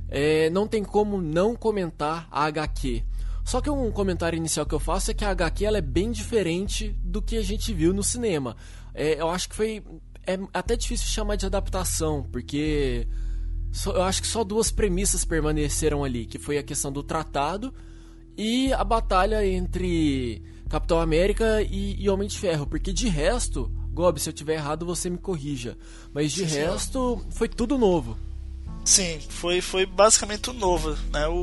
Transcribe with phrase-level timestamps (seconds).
[0.10, 3.04] é, não tem como não comentar a HQ.
[3.46, 6.12] Só que um comentário inicial que eu faço é que a HQ ela é bem
[6.12, 8.58] diferente do que a gente viu no cinema.
[8.96, 9.84] É, eu acho que foi
[10.26, 13.08] é até difícil chamar de adaptação, porque
[13.72, 17.72] só, eu acho que só duas premissas permaneceram ali, que foi a questão do tratado
[18.36, 24.20] e a batalha entre Capitão América e, e Homem de Ferro, porque de resto, Gob,
[24.20, 25.78] se eu tiver errado você me corrija,
[26.14, 27.26] mas de Sim, resto senhor.
[27.32, 28.18] foi tudo novo.
[28.84, 31.26] Sim, foi, foi basicamente tudo novo, né?
[31.28, 31.34] O,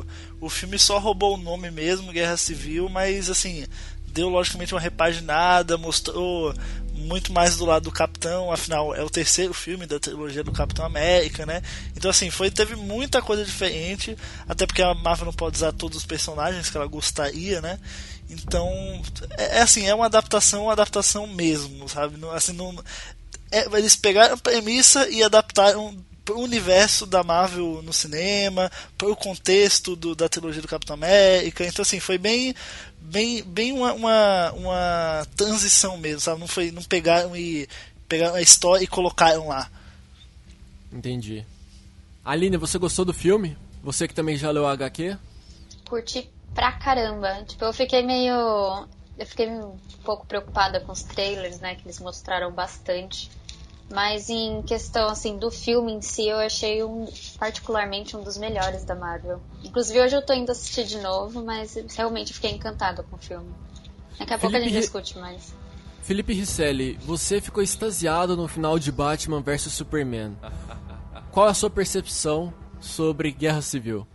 [0.00, 0.04] o,
[0.40, 3.66] o filme só roubou o nome mesmo, Guerra Civil, mas assim,
[4.06, 6.54] deu logicamente uma repaginada, mostrou
[6.94, 10.84] muito mais do lado do Capitão, afinal é o terceiro filme da trilogia do Capitão
[10.84, 11.62] América, né?
[11.96, 14.16] Então assim, foi teve muita coisa diferente,
[14.48, 17.78] até porque a Marvel não pode usar todos os personagens que ela gostaria, né?
[18.30, 18.70] Então,
[19.36, 22.16] é, é assim, é uma adaptação, uma adaptação mesmo, sabe?
[22.16, 22.74] Não, assim, não,
[23.50, 29.94] é, eles pegaram a premissa e adaptaram pro universo da Marvel no cinema, pro contexto
[29.94, 31.64] do, da trilogia do Capitão América.
[31.64, 32.54] Então assim, foi bem
[33.04, 36.40] bem, bem uma, uma, uma transição mesmo, sabe?
[36.40, 37.68] Não foi não pegaram e
[38.08, 39.70] pegaram a história e colocaram lá.
[40.92, 41.44] Entendi.
[42.24, 43.56] Aline, você gostou do filme?
[43.82, 45.16] Você que também já leu a HQ?
[45.88, 47.44] Curti pra caramba.
[47.44, 52.00] Tipo, eu fiquei meio eu fiquei um pouco preocupada com os trailers, né, que eles
[52.00, 53.30] mostraram bastante.
[53.90, 57.06] Mas em questão assim do filme em si, eu achei um
[57.38, 59.40] particularmente um dos melhores da Marvel.
[59.62, 63.52] Inclusive hoje eu tô indo assistir de novo, mas realmente fiquei encantado com o filme.
[64.18, 65.54] Daqui a Felipe pouco a gente discute mais.
[66.02, 70.36] Felipe Risselli, você ficou extasiado no final de Batman vs Superman.
[71.30, 74.06] Qual é a sua percepção sobre Guerra Civil?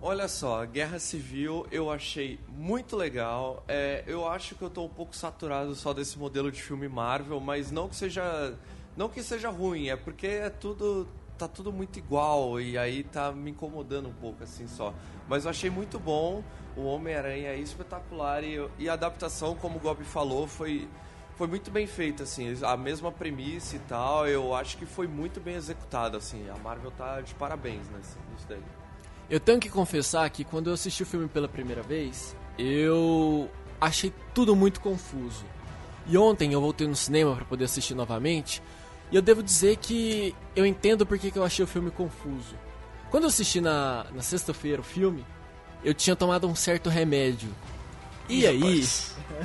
[0.00, 3.62] Olha só, Guerra Civil eu achei muito legal.
[3.68, 7.38] É, eu acho que eu tô um pouco saturado só desse modelo de filme Marvel,
[7.38, 8.52] mas não que seja
[8.96, 11.08] não que seja ruim, é porque é tudo.
[11.38, 14.94] tá tudo muito igual e aí tá me incomodando um pouco assim só.
[15.28, 16.42] Mas eu achei muito bom.
[16.76, 20.88] O Homem-Aranha é espetacular e, e a adaptação, como o Gobi falou, foi
[21.36, 25.40] foi muito bem feita, assim, a mesma premissa e tal, eu acho que foi muito
[25.40, 28.62] bem executada, assim, a Marvel tá de parabéns nesse, nisso daí.
[29.30, 34.12] Eu tenho que confessar que quando eu assisti o filme pela primeira vez, eu achei
[34.34, 35.44] tudo muito confuso.
[36.06, 38.62] E ontem eu voltei no cinema para poder assistir novamente,
[39.12, 42.56] e eu devo dizer que eu entendo porque que eu achei o filme confuso.
[43.10, 45.22] Quando eu assisti na, na sexta-feira o filme,
[45.84, 47.50] eu tinha tomado um certo remédio.
[48.26, 48.88] E Ih, aí.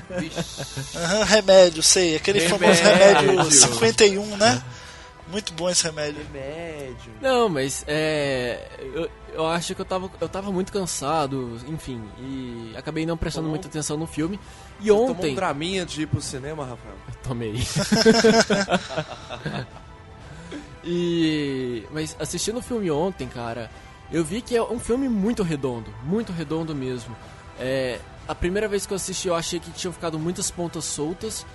[0.09, 2.15] uhum, remédio, sei.
[2.15, 2.59] Aquele remédio.
[2.59, 4.63] famoso remédio 51, né?
[5.29, 6.25] Muito bom esse remédio.
[6.31, 7.13] Remédio.
[7.21, 8.67] Não, mas é.
[8.79, 13.43] Eu, eu acho que eu tava, eu tava muito cansado, enfim, e acabei não prestando
[13.45, 13.55] Tomou.
[13.55, 14.39] muita atenção no filme.
[14.79, 15.15] E Você ontem.
[15.15, 16.95] Tomou um draminha de ir pro cinema, Rafael?
[17.07, 17.55] Eu tomei.
[20.83, 21.83] e.
[21.91, 23.69] Mas assistindo o filme ontem, cara,
[24.11, 27.15] eu vi que é um filme muito redondo, muito redondo mesmo.
[27.59, 31.45] É, a primeira vez que eu assisti, eu achei que tinham ficado muitas pontas soltas.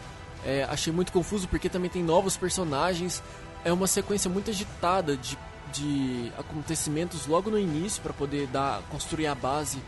[0.45, 3.23] É, achei muito confuso porque também tem novos personagens
[3.65, 5.39] é uma sequência muito agitada de,
[5.73, 9.79] de acontecimentos logo no início para poder dar construir a base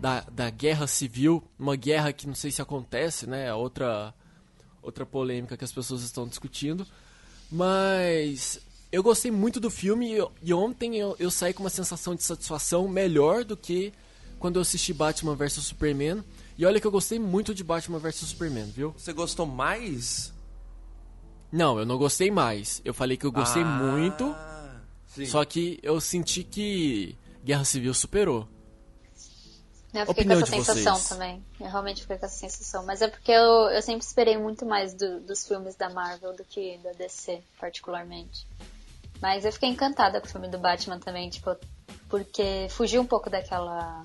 [0.00, 3.52] da, da guerra civil, uma guerra que não sei se acontece, né?
[3.52, 4.14] Outra,
[4.82, 6.86] outra polêmica que as pessoas estão discutindo.
[7.50, 8.60] Mas
[8.92, 12.22] eu gostei muito do filme e, e ontem eu, eu saí com uma sensação de
[12.22, 13.92] satisfação melhor do que
[14.38, 16.22] quando eu assisti Batman vs Superman.
[16.56, 18.94] E olha que eu gostei muito de Batman vs Superman, viu?
[18.96, 20.32] Você gostou mais?
[21.50, 22.80] Não, eu não gostei mais.
[22.84, 24.34] Eu falei que eu gostei Ah, muito,
[25.06, 25.26] Sim.
[25.26, 28.46] só que eu senti que Guerra Civil superou.
[29.94, 31.08] Eu fiquei Opinião com essa sensação vocês.
[31.08, 31.42] também.
[31.58, 32.84] Eu realmente fiquei com essa sensação.
[32.84, 36.44] Mas é porque eu, eu sempre esperei muito mais do- dos filmes da Marvel do
[36.44, 38.46] que da DC, particularmente.
[39.20, 41.56] Mas eu fiquei encantada com o filme do Batman também, tipo,
[42.08, 44.04] porque fugiu um pouco daquela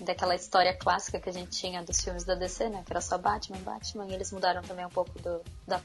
[0.00, 2.82] daquela história clássica que a gente tinha dos filmes da DC, né?
[2.84, 5.80] Que era só Batman, Batman, e eles mudaram também um pouco do, da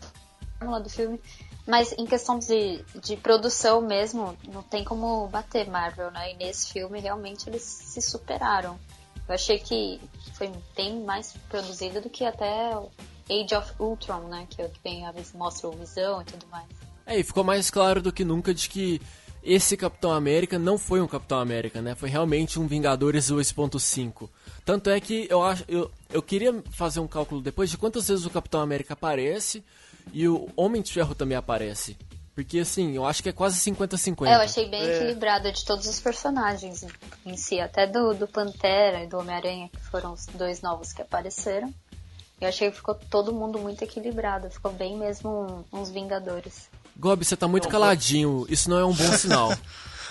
[0.63, 1.19] fórmula do filme.
[1.67, 6.33] Mas em questão de, de produção mesmo, não tem como bater Marvel, né?
[6.33, 8.77] E nesse filme realmente eles se superaram.
[9.27, 10.01] Eu achei que
[10.33, 12.73] foi bem mais produzido do que até
[13.29, 14.45] Age of Ultron, né?
[14.49, 16.67] Que é que às vezes mostra o Visão e tudo mais.
[17.05, 19.01] É, e ficou mais claro do que nunca de que
[19.41, 21.95] esse Capitão América não foi um Capitão América, né?
[21.95, 24.29] Foi realmente um Vingadores 2.5.
[24.65, 25.63] Tanto é que eu acho.
[25.69, 29.63] Eu, eu queria fazer um cálculo depois de quantas vezes o Capitão América aparece
[30.11, 31.97] e o Homem de Ferro também aparece.
[32.35, 34.25] Porque assim, eu acho que é quase 50-50.
[34.27, 36.83] É, eu achei bem equilibrado de todos os personagens
[37.25, 41.01] em si, até do, do Pantera e do Homem-Aranha, que foram os dois novos que
[41.03, 41.71] apareceram.
[42.41, 46.67] Eu achei que ficou todo mundo muito equilibrado, ficou bem mesmo um- uns Vingadores.
[46.97, 48.45] Gob, você tá muito caladinho.
[48.49, 49.49] Isso não é um bom sinal.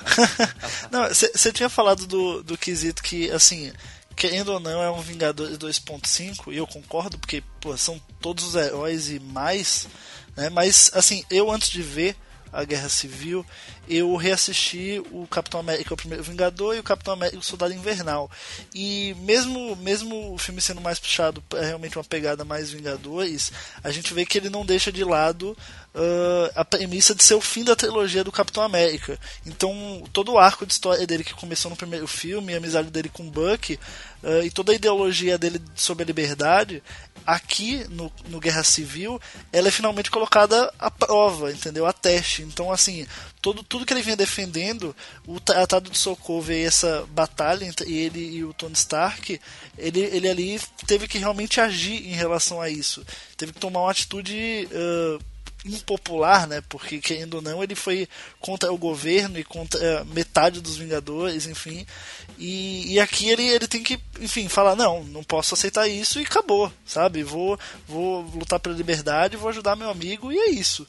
[0.90, 3.72] Não, você tinha falado do, do quesito que, assim,
[4.22, 8.54] querendo ou não, é um Vingadores 2.5, e eu concordo, porque, pô, são todos os
[8.54, 9.88] heróis e mais,
[10.36, 10.48] né?
[10.48, 12.16] Mas, assim, eu antes de ver
[12.52, 13.44] a Guerra Civil,
[13.88, 18.30] eu reassisti o Capitão América, o primeiro Vingador, e o Capitão América, o Soldado Invernal.
[18.72, 23.50] E mesmo, mesmo o filme sendo mais puxado para realmente uma pegada mais Vingadores,
[23.82, 25.56] a gente vê que ele não deixa de lado
[25.94, 29.18] ah, a premissa de ser o fim da trilogia do Capitão América.
[29.44, 33.10] Então, todo o arco de história dele que começou no primeiro filme, a amizade dele
[33.10, 33.78] com o Buck,
[34.22, 36.82] ah, e toda a ideologia dele sobre a liberdade,
[37.26, 39.20] aqui no, no Guerra Civil,
[39.52, 41.86] ela é finalmente colocada à prova, entendeu?
[41.86, 42.42] A teste.
[42.42, 43.06] Então, assim,
[43.40, 44.94] todo, tudo que ele vinha defendendo,
[45.26, 49.40] o Tratado de Sokovia e essa batalha entre ele e o Tony Stark,
[49.78, 53.04] ele, ele ali teve que realmente agir em relação a isso.
[53.36, 54.68] Teve que tomar uma atitude.
[54.72, 55.31] ah,
[55.64, 56.62] impopular, né?
[56.68, 58.08] Porque querendo ou não, ele foi
[58.40, 61.86] contra o governo e contra eh, metade dos Vingadores, enfim.
[62.38, 66.24] E, e aqui ele, ele tem que, enfim, falar não, não posso aceitar isso e
[66.24, 67.22] acabou, sabe?
[67.22, 70.86] Vou vou lutar pela liberdade, vou ajudar meu amigo e é isso.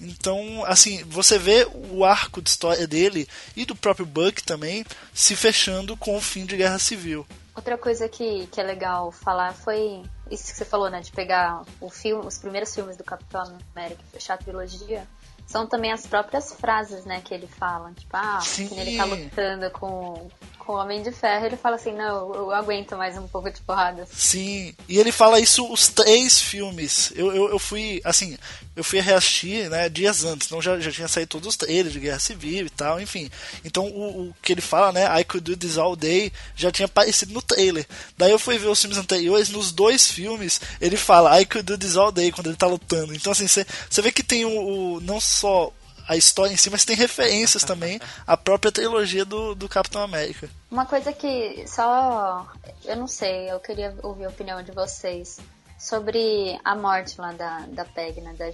[0.00, 3.26] Então, assim, você vê o arco de história dele
[3.56, 4.84] e do próprio Buck também
[5.14, 7.26] se fechando com o fim de Guerra Civil.
[7.54, 11.00] Outra coisa que, que é legal falar foi isso que você falou, né?
[11.00, 13.42] De pegar o filme, os primeiros filmes do Capitão
[13.74, 15.06] América e fechar a trilogia.
[15.46, 17.92] São também as próprias frases, né, que ele fala.
[17.92, 18.68] Tipo, ah, Sim.
[18.68, 20.28] que ele tá lutando com,
[20.66, 23.60] com o Homem de Ferro, ele fala assim, não, eu aguento mais um pouco de
[23.60, 24.06] porrada.
[24.12, 27.12] Sim, e ele fala isso os três filmes.
[27.14, 28.36] Eu, eu, eu fui, assim,
[28.74, 32.00] eu fui reassistir, né, dias antes, então já, já tinha saído todos os trailers de
[32.00, 33.30] Guerra Civil e tal, enfim.
[33.64, 36.86] Então o, o que ele fala, né, I could do this all day, já tinha
[36.86, 37.86] aparecido no trailer.
[38.18, 41.78] Daí eu fui ver os filmes anteriores, nos dois filmes, ele fala I could do
[41.78, 43.14] this all day quando ele tá lutando.
[43.14, 45.72] Então, assim, você vê que tem o, o não só
[46.08, 50.48] a história em si, mas tem referências também à própria trilogia do, do Capitão América.
[50.70, 52.46] Uma coisa que só.
[52.84, 55.38] Eu não sei, eu queria ouvir a opinião de vocês
[55.78, 58.34] sobre a morte lá da, da Peg, né?
[58.34, 58.46] Da,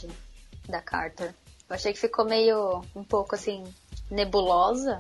[0.69, 1.35] da Carter.
[1.69, 2.85] Eu achei que ficou meio.
[2.95, 3.65] um pouco assim.
[4.11, 4.99] nebulosa.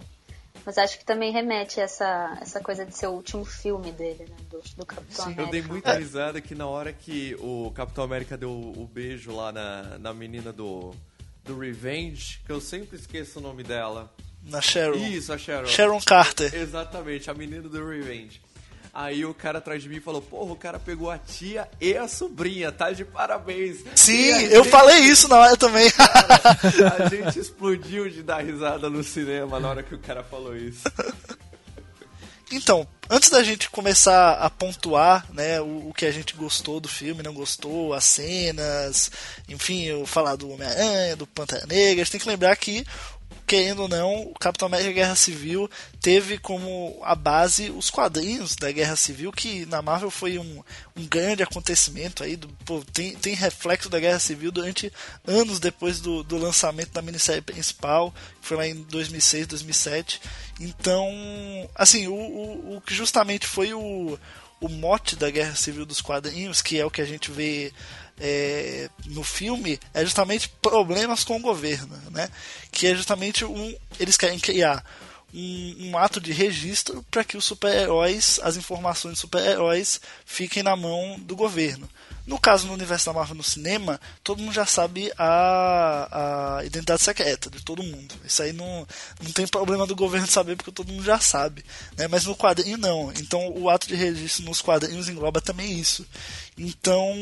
[0.64, 4.26] Mas acho que também remete a essa, essa coisa de ser o último filme dele,
[4.28, 4.36] né?
[4.48, 5.42] Do, do Capitão América.
[5.42, 9.50] Eu dei muita risada que na hora que o Capitão América deu o beijo lá
[9.50, 10.94] na, na menina do,
[11.44, 14.12] do Revenge, que eu sempre esqueço o nome dela.
[14.44, 14.96] Na Sharon.
[14.96, 15.66] Isso, a Sharon.
[15.66, 16.54] Sharon Carter.
[16.54, 18.40] Exatamente, a menina do Revenge.
[18.94, 22.06] Aí o cara atrás de mim falou, porra, o cara pegou a tia e a
[22.06, 23.78] sobrinha, tá de parabéns.
[23.96, 25.90] Sim, E a eu gente- falei isso na hora também.
[27.00, 30.82] A gente explodiu de dar risada no cinema na hora que o cara falou isso.
[32.52, 36.88] Então, antes da gente começar a pontuar né, o, o que a gente gostou do
[36.88, 39.10] filme, não gostou, as cenas,
[39.48, 42.84] enfim, eu falar do Homem-Aranha, do Pantera Negra, a gente tem que lembrar que
[43.52, 48.72] querendo ou não, o Capitão América Guerra Civil teve como a base os quadrinhos da
[48.72, 50.62] Guerra Civil, que na Marvel foi um,
[50.96, 54.90] um grande acontecimento aí, do, pô, tem, tem reflexo da Guerra Civil durante
[55.26, 60.22] anos depois do, do lançamento da minissérie principal, que foi lá em 2006, 2007.
[60.58, 61.06] Então,
[61.74, 64.18] assim, o, o, o que justamente foi o,
[64.62, 67.72] o mote da Guerra Civil dos quadrinhos, que é o que a gente vê
[68.20, 72.28] é, no filme é justamente problemas com o governo, né?
[72.70, 74.84] Que é justamente um, eles querem criar
[75.34, 80.76] um, um ato de registro para que os super-heróis, as informações de super-heróis, fiquem na
[80.76, 81.90] mão do governo.
[82.24, 87.02] No caso, no universo da Marvel no cinema, todo mundo já sabe a, a identidade
[87.02, 88.14] secreta de todo mundo.
[88.24, 88.86] Isso aí não,
[89.20, 91.64] não tem problema do governo saber, porque todo mundo já sabe.
[91.96, 92.06] Né?
[92.06, 93.12] Mas no quadrinho, não.
[93.18, 96.06] Então, o ato de registro nos quadrinhos engloba também isso.
[96.56, 97.12] Então,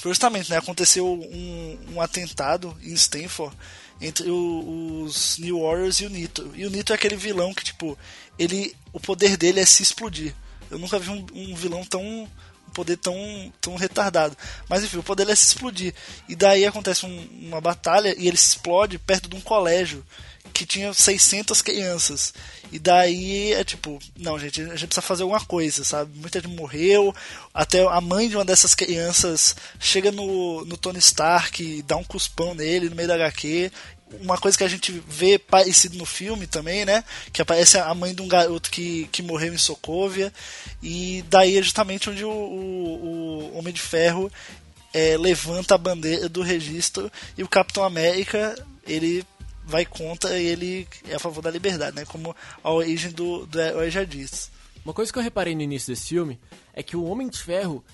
[0.00, 3.56] justamente, né, aconteceu um, um atentado em Stanford
[4.00, 6.52] entre o, os New Warriors e o Nito.
[6.54, 7.98] E o Nito é aquele vilão que, tipo,
[8.38, 10.34] ele, o poder dele é se explodir.
[10.70, 12.28] Eu nunca vi um, um vilão tão
[12.78, 14.36] poder tão, tão retardado.
[14.68, 15.92] Mas enfim, o poder dele é se explodir.
[16.28, 20.04] E daí acontece um, uma batalha e ele se explode perto de um colégio
[20.54, 22.32] que tinha 600 crianças.
[22.70, 26.16] E daí é tipo, não, gente, a gente precisa fazer alguma coisa, sabe?
[26.18, 27.12] Muita gente morreu,
[27.52, 32.54] até a mãe de uma dessas crianças chega no, no Tony Stark dá um cuspão
[32.54, 33.72] nele no meio da HQ.
[34.20, 37.04] Uma coisa que a gente vê parecido no filme também, né?
[37.32, 40.32] Que aparece a mãe de um garoto que, que morreu em Sokovia.
[40.82, 44.30] E daí é justamente onde o, o, o Homem de Ferro
[44.92, 48.54] é, levanta a bandeira do registro e o Capitão América
[48.86, 49.24] ele
[49.64, 52.04] vai contra e ele é a favor da liberdade, né?
[52.06, 52.34] Como
[52.64, 54.50] a origem do, do herói já diz.
[54.84, 56.38] Uma coisa que eu reparei no início desse filme
[56.72, 57.84] é que o Homem de Ferro,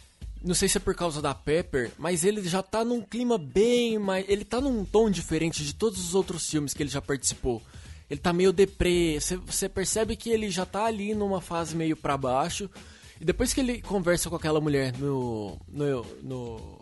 [0.44, 3.98] não sei se é por causa da Pepper, mas ele já tá num clima bem
[3.98, 4.26] mais.
[4.28, 7.62] Ele tá num tom diferente de todos os outros filmes que ele já participou.
[8.10, 12.18] Ele tá meio deprê, você percebe que ele já tá ali numa fase meio para
[12.18, 12.70] baixo.
[13.18, 16.80] E depois que ele conversa com aquela mulher no, no, no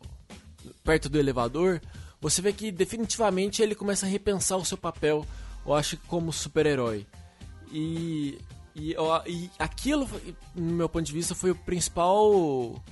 [0.82, 1.80] perto do elevador,
[2.20, 5.24] você vê que definitivamente ele começa a repensar o seu papel,
[5.64, 7.06] eu acho, como super-herói.
[7.70, 8.38] E,
[8.74, 10.08] e, e aquilo,
[10.54, 12.82] no meu ponto de vista, foi o principal.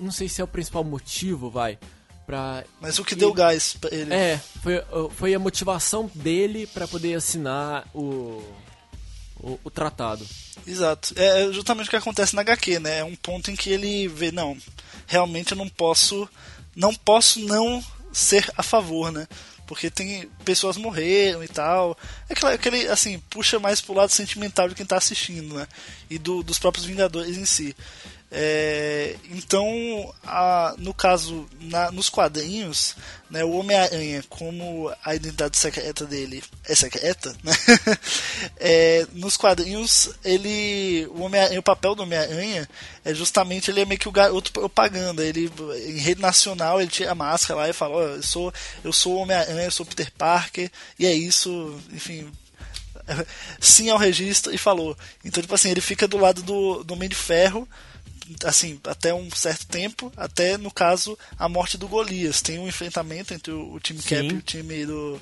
[0.00, 1.78] Não sei se é o principal motivo, vai.
[2.26, 4.12] Pra, Mas o que deu gás pra ele.
[4.12, 8.42] É, foi, foi a motivação dele para poder assinar o,
[9.38, 10.26] o, o, tratado.
[10.66, 11.12] Exato.
[11.16, 13.00] É, é justamente o que acontece na HQ, né?
[13.00, 14.56] É um ponto em que ele vê, não,
[15.06, 16.28] realmente eu não posso.
[16.74, 19.28] Não posso não ser a favor, né?
[19.66, 21.96] Porque tem pessoas morreram e tal.
[22.28, 25.66] É aquele, aquele assim, puxa mais pro lado sentimental de quem tá assistindo, né?
[26.08, 27.76] E do, dos próprios Vingadores em si.
[28.36, 32.96] É, então, a, no caso, na, nos quadrinhos,
[33.30, 37.52] né, o Homem-Aranha, como a identidade secreta dele é secreta, né?
[38.58, 42.68] é, nos quadrinhos, ele, o, Homem o papel do Homem-Aranha
[43.04, 45.24] é justamente ele é meio que o garoto propaganda.
[45.24, 45.48] Ele,
[45.86, 48.52] em rede nacional, ele tira a máscara lá e fala: oh, eu sou,
[48.82, 52.28] eu sou o Homem-Aranha, eu sou Peter Parker, e é isso, enfim,
[53.60, 54.96] sim ao registro e falou.
[55.24, 57.68] Então, tipo assim, ele fica do lado do, do Homem de Ferro
[58.44, 62.40] assim, até um certo tempo, até no caso a morte do Golias.
[62.40, 64.08] Tem um enfrentamento entre o, o time Sim.
[64.08, 65.20] Cap e o time do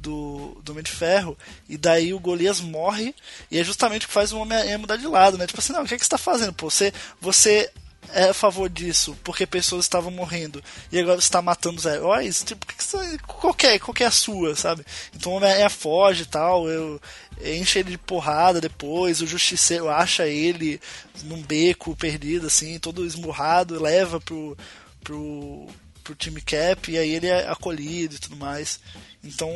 [0.00, 1.36] do, do Homem de Ferro,
[1.68, 3.14] e daí o Golias morre,
[3.50, 5.46] e é justamente o que faz o Homem-Aranha mudar de lado, né?
[5.46, 6.52] Tipo assim, não, o que, é que você tá fazendo?
[6.52, 7.70] Pô, você, você
[8.12, 12.66] é a favor disso porque pessoas estavam morrendo e agora está matando os heróis, tipo,
[12.66, 14.84] que que qualquer, qualquer a sua, sabe?
[15.14, 17.00] Então o Homem-Aranha foge e tal, eu,
[17.44, 20.80] enche ele de porrada depois, o justiceiro acha ele
[21.24, 24.56] num beco perdido, assim, todo esmurrado, leva pro,
[25.02, 25.66] pro,
[26.02, 28.80] pro time Cap e aí ele é acolhido e tudo mais.
[29.22, 29.50] Então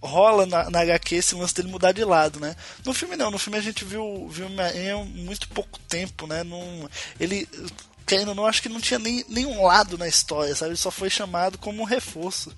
[0.00, 2.54] rola na, na HQ esse lance dele mudar de lado, né?
[2.84, 6.42] No filme não, no filme a gente viu, viu em muito pouco tempo, né?
[6.44, 6.88] Num,
[7.18, 7.48] ele
[8.28, 10.70] ou não, acho que não tinha nem, nenhum lado na história, sabe?
[10.70, 12.52] Ele só foi chamado como um reforço.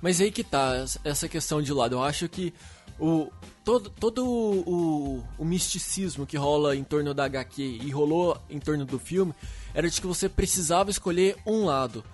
[0.00, 1.94] Mas aí que tá, essa questão de lado.
[1.94, 2.52] Eu acho que
[2.98, 3.30] o,
[3.64, 8.84] todo, todo o, o, misticismo que rola em torno da HQ e rolou em torno
[8.84, 9.34] do filme
[9.74, 12.04] era de que você precisava escolher um lado.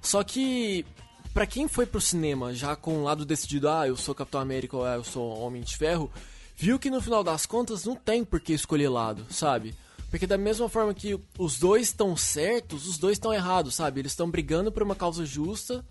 [0.00, 0.86] Só que,
[1.34, 4.76] para quem foi pro cinema já com um lado decidido, ah, eu sou Capitão América
[4.76, 6.10] ou ah, eu sou Homem de Ferro,
[6.56, 9.74] viu que no final das contas não tem por que escolher lado, sabe?
[10.10, 14.00] Porque da mesma forma que os dois estão certos, os dois estão errados, sabe?
[14.00, 15.84] Eles estão brigando por uma causa justa,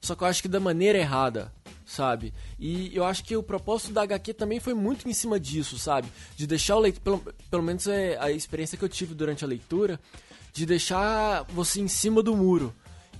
[0.00, 1.52] só que eu acho que da maneira errada,
[1.84, 2.32] sabe?
[2.58, 6.08] E eu acho que o propósito da HQ também foi muito em cima disso, sabe?
[6.36, 9.48] De deixar o leitor, pelo, pelo menos é a experiência que eu tive durante a
[9.48, 10.00] leitura,
[10.52, 12.74] de deixar você em cima do muro.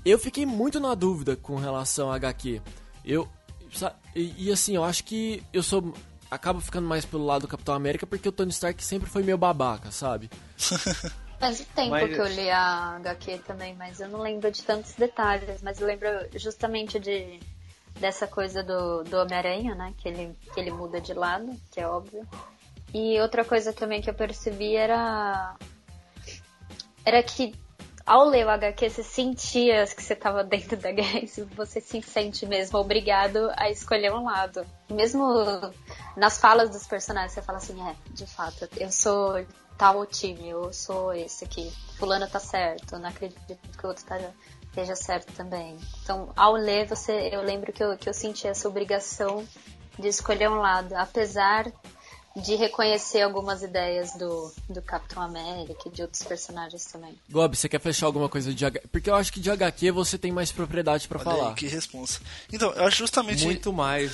[0.04, 2.62] Eu fiquei muito na dúvida com relação à HQ.
[3.04, 3.28] Eu,
[4.16, 5.94] E, e, assim, eu acho que eu sou.
[6.30, 9.37] Acabo ficando mais pelo lado do Capitão América porque o Tony Stark sempre foi meio
[9.37, 10.30] babaca, sabe?
[11.40, 12.14] Faz tempo mas...
[12.14, 15.62] que eu li a HQ também, mas eu não lembro de tantos detalhes.
[15.62, 16.06] Mas eu lembro
[16.37, 17.40] justamente de
[17.99, 19.94] dessa coisa do, do Homem-Aranha, né?
[19.96, 22.28] Que ele, que ele muda de lado, que é óbvio.
[22.92, 25.56] E outra coisa também que eu percebi era.
[27.04, 27.54] Era que
[28.11, 32.02] ao ler o HQ, você sentia que você estava dentro da guerra e você se
[32.02, 34.67] sente mesmo obrigado a escolher um lado.
[34.90, 35.25] Mesmo
[36.17, 39.47] nas falas dos personagens, você fala assim, é, de fato, eu sou
[39.79, 41.71] tal time, eu sou esse aqui.
[41.99, 44.19] Fulano tá certo, não acredito que o outro tá,
[44.64, 45.79] esteja certo também.
[46.02, 49.47] Então, ao ler, você, eu lembro que eu, que eu senti essa obrigação
[49.97, 51.71] de escolher um lado, apesar
[52.37, 57.18] de reconhecer algumas ideias do, do Capitão América e de outros personagens também.
[57.28, 58.88] Gob, você quer fechar alguma coisa de HQ?
[58.88, 61.49] Porque eu acho que de HQ você tem mais propriedade para falar.
[61.49, 62.20] Aí, que responsa.
[62.52, 63.44] Então, eu acho justamente.
[63.44, 64.12] Muito mais.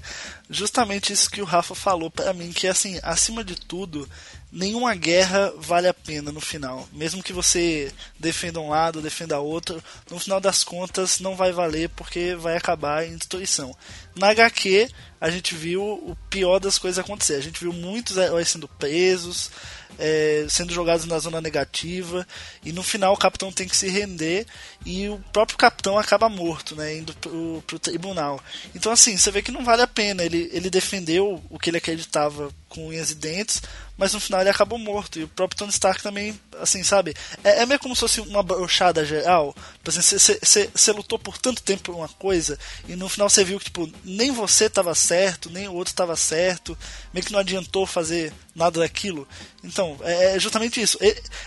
[0.48, 4.08] justamente isso que o Rafa falou para mim, que assim, acima de tudo,
[4.52, 6.88] nenhuma guerra vale a pena no final.
[6.92, 11.88] Mesmo que você defenda um lado, defenda outro, no final das contas não vai valer
[11.90, 13.74] porque vai acabar em destruição.
[14.16, 14.88] Na HQ,
[15.20, 17.34] a gente viu o pior das coisas acontecer.
[17.34, 19.50] A gente viu muitos heróis sendo presos,
[19.98, 22.26] é, sendo jogados na zona negativa,
[22.64, 24.46] e no final o capitão tem que se render
[24.84, 28.42] e o próprio capitão acaba morto, né, indo pro, pro tribunal.
[28.74, 30.24] Então, assim, você vê que não vale a pena.
[30.24, 33.60] Ele, ele defendeu o que ele acreditava com unhas e dentes,
[33.98, 35.18] mas no final ele acabou morto.
[35.18, 37.14] E o próprio Tony Stark também, assim, sabe?
[37.44, 39.54] É, é meio como se fosse uma brochada geral.
[39.84, 42.58] Você lutou por tanto tempo por uma coisa
[42.88, 46.16] e no final você viu que, tipo, nem você estava certo, nem o outro estava
[46.16, 46.78] certo,
[47.12, 49.28] meio que não adiantou fazer nada daquilo.
[49.62, 50.96] Então, é, é justamente isso.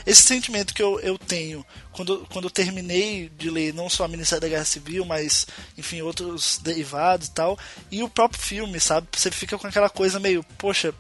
[0.06, 4.08] Esse sentimento que eu, eu tenho quando, quando eu terminei de ler não só a
[4.08, 5.48] Ministério da Guerra Civil, mas,
[5.78, 7.58] enfim, outros derivados e tal,
[7.92, 9.08] e o próprio filme, sabe?
[9.16, 10.94] Você fica com aquela coisa meio, poxa,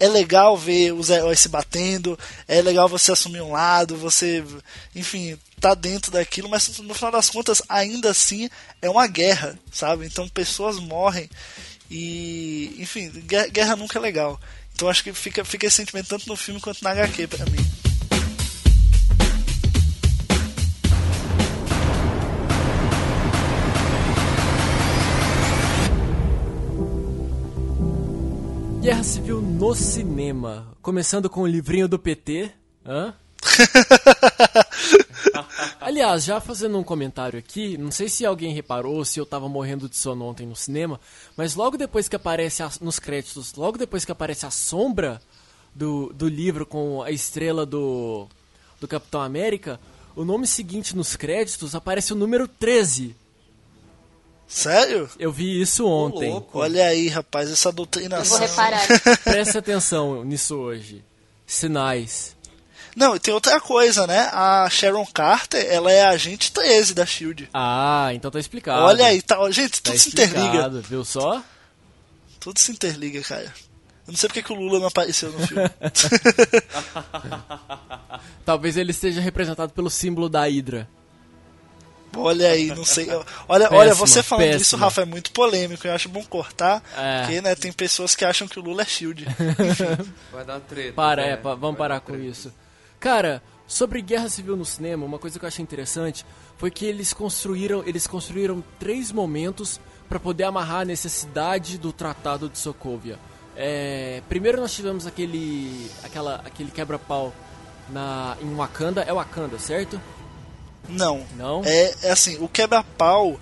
[0.00, 4.44] é legal ver os heróis se batendo, é legal você assumir um lado, você,
[4.94, 8.48] enfim, tá dentro daquilo, mas no final das contas, ainda assim,
[8.80, 10.06] é uma guerra, sabe?
[10.06, 11.28] Então pessoas morrem
[11.90, 13.10] e, enfim,
[13.50, 14.40] guerra nunca é legal.
[14.74, 17.87] Então acho que fica, fica esse sentimento tanto no filme quanto na HQ pra mim.
[28.88, 30.74] Guerra Civil no cinema.
[30.80, 32.50] Começando com o livrinho do PT.
[32.86, 33.12] Hã?
[35.78, 39.90] Aliás, já fazendo um comentário aqui, não sei se alguém reparou, se eu tava morrendo
[39.90, 40.98] de sono ontem no cinema,
[41.36, 45.20] mas logo depois que aparece a, nos créditos, logo depois que aparece a sombra
[45.74, 48.26] do, do livro com a estrela do,
[48.80, 49.78] do Capitão América,
[50.16, 53.14] o nome seguinte nos créditos aparece o número 13.
[54.48, 55.10] Sério?
[55.18, 56.42] Eu vi isso ontem.
[56.54, 58.40] Olha aí, rapaz, essa doutrinação.
[58.40, 58.80] Eu vou reparar.
[59.22, 61.04] Preste atenção nisso hoje.
[61.46, 62.34] Sinais.
[62.96, 64.28] Não, e tem outra coisa, né?
[64.32, 67.48] A Sharon Carter, ela é a agente 13 da SHIELD.
[67.52, 68.82] Ah, então tá explicado.
[68.82, 70.68] Olha aí, tá, gente, tudo tá se interliga.
[70.80, 71.44] Viu só?
[72.40, 73.52] Tudo se interliga, cara.
[74.06, 75.68] Eu não sei porque que o Lula não apareceu no filme.
[78.44, 80.88] Talvez ele esteja representado pelo símbolo da Hydra.
[82.16, 83.08] Olha aí, não sei.
[83.48, 84.62] Olha, péssima, olha você falando péssima.
[84.62, 85.86] isso, Rafa, é muito polêmico.
[85.86, 87.20] Eu acho bom cortar, é.
[87.20, 89.26] porque né, tem pessoas que acham que o Lula é Shield.
[90.32, 90.92] Vai dar treta.
[90.92, 91.30] Para, né?
[91.32, 92.52] é, vamos parar com isso.
[92.98, 96.24] Cara, sobre guerra civil no cinema, uma coisa que eu achei interessante
[96.56, 102.48] foi que eles construíram, eles construíram três momentos para poder amarrar a necessidade do Tratado
[102.48, 103.18] de Sokovia.
[103.54, 107.34] É, primeiro nós tivemos aquele, aquela, aquele quebra-pau
[107.90, 110.00] na em Wakanda, é Wakanda, certo?
[110.88, 111.24] Não.
[111.36, 111.62] Não?
[111.64, 113.38] É, é assim, o quebra-pau.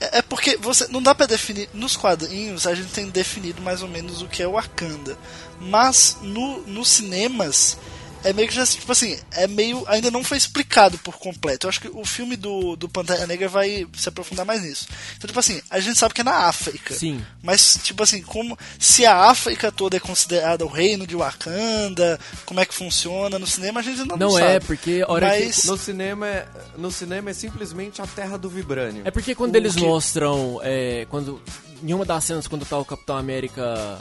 [0.00, 1.68] É, é porque você não dá para definir.
[1.72, 5.16] Nos quadrinhos a gente tem definido mais ou menos o que é o Wakanda.
[5.60, 7.78] Mas no, nos cinemas
[8.24, 9.84] é meio que já, tipo assim, é meio.
[9.88, 11.66] Ainda não foi explicado por completo.
[11.66, 14.86] Eu acho que o filme do, do Pantera Negra vai se aprofundar mais nisso.
[15.16, 16.94] Então, tipo assim, a gente sabe que é na África.
[16.94, 17.24] Sim.
[17.42, 18.58] Mas, tipo assim, como.
[18.78, 23.46] Se a África toda é considerada o reino de Wakanda, como é que funciona no
[23.46, 24.44] cinema, a gente ainda não, não sabe.
[24.44, 25.66] Não é, porque hora Mas que...
[25.66, 29.02] no cinema é, no cinema é simplesmente a terra do vibrânio.
[29.04, 29.80] É porque quando o eles que...
[29.80, 30.60] mostram.
[30.62, 31.40] É, quando.
[31.82, 34.00] Em uma das cenas, quando tá o Capitão América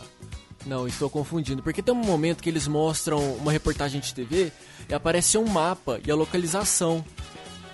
[0.66, 1.64] não, estou confundindo.
[1.64, 4.52] Porque tem um momento que eles mostram uma reportagem de TV
[4.88, 7.04] e aparece um mapa e a localização.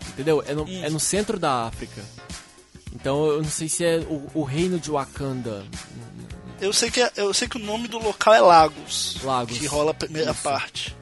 [0.10, 0.44] Entendeu?
[0.48, 2.04] É no, é no centro da África.
[2.94, 5.66] Então eu não sei se é o, o reino de Wakanda.
[6.60, 9.18] Eu sei, que é, eu sei que o nome do local é Lagos.
[9.24, 9.58] Lagos.
[9.58, 10.42] Que rola a primeira Isso.
[10.42, 10.98] parte.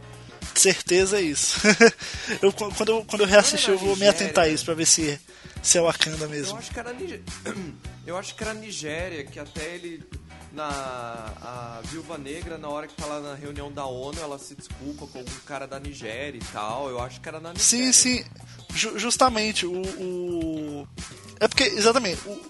[0.54, 1.62] certeza é isso.
[2.42, 5.20] eu, quando, eu, quando eu reassistir, eu vou me atentar a isso pra ver se,
[5.62, 6.54] se é Wakanda mesmo.
[6.54, 7.24] Eu acho que era Nigéria.
[8.06, 10.04] Eu acho que era Nigéria, que até ele.
[10.56, 14.56] Na a Viúva Negra, na hora que tá lá na reunião da ONU, ela se
[14.56, 16.90] desculpa com algum cara da Nigéria e tal.
[16.90, 17.94] Eu acho que era na Sim, Nigéria.
[17.94, 18.26] sim.
[18.74, 20.88] Ju justamente, o, o,
[21.40, 22.42] É porque, exatamente, o,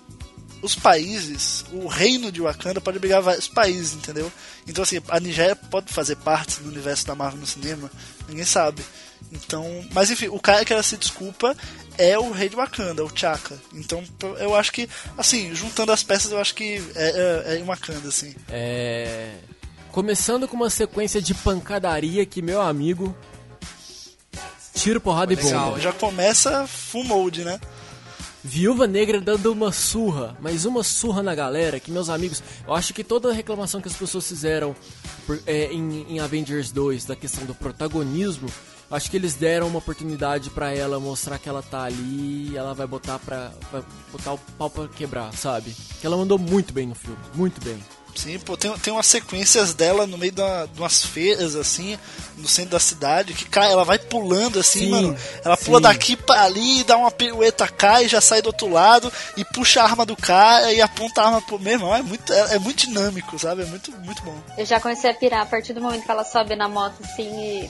[0.61, 4.31] os países, o reino de Wakanda pode brigar vários países, entendeu?
[4.67, 7.91] Então, assim, a Nigéria pode fazer parte do universo da Marvel no cinema,
[8.27, 8.83] ninguém sabe.
[9.31, 11.55] Então, mas enfim, o cara que ela se desculpa
[11.97, 13.59] é o rei de Wakanda, o Chaka.
[13.73, 14.03] Então,
[14.39, 18.07] eu acho que, assim, juntando as peças, eu acho que é, é, é em Wakanda,
[18.07, 18.35] assim.
[18.49, 19.35] É.
[19.91, 23.15] Começando com uma sequência de pancadaria que, meu amigo.
[24.73, 25.79] Tiro, porrada e bomba.
[25.79, 27.59] Já começa full mode, né?
[28.43, 32.93] Viúva Negra dando uma surra, mas uma surra na galera, que meus amigos, eu acho
[32.93, 34.75] que toda a reclamação que as pessoas fizeram
[35.25, 38.47] por, é, em, em, Avengers 2 da questão do protagonismo,
[38.89, 42.73] acho que eles deram uma oportunidade para ela mostrar que ela tá ali e ela
[42.73, 45.75] vai botar pra vai botar o pau pra quebrar, sabe?
[45.99, 47.79] Que ela mandou muito bem no filme, muito bem.
[48.15, 51.99] Sim, pô, tem, tem umas sequências dela no meio de, uma, de umas feiras, assim,
[52.37, 55.17] no centro da cidade, que cai, ela vai pulando assim, sim, mano.
[55.43, 55.65] Ela sim.
[55.65, 59.81] pula daqui pra ali, dá uma pirueta, cai, já sai do outro lado e puxa
[59.81, 61.93] a arma do cara e aponta a arma pro meu irmão.
[61.93, 63.63] É muito, é, é, muito dinâmico, sabe?
[63.63, 64.37] É muito, muito bom.
[64.57, 67.23] Eu já comecei a pirar a partir do momento que ela sobe na moto assim
[67.23, 67.69] e,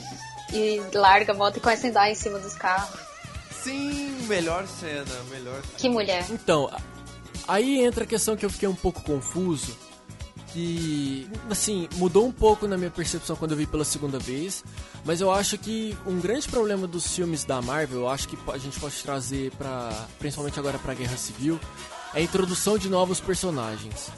[0.52, 2.98] e larga a moto e começa a andar em cima dos carros.
[3.50, 5.78] Sim, melhor cena, melhor cena.
[5.78, 6.24] Que mulher.
[6.30, 6.70] Então,
[7.48, 9.76] aí entra a questão que eu fiquei um pouco confuso
[10.56, 14.64] que, assim, mudou um pouco na minha percepção quando eu vi pela segunda vez,
[15.04, 18.56] mas eu acho que um grande problema dos filmes da Marvel, eu acho que a
[18.56, 21.60] gente pode trazer para principalmente agora para Guerra Civil,
[22.14, 24.10] é a introdução de novos personagens.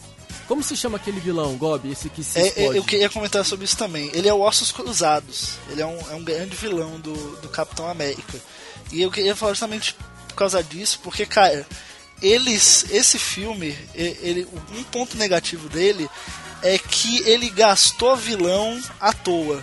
[0.48, 1.90] Como se chama aquele vilão, Gob?
[1.90, 4.11] Esse que se é, é Eu queria comentar sobre isso também.
[4.14, 5.58] Ele é o Ossos Cruzados.
[5.68, 8.40] Ele é um, é um grande vilão do, do Capitão América.
[8.90, 9.94] E eu queria falar justamente
[10.26, 11.66] por causa disso, porque, cara,
[12.22, 16.08] eles, esse filme, ele, um ponto negativo dele
[16.62, 19.62] é que ele gastou vilão à toa.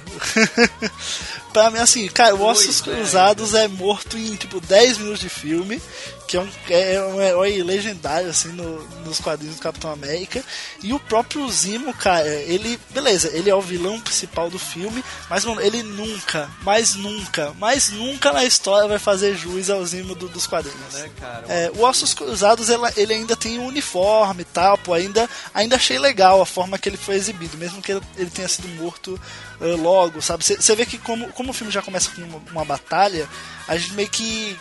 [1.52, 5.82] pra mim, assim, cara, o Ossos Cruzados é morto em tipo 10 minutos de filme
[6.28, 10.44] que é um, é um herói legendário, assim, no, nos quadrinhos do Capitão América.
[10.82, 15.46] E o próprio Zimo, cara, ele, beleza, ele é o vilão principal do filme, mas,
[15.46, 20.28] mano, ele nunca, mais nunca, mais nunca na história vai fazer juiz ao Zimo do,
[20.28, 20.94] dos quadrinhos.
[20.94, 21.46] Né, cara?
[21.48, 25.76] É, o Ossos Cruzados, ele, ele ainda tem um uniforme e tal, pô, ainda, ainda
[25.76, 29.20] achei legal a forma que ele foi exibido, mesmo que ele, ele tenha sido morto
[29.60, 30.44] uh, logo, sabe?
[30.44, 33.28] Você vê que como, como o filme já começa com uma, uma batalha,
[33.68, 34.58] a gente meio que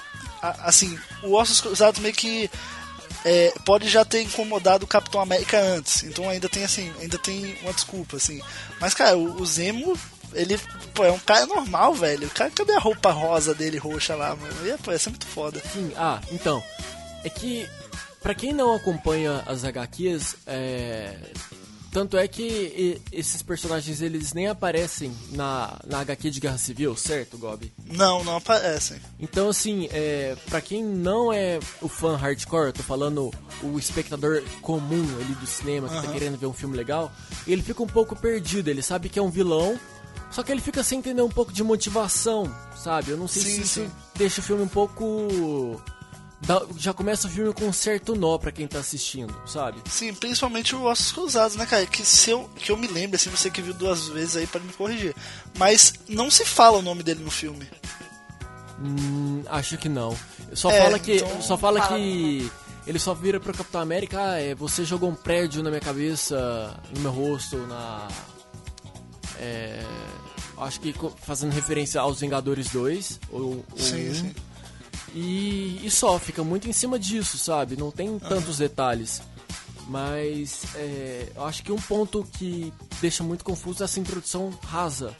[0.62, 2.50] assim, o Ossos Cruzados meio que
[3.24, 6.02] é, pode já ter incomodado o Capitão América antes.
[6.02, 8.40] Então ainda tem assim, ainda tem uma desculpa, assim.
[8.80, 9.98] Mas, cara, o, o Zemo,
[10.34, 10.58] ele
[10.92, 12.28] pô, é um cara normal, velho.
[12.30, 14.66] Cara, cadê a roupa rosa dele, roxa lá, mano?
[14.66, 15.62] Ia, pô, ia ser muito foda.
[15.72, 16.62] Sim, ah, então.
[17.24, 17.66] É que,
[18.22, 21.16] para quem não acompanha as HQs, é,
[21.94, 27.38] tanto é que esses personagens eles nem aparecem na, na HQ de Guerra Civil, certo,
[27.38, 27.72] Gobi?
[27.86, 29.00] Não, não aparecem.
[29.20, 33.30] Então, assim, é, para quem não é o fã hardcore, eu tô falando
[33.62, 36.02] o espectador comum ali do cinema que uhum.
[36.02, 37.12] tá querendo ver um filme legal,
[37.46, 38.66] ele fica um pouco perdido.
[38.66, 39.78] Ele sabe que é um vilão,
[40.32, 43.12] só que ele fica sem entender um pouco de motivação, sabe?
[43.12, 43.90] Eu não sei sim, se isso sim.
[44.16, 45.80] deixa o filme um pouco
[46.76, 49.80] já começa o filme com um certo nó para quem tá assistindo, sabe?
[49.88, 51.86] Sim, principalmente o Ossos Cruzados, né, cara?
[51.86, 54.64] Que se eu, que eu me lembro, assim, você que viu duas vezes aí pode
[54.64, 55.14] me corrigir.
[55.58, 57.66] Mas não se fala o nome dele no filme.
[58.78, 60.16] Hum, acho que não.
[60.52, 61.16] Só é, fala que.
[61.16, 61.42] Então...
[61.42, 62.50] Só fala que.
[62.86, 66.78] Ele só vira pro Capitão América, ah, é, você jogou um prédio na minha cabeça,
[66.94, 68.06] no meu rosto, na.
[69.38, 69.82] É,
[70.58, 74.14] acho que fazendo referência aos Vingadores 2, ou, ou sim, 1.
[74.14, 74.34] Sim.
[75.14, 77.76] E, e só, fica muito em cima disso, sabe?
[77.76, 79.22] Não tem tantos detalhes.
[79.86, 85.14] Mas é, eu acho que um ponto que deixa muito confuso é essa introdução rasa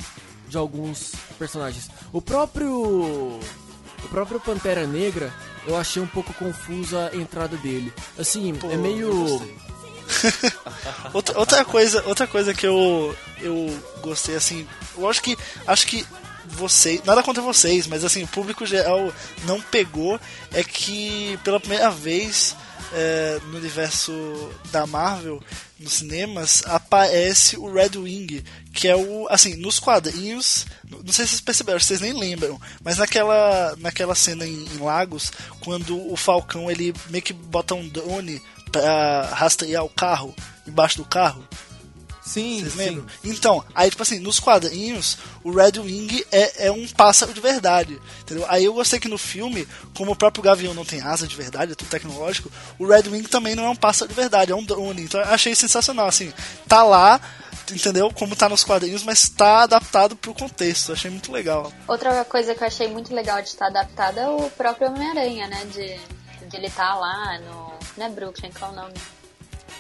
[0.49, 1.89] de alguns personagens.
[2.13, 2.73] O próprio.
[2.73, 5.33] O próprio Pantera Negra,
[5.67, 7.93] eu achei um pouco confusa a entrada dele.
[8.19, 9.11] Assim, Pô, é meio.
[11.15, 16.07] outra, outra coisa, outra coisa que eu eu gostei assim, eu acho que acho que
[16.47, 19.13] vocês, nada contra vocês, mas assim, o público geral
[19.45, 20.21] não pegou
[20.53, 22.55] é que pela primeira vez
[22.93, 24.13] é, no universo
[24.71, 25.43] da Marvel,
[25.79, 31.33] nos cinemas, aparece o Red Wing, que é o, assim, nos quadrinhos, não sei se
[31.33, 36.71] vocês perceberam, vocês nem lembram, mas naquela, naquela cena em, em Lagos, quando o Falcão
[36.71, 40.35] ele meio que bota um drone pra rastrear o carro,
[40.67, 41.47] embaixo do carro,
[42.25, 43.05] Sim, Vocês sim.
[43.23, 48.01] Então, aí, tipo assim, nos quadrinhos, o Red Wing é, é um pássaro de verdade.
[48.23, 48.47] Entendeu?
[48.49, 51.73] Aí eu gostei que no filme, como o próprio Gavião não tem asa de verdade,
[51.73, 54.65] é tudo tecnológico, o Red Wing também não é um pássaro de verdade, é um
[54.65, 55.03] drone.
[55.03, 56.33] Então eu achei sensacional, assim,
[56.67, 57.21] tá lá,
[57.71, 58.11] entendeu?
[58.11, 60.93] Como tá nos quadrinhos, mas tá adaptado pro contexto.
[60.93, 61.71] Achei muito legal.
[61.87, 65.63] Outra coisa que eu achei muito legal de estar adaptada é o próprio Homem-Aranha, né?
[65.67, 67.75] De, de ele estar lá no.
[67.99, 68.95] Não é Brooklyn, qual é o nome?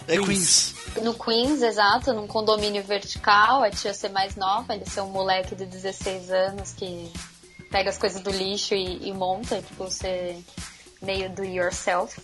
[0.06, 0.73] É Queens.
[1.02, 5.54] No Queens, exato, num condomínio vertical, a tia ser mais nova, ele ser um moleque
[5.54, 7.12] de 16 anos que
[7.70, 10.42] pega as coisas do lixo e, e monta, tipo, ser
[11.02, 12.20] meio do yourself.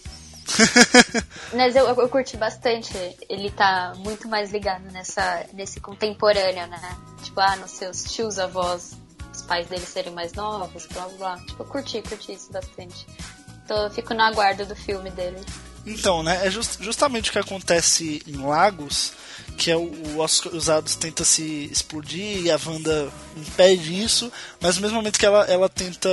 [1.54, 2.92] Mas eu, eu curti bastante.
[3.28, 6.98] Ele tá muito mais ligado nessa, nesse contemporâneo, né?
[7.22, 8.92] Tipo, ah, nos seus tios avós,
[9.32, 11.46] os pais dele serem mais novos, blá blá blá.
[11.46, 13.06] Tipo, eu curti, curti isso bastante.
[13.64, 15.40] Então eu fico no aguardo do filme dele.
[15.86, 19.12] Então, né, é just- justamente o que acontece em Lagos,
[19.56, 19.82] que é o,
[20.16, 25.26] o Usados tenta se explodir e a Wanda impede isso, mas no mesmo momento que
[25.26, 26.08] ela, ela tenta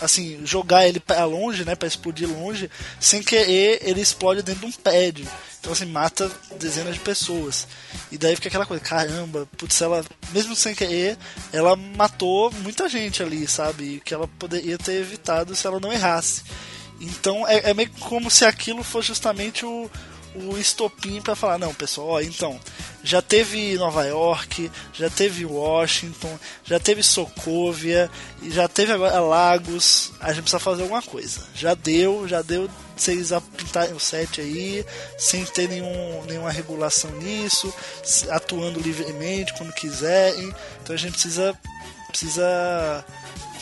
[0.00, 2.70] assim, jogar ele pra longe, né, para explodir longe,
[3.00, 5.26] sem querer ele explode dentro de um prédio.
[5.60, 7.66] Então assim, mata dezenas de pessoas.
[8.12, 11.16] E daí fica aquela coisa, caramba, putz, ela, mesmo sem querer,
[11.52, 14.02] ela matou muita gente ali, sabe?
[14.04, 16.42] Que ela poderia ter evitado se ela não errasse.
[17.00, 19.90] Então é, é meio como se aquilo fosse justamente o,
[20.34, 22.58] o estopim para falar, não, pessoal, ó, então,
[23.02, 28.10] já teve Nova York, já teve Washington, já teve Sokovia,
[28.42, 31.46] já teve agora Lagos, a gente precisa fazer alguma coisa.
[31.54, 34.84] Já deu, já deu vocês a pintarem o set aí,
[35.18, 37.72] sem ter nenhum, nenhuma regulação nisso,
[38.30, 40.54] atuando livremente quando quiserem.
[40.82, 41.56] Então a gente precisa
[42.08, 43.04] precisa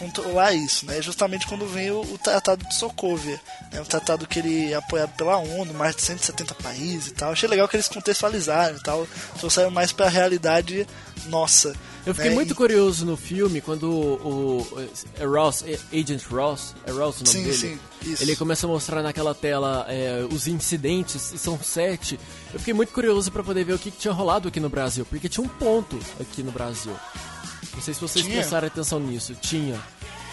[0.02, 1.00] controlar isso, né?
[1.00, 3.40] Justamente quando vem o, o Tratado de Sokovia,
[3.72, 3.80] né?
[3.80, 7.32] um tratado que ele é apoiado pela ONU, mais de 170 países e tal.
[7.32, 9.06] Achei legal que eles contextualizaram e tal,
[9.38, 10.86] trouxeram mais pra realidade
[11.26, 11.74] nossa.
[12.04, 12.34] Eu fiquei né?
[12.34, 14.88] muito E- curioso no filme quando o, o-
[15.20, 17.56] é Ross, é Agent Ross, é Ross o nome Sim, dele?
[17.56, 17.78] sim,
[18.10, 18.22] isso.
[18.24, 22.18] Ele começa a mostrar naquela tela é, os incidentes, e são sete.
[22.52, 25.06] Eu fiquei muito curioso pra poder ver o que, que tinha rolado aqui no Brasil,
[25.08, 26.92] porque tinha um ponto aqui no Brasil.
[27.74, 28.36] Não sei se vocês Tinha?
[28.38, 29.34] prestaram atenção nisso.
[29.40, 29.80] Tinha.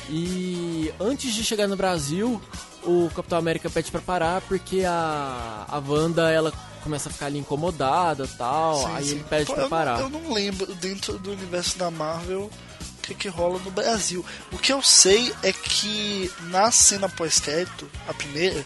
[0.10, 2.42] E antes de chegar no Brasil,
[2.84, 6.52] o Capitão América pede pra parar porque a, a Wanda, ela
[6.84, 8.80] começa a ficar ali incomodada e tal.
[8.80, 9.12] Sim, aí sim.
[9.12, 9.98] ele pede Pô, pra eu parar.
[9.98, 12.50] Não, eu não lembro dentro do universo da Marvel
[12.98, 14.26] o que, que rola no Brasil.
[14.52, 18.66] O que eu sei é que na cena pós-crédito, a primeira,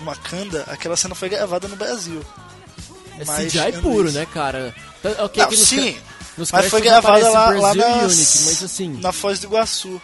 [0.00, 2.20] em Wakanda, aquela cena foi gravada no Brasil.
[3.18, 4.74] É Mas, CGI puro, isso- né, cara?
[5.02, 5.96] Tá- ok, Não, sim,
[6.36, 9.00] nos mas foi gravada lá, lá nas- Unity, mas assim...
[9.00, 10.00] na Foz do Iguaçu.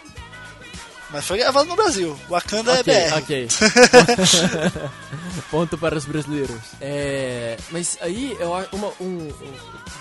[1.09, 2.17] Mas foi gravado no Brasil.
[2.29, 3.17] Wakanda Ok, é BR.
[3.17, 3.47] ok.
[5.51, 6.55] Ponto para os brasileiros.
[6.79, 9.33] É, mas aí, eu acho uma, um, um-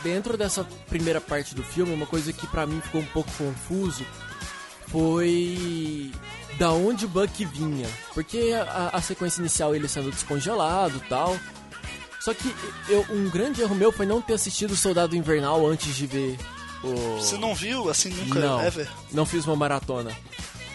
[0.04, 4.04] dentro dessa primeira parte do filme, uma coisa que pra mim ficou um pouco confuso
[4.86, 6.12] foi
[6.58, 7.88] da onde o Buck vinha.
[8.14, 11.36] Porque a, a sequência inicial ele sendo descongelado e tal.
[12.20, 12.54] Só que
[12.88, 16.38] eu, um grande erro meu foi não ter assistido o Soldado Invernal antes de ver
[16.84, 17.16] o.
[17.18, 18.88] Você não viu, assim, nunca, não, ever?
[19.12, 20.10] não fiz uma maratona.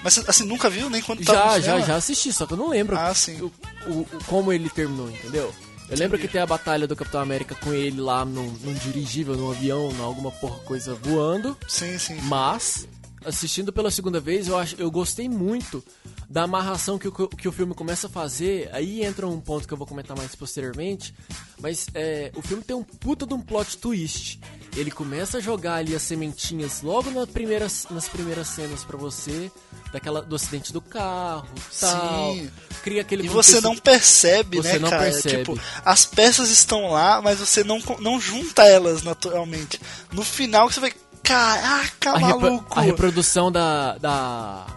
[0.04, 2.58] Mas assim, nunca viu nem quando tava Já, no já, já assisti, só que eu
[2.58, 3.40] não lembro Ah, sim.
[3.42, 3.52] o,
[3.88, 5.54] o- o- como ele terminou, entendeu?
[5.88, 9.36] Eu lembro que tem a batalha do Capitão América com ele lá num, num dirigível,
[9.36, 11.56] num avião, em alguma porra coisa voando.
[11.68, 12.20] Sim, sim.
[12.24, 12.88] Mas,
[13.26, 15.84] assistindo pela segunda vez, eu, acho, eu gostei muito
[16.30, 18.70] da amarração que o, que o filme começa a fazer.
[18.72, 21.14] Aí entra um ponto que eu vou comentar mais posteriormente.
[21.60, 24.40] Mas é, o filme tem um puta de um plot twist.
[24.76, 29.50] Ele começa a jogar ali as sementinhas logo na primeira, nas primeiras cenas pra você,
[29.92, 31.48] daquela, do acidente do carro,
[31.80, 32.34] tal.
[32.34, 32.52] Sim.
[32.84, 35.04] Cria aquele E você não percebe, Você né, não cara?
[35.04, 35.38] percebe.
[35.38, 39.80] Tipo, as peças estão lá, mas você não, não junta elas naturalmente.
[40.12, 40.94] No final você vai.
[41.26, 42.80] Caraca, a, repro- maluco!
[42.80, 43.98] a reprodução da.
[43.98, 44.68] da.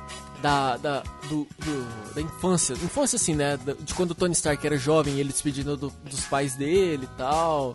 [0.40, 2.72] Da, da, do, do- da infância.
[2.74, 3.58] Infância, assim, né?
[3.80, 7.74] De quando o Tony Stark era jovem, ele despedindo do- dos pais dele e tal.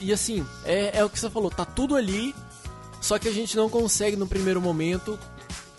[0.00, 2.34] E, e, assim, é, é o que você falou, tá tudo ali,
[3.00, 5.18] só que a gente não consegue no primeiro momento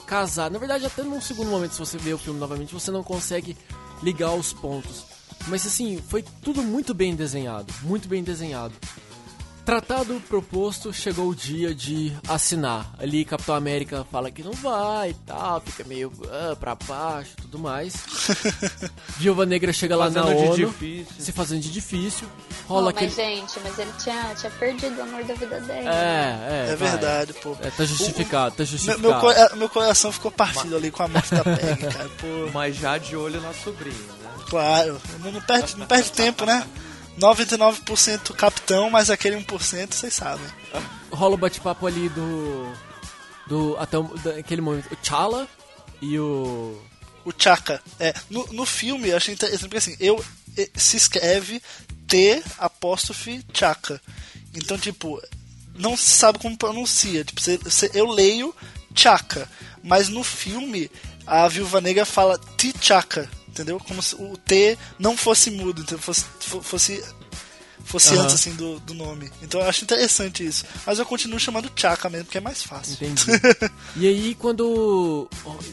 [0.07, 0.49] casar.
[0.49, 3.55] Na verdade, até num segundo momento, se você ver o filme novamente, você não consegue
[4.01, 5.05] ligar os pontos.
[5.47, 8.73] Mas assim, foi tudo muito bem desenhado, muito bem desenhado.
[9.65, 12.93] Tratado proposto, chegou o dia de assinar.
[12.99, 17.41] Ali Capitão América fala que não vai e tal, fica meio ah, pra baixo e
[17.43, 17.93] tudo mais.
[19.17, 21.13] Viúva Negra chega lá na Fazendo de ONU, difícil.
[21.17, 22.27] se fazendo de difícil.
[22.67, 23.11] Rola mas aquele...
[23.11, 25.87] gente, mas ele tinha, tinha perdido o amor da vida dele.
[25.87, 26.89] É, é, É vai.
[26.89, 27.55] verdade, pô.
[27.61, 29.01] É, tá justificado, tá Meu, justificado.
[29.01, 32.09] meu, cora- meu coração ficou partido ali com a morte da Peg, cara.
[32.19, 34.29] Pô, Mas já de olho na sobrinha, né?
[34.49, 35.01] claro.
[35.23, 36.67] Não, não perde, não perde tempo, né?
[37.19, 40.45] 99% capitão, mas aquele 1% vocês sabem.
[41.11, 42.73] Rola o bate-papo ali do.
[43.47, 43.77] Do.
[43.77, 44.91] Até o, daquele momento.
[44.91, 45.47] O Chala
[46.01, 46.81] e o.
[47.25, 47.81] O Chaka.
[47.99, 50.23] É, no, no filme eu achei interessante porque assim, eu
[50.75, 51.61] se escreve
[52.07, 54.01] T apóstrofe Chaka.
[54.53, 55.21] Então, tipo,
[55.75, 57.23] não se sabe como pronuncia.
[57.23, 58.53] Tipo, cê, cê, eu leio
[58.93, 59.49] Chaka,
[59.81, 60.91] mas no filme
[61.25, 63.79] a Viúva Negra fala T'Chaka, entendeu?
[63.79, 66.25] Como se o T não fosse mudo, então fosse
[66.63, 67.03] fosse
[67.85, 68.21] fosse uhum.
[68.21, 69.31] antes assim do, do nome.
[69.41, 70.65] Então eu acho interessante isso.
[70.85, 72.93] Mas eu continuo chamando Chaka mesmo, porque é mais fácil.
[72.95, 73.25] Entendi.
[73.95, 75.29] e aí quando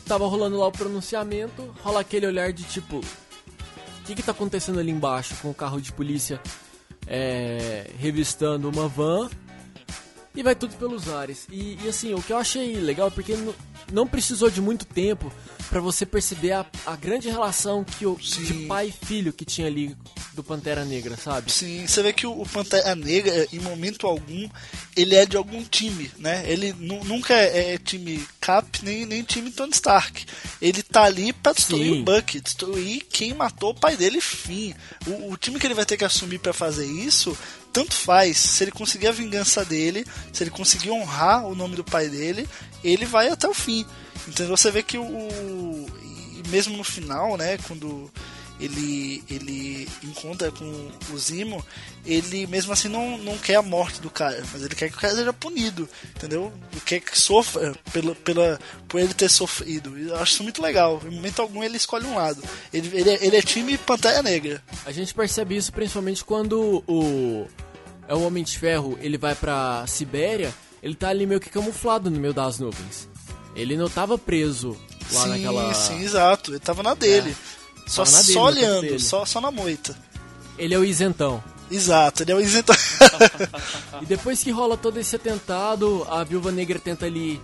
[0.07, 4.79] tava rolando lá o pronunciamento, rola aquele olhar de tipo, o que que tá acontecendo
[4.79, 6.40] ali embaixo com o carro de polícia
[7.07, 9.31] é, revistando uma van
[10.35, 11.47] e vai tudo pelos ares.
[11.51, 13.37] E, e, assim, o que eu achei legal é porque
[13.93, 15.33] não precisou de muito tempo
[15.69, 19.66] para você perceber a, a, grande relação que o, de pai e filho que tinha
[19.66, 19.97] ali
[20.35, 21.51] do Pantera Negra, sabe?
[21.51, 24.49] Sim, você vê que o, o Pantera Negra, em momento algum,
[24.97, 26.45] ele é de algum time, né?
[26.47, 30.27] Ele nunca é, é, time Cap, nem, nem time Tony Stark.
[30.61, 32.01] Ele tá ali pra destruir Sim.
[32.01, 34.75] o Buck, destruir quem matou o pai dele, fim.
[35.07, 37.37] O, o time que ele vai ter que assumir para fazer isso
[37.72, 38.37] tanto faz.
[38.37, 42.48] Se ele conseguir a vingança dele, se ele conseguir honrar o nome do pai dele,
[42.83, 43.85] ele vai até o fim.
[44.28, 45.87] Então você vê que o,
[46.48, 48.11] mesmo no final, né, quando
[48.61, 51.64] ele ele encontra com o Zimo,
[52.05, 55.01] ele mesmo assim não, não quer a morte do cara, mas ele quer que o
[55.01, 56.53] cara seja punido, entendeu?
[56.70, 59.96] Ele quer que sofra pela, pela, por ele ter sofrido.
[59.99, 61.01] Eu acho isso muito legal.
[61.05, 62.42] Em momento algum ele escolhe um lado.
[62.73, 64.62] Ele, ele, é, ele é time Pantera Negra.
[64.85, 67.46] A gente percebe isso principalmente quando o
[68.07, 72.11] é o Homem de Ferro, ele vai pra Sibéria, ele tá ali meio que camuflado
[72.11, 73.09] no meio das nuvens.
[73.55, 74.77] Ele não tava preso
[75.12, 75.75] lá sim, naquela.
[75.75, 76.51] Sim, exato.
[76.51, 77.31] Ele tava na dele.
[77.57, 77.60] É.
[77.90, 79.96] Só, dele, só olhando, só, só na moita.
[80.57, 81.42] Ele é o isentão.
[81.68, 82.76] Exato, ele é o isentão.
[84.00, 87.40] e depois que rola todo esse atentado, a Viúva Negra tenta ali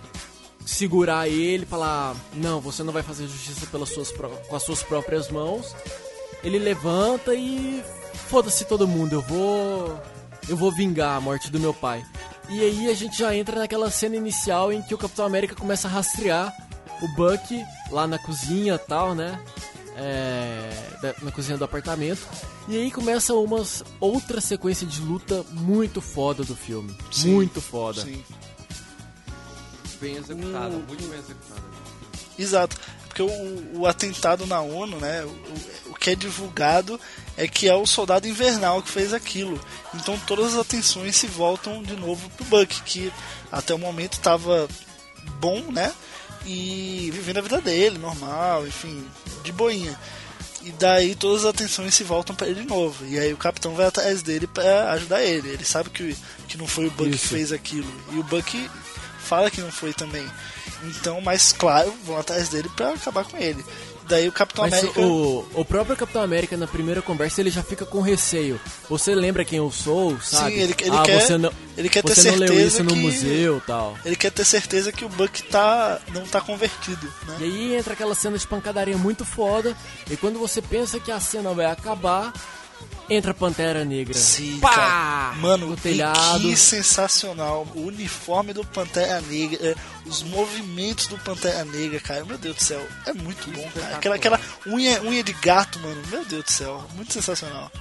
[0.65, 5.29] segurar ele, falar: Não, você não vai fazer justiça pelas suas, com as suas próprias
[5.29, 5.75] mãos.
[6.41, 7.83] Ele levanta e.
[8.29, 10.01] Foda-se todo mundo, eu vou.
[10.47, 12.05] Eu vou vingar a morte do meu pai.
[12.49, 15.89] E aí a gente já entra naquela cena inicial em que o Capitão América começa
[15.89, 16.55] a rastrear
[17.01, 19.37] o Buck lá na cozinha e tal, né?
[19.99, 22.21] É, na cozinha do apartamento.
[22.67, 26.95] E aí começa umas outra sequência de luta muito foda do filme.
[27.11, 28.01] Sim, muito foda.
[28.03, 28.23] Sim.
[29.99, 31.61] Bem executada, uh, muito bem executada.
[32.37, 32.77] Exato.
[33.07, 35.25] Porque o, o atentado na ONU, né?
[35.25, 36.99] O, o que é divulgado
[37.35, 39.59] é que é o soldado invernal que fez aquilo.
[39.95, 43.11] Então todas as atenções se voltam de novo pro Buck, que
[43.51, 44.67] até o momento estava
[45.39, 45.91] bom, né?
[46.45, 49.03] E vivendo a vida dele, normal, enfim,
[49.47, 49.97] de boinha.
[50.63, 53.05] E daí todas as atenções se voltam para ele de novo.
[53.05, 55.49] E aí o capitão vai atrás dele para ajudar ele.
[55.49, 56.15] Ele sabe que,
[56.47, 57.23] que não foi o Buck Isso.
[57.23, 57.91] que fez aquilo.
[58.11, 58.69] E o Buck
[59.19, 60.27] fala que não foi também.
[60.83, 63.63] Então, mas claro, vão atrás dele para acabar com ele.
[64.07, 65.01] Daí o Capitão Mas América.
[65.01, 68.59] O, o próprio Capitão América, na primeira conversa, ele já fica com receio.
[68.89, 70.53] Você lembra quem eu sou, sabe?
[70.53, 71.21] Sim, ele, ele ah, quer.
[71.21, 72.45] Você não, ele quer ter você certeza.
[72.45, 73.97] Não leu isso no que, museu tal.
[74.05, 77.05] Ele quer ter certeza que o Buck tá, não tá convertido.
[77.27, 77.37] Né?
[77.41, 79.75] E aí entra aquela cena de pancadaria muito foda.
[80.09, 82.33] E quando você pensa que a cena vai acabar,
[83.09, 84.13] entra Pantera Negra.
[84.13, 84.73] Sim, Pá!
[84.73, 85.35] cara.
[85.35, 86.39] Mano, no telhado.
[86.41, 87.67] que sensacional.
[87.75, 92.25] O uniforme do Pantera Negra, os movimentos do Pantera Negra, cara.
[92.25, 92.87] Meu Deus do céu.
[93.05, 93.95] É muito bom, cara.
[93.97, 96.01] Aquela, aquela unha, unha de gato, mano.
[96.07, 96.83] Meu Deus do céu.
[96.95, 97.71] Muito sensacional.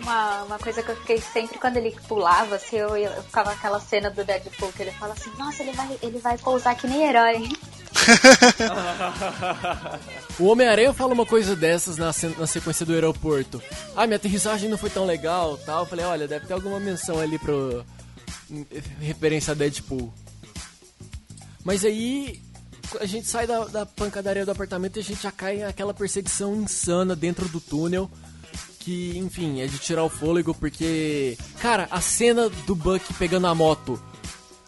[0.00, 3.80] Uma, uma coisa que eu fiquei sempre quando ele pulava, assim, eu, eu ficava aquela
[3.80, 7.08] cena do Deadpool que ele fala assim, nossa, ele vai, ele vai pousar que nem
[7.08, 7.48] herói.
[10.38, 13.62] o Homem-Aranha fala uma coisa dessas na, na sequência do aeroporto.
[13.96, 15.80] Ah, minha aterrissagem não foi tão legal tal.
[15.80, 17.84] Eu falei, olha, deve ter alguma menção ali pro.
[19.00, 20.12] referência a Deadpool.
[21.64, 22.40] Mas aí
[23.00, 26.56] a gente sai da, da pancadaria do apartamento e a gente já cai naquela perseguição
[26.56, 28.10] insana dentro do túnel.
[28.78, 31.36] Que, enfim, é de tirar o fôlego, porque.
[31.60, 34.00] Cara, a cena do Buck pegando a moto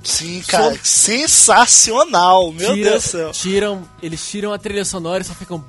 [0.02, 3.30] Sim, cara, sensacional, meu Tira, Deus do céu.
[3.32, 5.62] Tiram, eles tiram a trilha sonora e só ficam.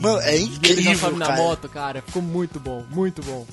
[0.00, 1.16] Mano, é incrível.
[1.16, 2.02] na moto, cara.
[2.02, 3.46] Ficou muito bom, muito bom.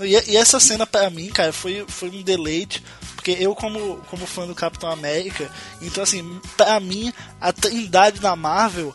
[0.00, 2.82] E, e, essa cena pra mim, cara, foi, foi um deleite.
[3.24, 7.10] Porque eu, como, como fã do Capitão América, então assim, pra mim,
[7.40, 8.94] a trindade da Marvel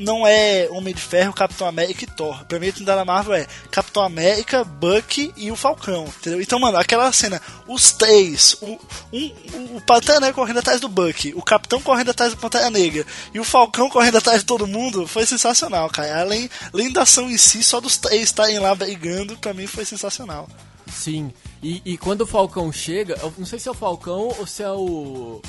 [0.00, 2.44] não é Homem de Ferro, Capitão América e Thor.
[2.44, 6.40] Pra mim, a trindade da Marvel é Capitão América, Bucky e o Falcão, entendeu?
[6.40, 8.78] Então, mano, aquela cena, os três, o,
[9.12, 13.04] um, o Pantera Negra correndo atrás do Bucky, o Capitão correndo atrás do Pantera Negra
[13.34, 16.20] e o Falcão correndo atrás de todo mundo, foi sensacional, cara.
[16.20, 19.84] Além, além da ação em si, só dos três estarem lá brigando, pra mim foi
[19.84, 20.48] sensacional.
[20.86, 21.32] Sim,
[21.64, 24.62] e, e quando o Falcão chega, eu não sei se é o Falcão ou se
[24.62, 25.40] é o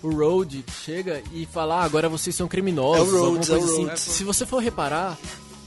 [0.00, 3.90] o Road chega e fala, ah, agora vocês são criminosos, é Road, coisa é o
[3.90, 3.96] assim.
[4.12, 5.18] Se você for reparar,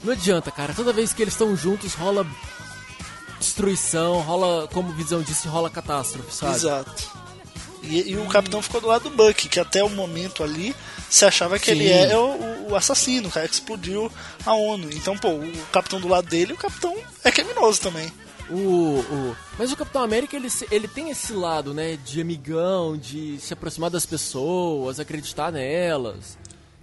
[0.02, 0.72] não adianta, cara.
[0.72, 2.26] Toda vez que eles estão juntos, rola
[3.38, 6.54] destruição, rola, como Visão disse, rola catástrofe, sabe?
[6.54, 7.10] Exato.
[7.82, 10.74] E, e o capitão ficou do lado do Buck, que até o momento ali
[11.10, 11.72] se achava que Sim.
[11.72, 14.10] ele é o, o, assassino, o cara que explodiu
[14.46, 14.88] a ONU.
[14.92, 18.10] Então, pô, o capitão do lado dele, o capitão é criminoso também.
[18.50, 23.38] O, o, mas o Capitão América ele, ele tem esse lado, né, de amigão, de
[23.38, 26.38] se aproximar das pessoas, acreditar nelas.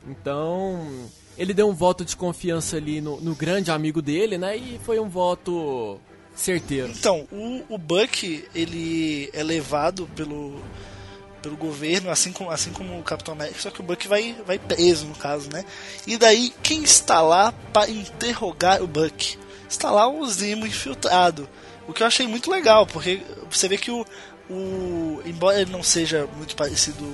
[0.07, 4.79] Então, ele deu um voto de confiança ali no, no grande amigo dele, né, e
[4.83, 5.99] foi um voto
[6.35, 6.89] certeiro.
[6.89, 10.61] Então, o, o Buck, ele é levado pelo
[11.41, 14.57] pelo governo, assim como, assim como o Capitão América, só que o Buck vai, vai
[14.57, 15.63] preso, no caso, né?
[16.07, 19.37] E daí, quem está lá para interrogar o Buck?
[19.91, 21.47] Lá o Zimo infiltrado.
[21.87, 24.05] O que eu achei muito legal, porque você vê que o,
[24.49, 27.05] o embora ele não seja muito parecido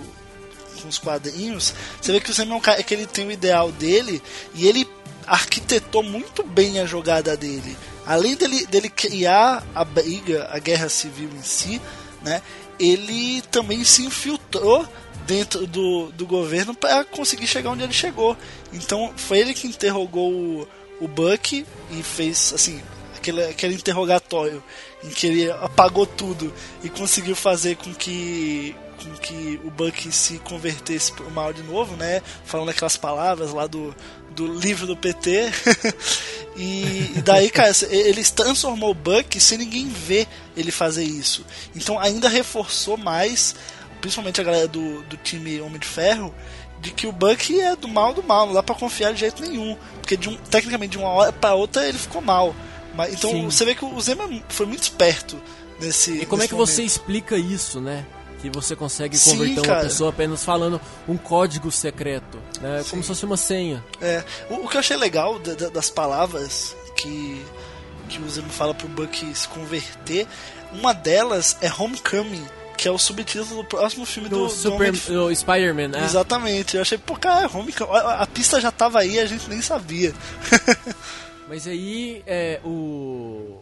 [0.81, 3.31] com os quadrinhos, você vê que o Zimo é um cara que ele tem o
[3.31, 4.21] ideal dele
[4.53, 4.87] e ele
[5.27, 7.77] arquitetou muito bem a jogada dele.
[8.05, 11.81] Além dele, dele criar a briga, a guerra civil em si,
[12.21, 12.41] né,
[12.79, 14.87] ele também se infiltrou
[15.25, 18.35] dentro do, do governo para conseguir chegar onde ele chegou.
[18.73, 20.67] Então foi ele que interrogou o
[21.01, 22.81] o Buck e fez assim
[23.17, 24.63] aquele, aquele interrogatório
[25.03, 30.37] em que ele apagou tudo e conseguiu fazer com que com que o Buck se
[30.39, 32.21] convertesse pro mal de novo, né?
[32.45, 33.95] Falando aquelas palavras lá do,
[34.29, 35.49] do livro do PT.
[36.55, 41.43] e, e, daí, cara, ele transformou o Buck sem ninguém ver ele fazer isso.
[41.75, 43.55] Então ainda reforçou mais,
[43.99, 46.31] principalmente a galera do, do time Homem de Ferro,
[46.81, 49.41] de que o Buck é do mal do mal, não dá pra confiar de jeito
[49.43, 49.77] nenhum.
[50.01, 52.55] Porque de um, tecnicamente de uma hora pra outra ele ficou mal.
[52.95, 53.45] Mas, então Sim.
[53.45, 55.41] você vê que o Zema foi muito esperto
[55.79, 56.11] nesse.
[56.11, 56.67] E como nesse é que momento.
[56.67, 58.05] você explica isso, né?
[58.41, 62.81] Que você consegue converter Sim, uma pessoa apenas falando um código secreto, né?
[62.83, 62.89] Sim.
[62.89, 63.83] Como se fosse uma senha.
[64.01, 64.23] É.
[64.49, 67.45] O, o que eu achei legal da, da, das palavras que,
[68.09, 70.27] que o Zema fala pro Buck se converter,
[70.73, 72.45] uma delas é Homecoming
[72.81, 76.03] que é o subtítulo do próximo filme do, do, Super, do, do Spider-Man, né?
[76.03, 76.77] Exatamente.
[76.77, 80.11] Eu achei, pô, cara, Homecoming, a, a pista já tava aí, a gente nem sabia.
[81.47, 83.59] Mas aí, é, o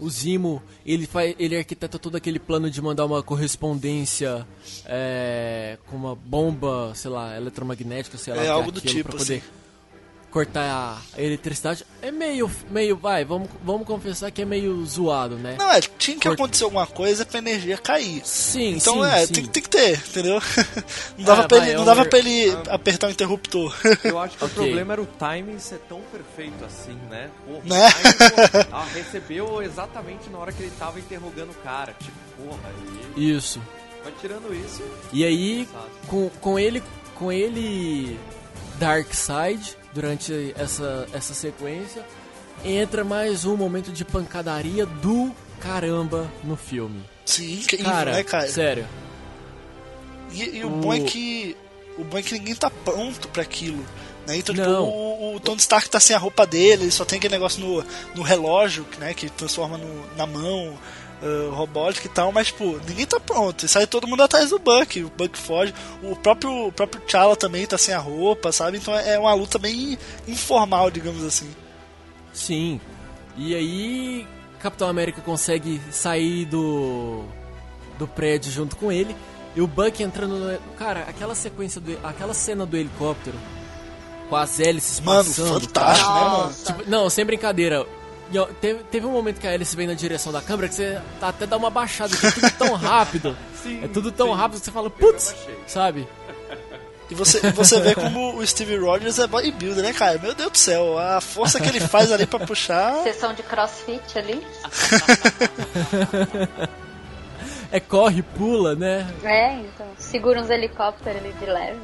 [0.00, 4.46] o Zimo, ele faz, ele arquiteta todo aquele plano de mandar uma correspondência
[4.86, 9.61] é, com uma bomba, sei lá, eletromagnética, sei lá, é algo do tipo, poder assim
[10.32, 15.56] cortar a eletricidade é meio, meio, vai, vamos, vamos confessar que é meio zoado, né?
[15.58, 16.40] Não, é, tinha que Cort...
[16.40, 18.22] acontecer alguma coisa pra energia cair.
[18.24, 19.32] Sim, então sim, é, sim.
[19.34, 20.40] Tem, tem que ter, entendeu?
[21.18, 22.74] Não dava, é, pra, ele, não dava pra ele ah.
[22.74, 23.76] apertar o interruptor.
[24.02, 24.56] Eu acho que okay.
[24.56, 27.30] o problema era o timing ser tão perfeito assim, né?
[27.46, 27.90] Porra, né?
[27.90, 31.94] Timing, ah, recebeu exatamente na hora que ele tava interrogando o cara.
[32.00, 32.60] Tipo, porra,
[33.14, 33.30] aí...
[33.30, 33.60] Isso.
[34.04, 34.82] Mas tirando isso.
[35.12, 35.68] E aí,
[36.08, 36.82] com, com ele.
[37.14, 38.18] Com ele.
[38.78, 42.04] Dark Side durante essa, essa sequência,
[42.64, 47.02] entra mais um momento de pancadaria do caramba no filme.
[47.24, 48.48] Sim, incrível, cara, né, cara?
[48.48, 48.86] Sério.
[50.32, 50.68] E, e o...
[50.68, 51.56] o bom é que.
[51.98, 53.84] O bom é que ninguém tá pronto para aquilo.
[54.26, 54.36] Né?
[54.36, 57.34] Então, tipo, o, o, Tony Stark tá sem a roupa dele, ele só tem aquele
[57.34, 57.84] negócio no,
[58.14, 59.12] no relógio, né?
[59.12, 60.78] Que transforma no, na mão
[61.22, 63.64] uh, robótica e tal, mas, tipo, ninguém tá pronto.
[63.64, 65.02] E sai todo mundo atrás do Buck.
[65.02, 65.72] O Buck foge.
[66.02, 68.78] O próprio, o próprio T'Challa também tá sem a roupa, sabe?
[68.78, 71.50] Então é uma luta bem informal, digamos assim.
[72.32, 72.80] Sim.
[73.36, 74.26] E aí,
[74.58, 77.24] Capitão América consegue sair do,
[77.98, 79.16] do prédio junto com ele.
[79.54, 80.58] E o Buck entrando no.
[80.76, 81.98] Cara, aquela sequência do.
[82.06, 83.36] aquela cena do helicóptero
[84.32, 85.60] com as hélices mano, passando.
[85.60, 86.24] Fantástico, cara.
[86.24, 86.54] né, mano?
[86.64, 87.86] Tipo, não, sem brincadeira.
[88.32, 90.98] E, teve, teve, um momento que a hélice vem na direção da câmera que você
[91.20, 93.36] até dá uma baixada, que é tudo tão rápido.
[93.62, 94.34] sim, é tudo tão sim.
[94.34, 95.34] rápido que você fala, putz,
[95.66, 96.08] sabe?
[97.10, 100.18] E você, você vê como o Steve Rogers é bodybuilder, né, cara?
[100.18, 103.02] Meu Deus do céu, a força que ele faz ali pra puxar.
[103.02, 104.40] Sessão de crossfit ali.
[107.70, 109.06] é corre, pula, né?
[109.22, 109.86] É, então.
[109.98, 111.80] Segura uns helicópteros ali de leve.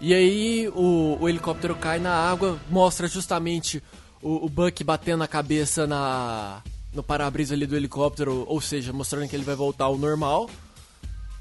[0.00, 3.82] E aí o, o helicóptero cai na água, mostra justamente
[4.22, 6.62] o, o Buck batendo a cabeça na
[6.92, 10.50] no para-brisa ali do helicóptero, ou seja, mostrando que ele vai voltar ao normal.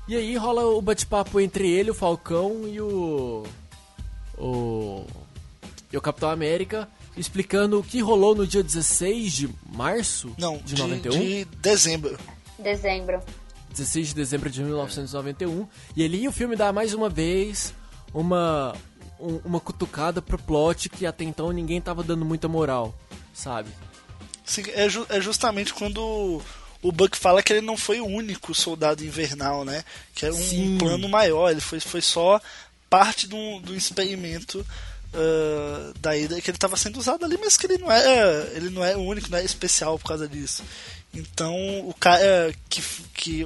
[0.08, 3.44] E aí rola o bate-papo entre ele, o Falcão e o.
[4.38, 5.06] O.
[5.92, 10.76] E o Capitão América, explicando o que rolou no dia 16 de março Não, de,
[10.76, 11.20] de, 91.
[11.20, 12.18] de dezembro.
[12.60, 13.20] Dezembro.
[13.72, 15.68] 16 de dezembro de 1991.
[15.96, 17.74] E ali o filme dá mais uma vez
[18.14, 18.76] uma,
[19.20, 22.94] um- uma cutucada pro plot que até então ninguém tava dando muita moral,
[23.34, 23.70] sabe?
[24.46, 26.42] Sim, É, ju- é justamente quando
[26.82, 29.84] o Buck fala que ele não foi o único soldado invernal, né?
[30.16, 30.78] Que é um Sim.
[30.78, 32.40] plano maior, ele foi, foi só
[32.90, 34.66] parte do, do experimento
[36.00, 38.84] da ida que ele estava sendo usado ali, mas que ele não é ele não
[38.86, 40.64] é o único, não é especial por causa disso.
[41.14, 41.54] Então
[41.88, 42.82] o cara que,
[43.14, 43.46] que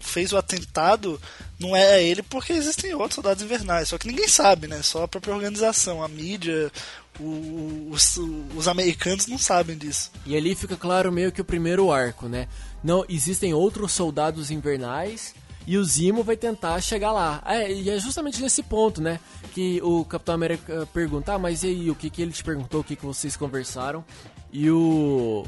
[0.00, 1.20] fez o atentado
[1.58, 4.82] não é ele porque existem outros soldados invernais, só que ninguém sabe, né?
[4.82, 6.72] Só a própria organização, a mídia,
[7.20, 8.16] o- os,
[8.56, 10.10] os americanos não sabem disso.
[10.26, 12.48] E ali fica claro meio que o primeiro arco, né?
[12.82, 15.34] Não existem outros soldados invernais
[15.66, 17.42] e o Zimo vai tentar chegar lá.
[17.46, 19.20] É, e é justamente nesse ponto, né?
[19.52, 22.80] Que o Capitão América pergunta, ah, mas e aí, o que, que ele te perguntou,
[22.80, 24.02] o que, que vocês conversaram?
[24.50, 25.44] E o.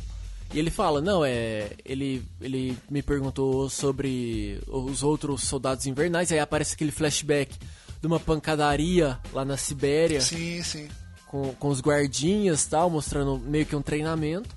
[0.53, 1.71] E ele fala, não, é.
[1.85, 7.57] Ele, ele me perguntou sobre os outros soldados invernais, aí aparece aquele flashback
[8.01, 10.89] de uma pancadaria lá na Sibéria Sim, sim.
[11.29, 14.55] com, com os guardinhas e tal, mostrando meio que um treinamento.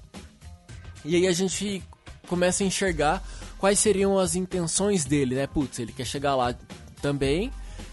[1.05, 1.81] E aí a gente
[2.27, 3.23] começa a enxergar
[3.57, 5.47] quais seriam as intenções dele, né?
[5.47, 6.55] Putz, ele quer chegar lá
[7.01, 7.51] também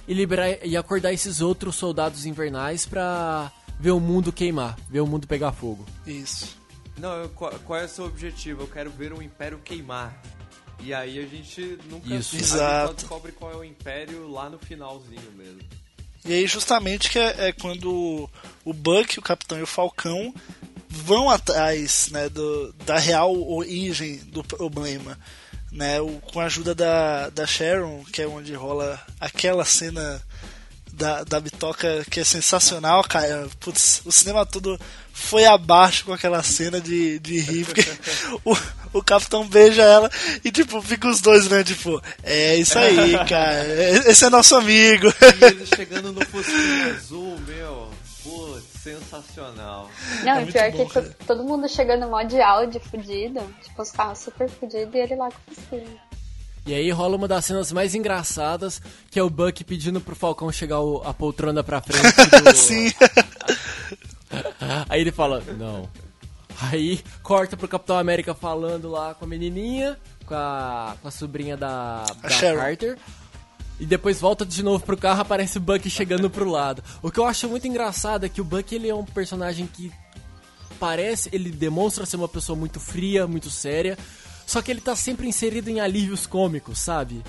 [0.08, 5.06] e liberar e acordar esses outros soldados invernais pra ver o mundo queimar, ver o
[5.06, 5.84] mundo pegar fogo.
[6.06, 6.61] Isso.
[6.96, 8.62] Não, eu- qual, qual é o seu objetivo?
[8.62, 10.20] Eu quero ver o Império queimar.
[10.80, 12.36] E aí a gente nunca Isso.
[12.36, 12.94] Exato.
[12.94, 15.60] descobre qual é o Império lá no finalzinho mesmo.
[16.24, 18.28] E aí justamente que é, é quando
[18.64, 20.34] o Buck, o Capitão e o Falcão
[20.88, 25.18] vão atrás né, do, da real origem do problema.
[25.70, 30.20] Né, o- com a ajuda da, da Sharon, que é onde rola aquela cena
[30.92, 33.48] da, da bitoca que é sensacional, cara.
[33.58, 34.78] Putz, o cinema todo
[35.12, 37.84] foi abaixo com aquela cena de, de rir, porque
[38.44, 38.56] o,
[38.98, 40.10] o capitão beija ela
[40.44, 41.62] e, tipo, fica os dois, né?
[41.62, 43.64] Tipo, é isso aí, cara.
[44.10, 45.06] Esse é nosso amigo.
[45.40, 47.88] E eles chegando no Fusquinha Azul, meu,
[48.22, 49.90] putz, sensacional.
[50.24, 51.06] Não, É e pior bom, que cara.
[51.08, 53.40] to- todo mundo chegando mó de áudio fudido.
[53.62, 56.00] Tipo, os carros super fudidos e ele lá com o focinho.
[56.64, 60.50] E aí rola uma das cenas mais engraçadas, que é o Buck pedindo pro Falcão
[60.52, 62.02] chegar o- a poltrona pra frente
[62.40, 62.54] do...
[62.56, 62.92] Sim.
[64.88, 65.88] Aí ele fala, não.
[66.60, 71.56] Aí corta pro Capitão América falando lá com a menininha, com a, com a sobrinha
[71.56, 72.60] da, da Sharon.
[72.60, 72.98] Carter.
[73.80, 76.84] E depois volta de novo pro carro, aparece o Buck chegando pro lado.
[77.02, 79.90] O que eu acho muito engraçado é que o Buck ele é um personagem que
[80.78, 83.96] parece, ele demonstra ser uma pessoa muito fria, muito séria,
[84.46, 87.22] só que ele tá sempre inserido em alívios cômicos, sabe?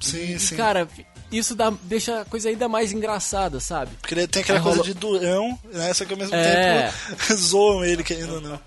[0.00, 0.56] Sim, E, sim.
[0.56, 0.88] cara,
[1.30, 3.92] isso dá, deixa a coisa ainda mais engraçada, sabe?
[4.00, 5.92] Porque ele tem aquela Aí coisa rola- de durão, né?
[5.94, 6.90] Só que ao mesmo É.
[6.90, 6.94] tempo
[7.36, 8.60] zoam ele, querendo ou não.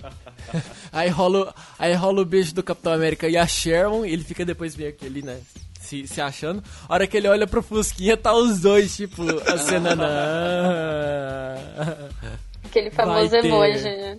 [0.92, 4.44] Aí rola, aí rola o beijo do Capitão América e a Sharon, e ele fica
[4.44, 5.40] depois meio que ali, né?
[5.80, 6.62] Se, se achando.
[6.90, 10.06] A hora que ele olha pro Fusquinha, tá os dois, tipo, a cena não.
[12.66, 14.18] Aquele famoso emoji, né?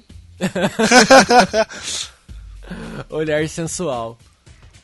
[3.10, 4.18] Olhar sensual.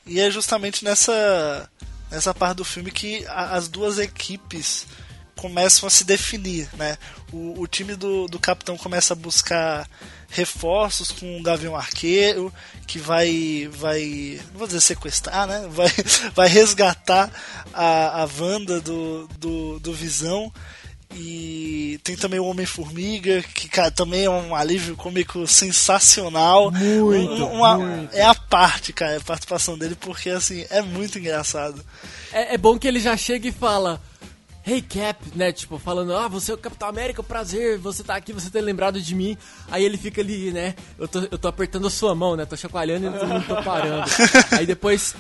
[0.07, 1.69] E é justamente nessa,
[2.11, 4.87] nessa parte do filme que a- as duas equipes
[5.37, 6.99] começam a se definir, né?
[7.33, 9.89] O, o time do, do capitão começa a buscar
[10.31, 12.53] reforços com o Gavião Arqueiro,
[12.87, 15.67] que vai, vai, não vou dizer sequestrar, né?
[15.71, 15.89] Vai,
[16.35, 17.31] vai resgatar
[17.73, 20.53] a, a Wanda do, do, do Visão.
[21.15, 26.71] E tem também o Homem-Formiga, que cara, também é um alívio cômico sensacional.
[26.71, 28.15] Muito, Um- uma- muito.
[28.15, 31.83] É a parte, cara, a participação dele, porque assim, é muito engraçado.
[32.33, 34.01] É, é bom que ele já chega e fala.
[34.67, 35.51] Hey Cap, né?
[35.51, 39.01] Tipo, falando, ah, você é o Capitão América, prazer, você tá aqui, você ter lembrado
[39.01, 39.35] de mim.
[39.71, 40.75] Aí ele fica ali, né?
[40.99, 42.45] Eu tô, eu tô apertando a sua mão, né?
[42.45, 44.05] Tô chacoalhando e não tô parando.
[44.53, 45.15] Aí depois.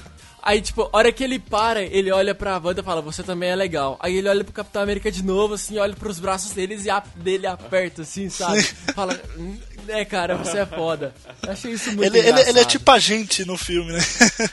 [0.48, 3.54] Aí, tipo, hora que ele para, ele olha pra Wanda e fala, você também é
[3.54, 3.98] legal.
[4.00, 7.00] Aí ele olha pro Capitão América de novo, assim, olha pros braços deles e a,
[7.16, 8.62] dele aperta, assim, sabe?
[8.94, 11.14] Fala, "Hum, é, cara, você é foda.
[11.42, 14.00] Eu achei isso muito Ele, ele, ele é tipo a gente no filme, né?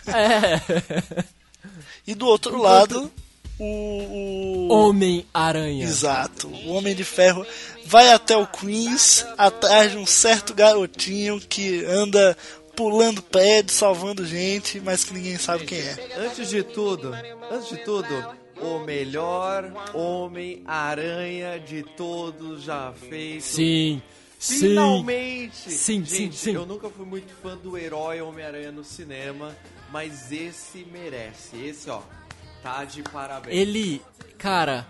[0.07, 1.23] É.
[2.07, 3.11] E do outro lado,
[3.57, 3.65] o.
[3.65, 4.67] o...
[4.69, 5.85] Homem-Aranha.
[5.85, 6.47] Exato.
[6.47, 7.43] O Homem de Ferro
[7.85, 12.37] vai até o Queens atrás de um certo garotinho que anda
[12.75, 15.95] pulando prédio, salvando gente, mas que ninguém sabe quem é.
[16.17, 17.13] Antes de tudo,
[17.49, 18.07] antes de tudo,
[18.59, 23.43] o melhor Homem-Aranha de todos já feito.
[23.43, 24.01] Sim.
[24.37, 24.59] Sim.
[24.59, 25.71] Finalmente!
[25.71, 26.53] Sim, Gente, sim, sim.
[26.53, 29.55] Eu nunca fui muito fã do herói Homem-Aranha no cinema,
[29.91, 31.57] mas esse merece.
[31.57, 32.01] Esse, ó.
[32.61, 33.55] Tá de parabéns.
[33.55, 34.01] Ele,
[34.37, 34.87] cara,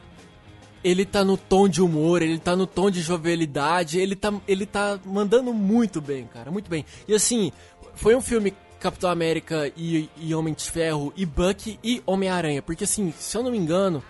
[0.83, 4.65] ele tá no tom de humor, ele tá no tom de jovialidade, ele tá, ele
[4.65, 6.85] tá mandando muito bem, cara, muito bem.
[7.07, 7.51] E assim,
[7.95, 12.83] foi um filme Capitão América e, e Homem de Ferro e Bucky e Homem-Aranha, porque
[12.83, 14.03] assim, se eu não me engano,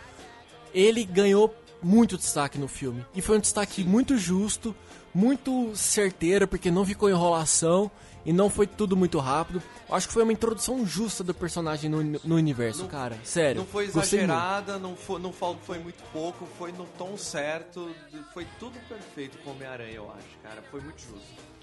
[0.73, 3.05] ele ganhou muito destaque no filme.
[3.15, 4.75] E foi um destaque muito justo,
[5.13, 7.89] muito certeiro, porque não ficou enrolação
[8.25, 9.61] e não foi tudo muito rápido.
[9.89, 13.17] Acho que foi uma introdução justa do personagem no, no universo, Não- cara.
[13.23, 13.61] Sério.
[13.61, 17.95] Não foi exagerada, não foi, não foi, foi muito pouco, foi no tom certo,
[18.33, 20.61] foi tudo perfeito com Homem-Aranha, eu acho, cara.
[20.71, 21.54] Foi muito justo.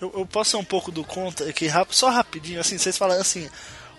[0.00, 3.20] Eu, eu posso ser um pouco do contra, que rap- só rapidinho, assim, vocês falaram
[3.20, 3.48] assim,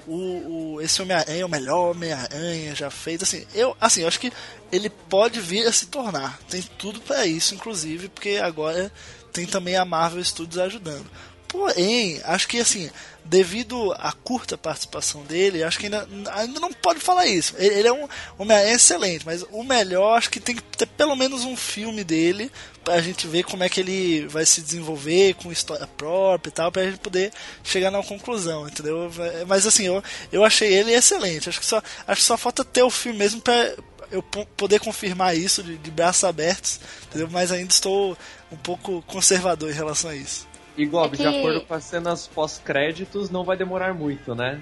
[0.06, 4.20] o, o- esse Homem-Aranha é o melhor Homem-Aranha já feito, assim, eu, assim, eu acho
[4.20, 4.32] que
[4.72, 8.92] ele pode vir a se tornar, tem tudo pra isso, inclusive, porque agora
[9.34, 11.06] tem também a Marvel Studios ajudando.
[11.48, 12.90] Porém, acho que assim,
[13.24, 17.54] devido à curta participação dele, acho que ainda, ainda não pode falar isso.
[17.58, 21.16] Ele, ele é um Homem-Aranha excelente, mas o melhor acho que tem que ter pelo
[21.16, 22.52] menos um filme dele
[22.84, 26.72] pra gente ver como é que ele vai se desenvolver com história própria e tal,
[26.72, 27.32] pra gente poder
[27.64, 29.10] chegar na conclusão, entendeu?
[29.48, 31.48] Mas assim, eu, eu achei ele excelente.
[31.50, 33.74] Acho que só, acho que só falta ter o filme mesmo pra
[34.12, 37.28] eu po- poder confirmar isso de, de braços abertos, entendeu?
[37.32, 38.18] Mas ainda estou
[38.52, 40.48] um pouco conservador em relação a isso.
[40.78, 44.62] E Gob, É de que- acordo com as cenas pós-créditos, não vai demorar muito, né?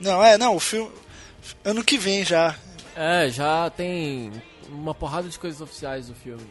[0.00, 0.90] Não, é, não, o filme.
[1.64, 2.56] Ano que vem já.
[2.96, 4.32] É, já tem
[4.68, 6.46] uma porrada de coisas oficiais do filme.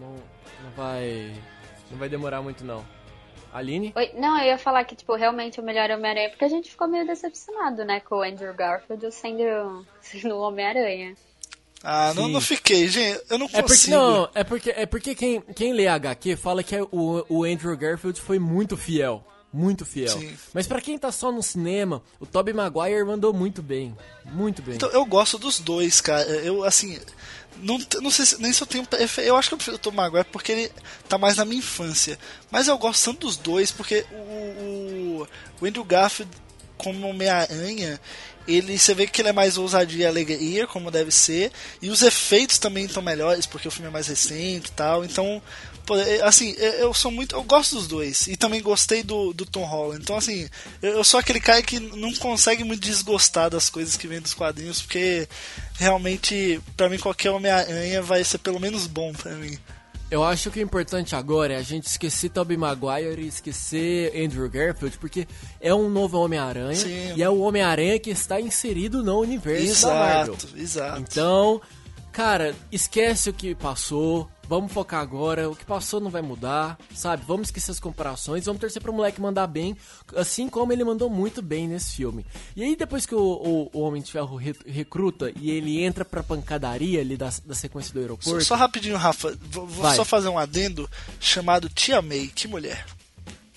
[0.00, 0.10] Não,
[0.62, 1.32] não vai.
[1.90, 2.84] Não vai demorar muito não.
[3.52, 3.92] Aline?
[3.94, 6.88] Oi, não, eu ia falar que, tipo, realmente o melhor Homem-Aranha, porque a gente ficou
[6.88, 11.14] meio decepcionado, né, com o Andrew Garfield sendo, sendo o Homem-Aranha.
[11.84, 12.32] Ah, não, Sim.
[12.32, 13.20] não fiquei, gente.
[13.28, 13.94] Eu não É porque consigo.
[13.96, 17.76] não, é porque é porque quem, quem lê HQ fala que é o, o Andrew
[17.76, 19.22] Garfield foi muito fiel,
[19.52, 20.08] muito fiel.
[20.18, 20.34] Sim.
[20.54, 24.76] Mas pra quem tá só no cinema, o Tobey Maguire mandou muito bem, muito bem.
[24.76, 26.22] Então, eu gosto dos dois, cara.
[26.24, 26.98] Eu, assim.
[27.62, 28.84] Não, não sei se, nem se eu tenho.
[29.18, 30.72] Eu acho que eu prefiro o Tom Maguire porque ele
[31.08, 32.18] tá mais na minha infância.
[32.50, 35.28] Mas eu gosto tanto dos dois porque o, o,
[35.60, 36.32] o Andrew Garfield,
[36.76, 38.00] como Homem-Aranha,
[38.46, 41.50] ele, você vê que ele é mais ousadia e alegria, como deve ser.
[41.80, 45.04] E os efeitos também estão melhores porque o filme é mais recente e tal.
[45.04, 45.42] Então,
[45.92, 47.34] é, assim, eu, eu sou muito.
[47.34, 48.26] Eu gosto dos dois.
[48.26, 50.02] E também gostei do, do Tom Holland.
[50.02, 50.48] Então, assim,
[50.82, 54.82] eu, sou aquele cara que não consegue muito desgostar das coisas que vem dos quadrinhos,
[54.82, 55.28] porque
[55.78, 59.58] realmente, pra mim, qualquer Homem-Aranha vai ser pelo menos bom pra mim.
[60.14, 64.48] Eu acho que o importante agora é a gente esquecer Tobey Maguire e esquecer Andrew
[64.48, 65.26] Garfield, porque
[65.60, 67.14] é um novo Homem-Aranha Sim.
[67.16, 70.34] e é o Homem-Aranha que está inserido no universo da Marvel.
[70.34, 71.00] Exato, exato.
[71.00, 71.60] Então,
[72.14, 74.30] cara, esquece o que passou.
[74.46, 75.48] Vamos focar agora.
[75.48, 77.24] O que passou não vai mudar, sabe?
[77.26, 78.44] Vamos esquecer as comparações.
[78.44, 79.74] Vamos torcer pro moleque mandar bem,
[80.16, 82.26] assim como ele mandou muito bem nesse filme.
[82.54, 86.04] E aí, depois que o, o- o Homem de Ferro re- recruta e ele entra
[86.04, 88.44] pra pancadaria ali da, da sequência do Só, aeroporto.
[88.44, 90.88] só rapidinho, Rafa, vou, vou só fazer um adendo
[91.18, 92.84] chamado Tia May, que mulher.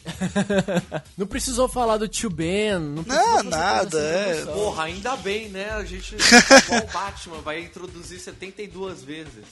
[1.18, 2.80] Não precisou falar do tio Ben.
[2.80, 4.54] Não, precisou Não, nada, essa é.
[4.54, 5.72] Porra, ainda bem, né?
[5.72, 6.16] A gente,
[6.66, 9.46] igual o Batman, vai introduzir 72 vezes.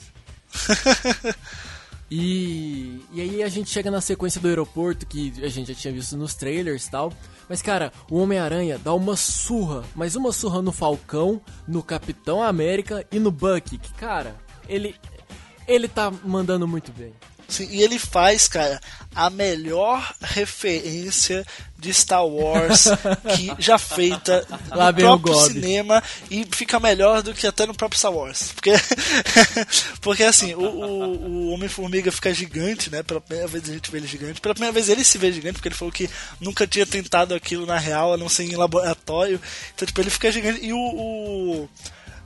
[2.10, 5.93] E, e aí a gente chega na sequência do aeroporto, que a gente já tinha
[5.93, 7.12] visto nos trailers e tal.
[7.49, 13.06] Mas, cara, o Homem-Aranha dá uma surra, mas uma surra no Falcão, no Capitão América
[13.12, 13.78] e no Bucky.
[13.78, 14.36] Que, cara,
[14.68, 14.95] ele.
[15.68, 17.12] Ele tá mandando muito bem.
[17.48, 18.80] Sim, e ele faz, cara,
[19.14, 21.46] a melhor referência
[21.78, 22.86] de Star Wars
[23.36, 27.98] que já feita Lá no próprio cinema e fica melhor do que até no próprio
[28.00, 28.52] Star Wars.
[28.54, 28.72] Porque,
[30.02, 33.04] porque assim, o, o, o Homem-Formiga fica gigante, né?
[33.04, 34.41] Pela primeira vez a gente vê ele gigante.
[34.41, 37.66] Pela primeira vez ele se vê gigante, porque ele falou que nunca tinha tentado aquilo
[37.66, 39.39] na real, a não ser em laboratório.
[39.74, 40.66] Então, tipo, ele fica gigante.
[40.66, 41.70] E o- o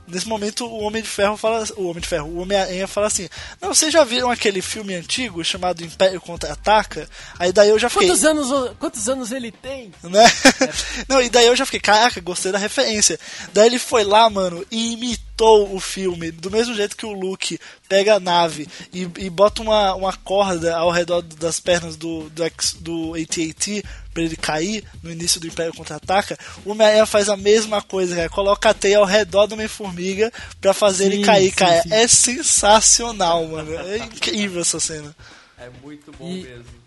[0.09, 1.63] Nesse momento o Homem de Ferro fala.
[1.77, 3.29] O Homem de Ferro, o Homem-Aranha fala assim:
[3.61, 7.07] Não, vocês já viram aquele filme antigo chamado Império Contra-Ataca?
[7.37, 8.07] Aí daí eu já fiquei.
[8.07, 9.91] Quantos anos, quantos anos ele tem?
[10.03, 10.23] Né?
[11.07, 13.19] Não, e daí eu já fiquei, caraca, gostei da referência.
[13.53, 17.59] Daí ele foi lá, mano, e imitou o filme, do mesmo jeito que o Luke
[17.87, 22.43] pega a nave e, e bota uma, uma corda ao redor das pernas do, do,
[22.79, 23.83] do AT-AT
[24.19, 26.37] pra ele cair no início do Império Contra-Ataca.
[26.65, 28.29] O Homem-Aranha faz a mesma coisa, cara.
[28.29, 31.81] Coloca a teia ao redor do Homem-Formiga pra fazer ele Sim, cair, sim, cara.
[31.83, 31.93] sim.
[31.93, 33.73] É sensacional, mano.
[33.75, 35.15] É incrível essa cena.
[35.57, 36.79] É muito bom E- mesmo.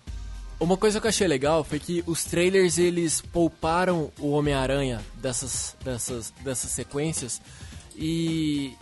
[0.61, 5.75] Uma coisa que eu achei legal foi que os trailers eles pouparam o Homem-Aranha dessas,
[5.85, 7.41] dessas, dessas sequências
[7.97, 8.73] e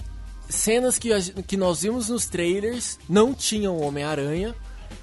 [0.49, 1.09] cenas que,
[1.47, 4.55] que nós vimos nos trailers não tinham o Homem-Aranha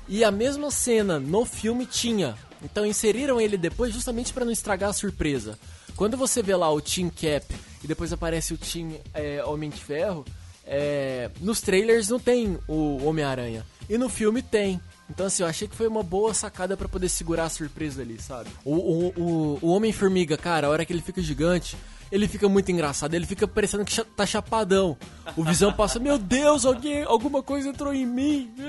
[0.08, 2.36] e a mesma cena no filme tinha.
[2.64, 5.58] Então inseriram ele depois justamente para não estragar a surpresa.
[5.95, 7.45] quando você vê lá o Team Cap
[7.84, 10.26] e depois aparece o Team é, Homem de Ferro,
[10.66, 13.66] é, nos trailers não tem o Homem-Aranha.
[13.89, 14.82] E no filme tem.
[15.10, 18.20] Então, assim, eu achei que foi uma boa sacada para poder segurar a surpresa ali,
[18.20, 18.49] sabe?
[18.66, 21.78] O, o, o, o Homem-Formiga, cara, a hora que ele fica gigante,
[22.12, 23.14] ele fica muito engraçado.
[23.14, 24.97] Ele fica parecendo que tá chapadão.
[25.38, 28.53] O Visão passa, meu Deus, alguém, alguma coisa entrou em mim.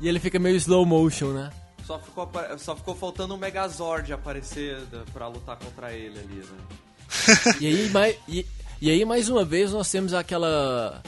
[0.00, 1.50] E ele fica meio slow motion, né?
[1.86, 4.78] Só ficou, só ficou faltando um Megazord aparecer
[5.12, 7.58] pra lutar contra ele ali, né?
[7.60, 8.46] e, aí, mais, e,
[8.80, 11.02] e aí, mais uma vez, nós temos aquela,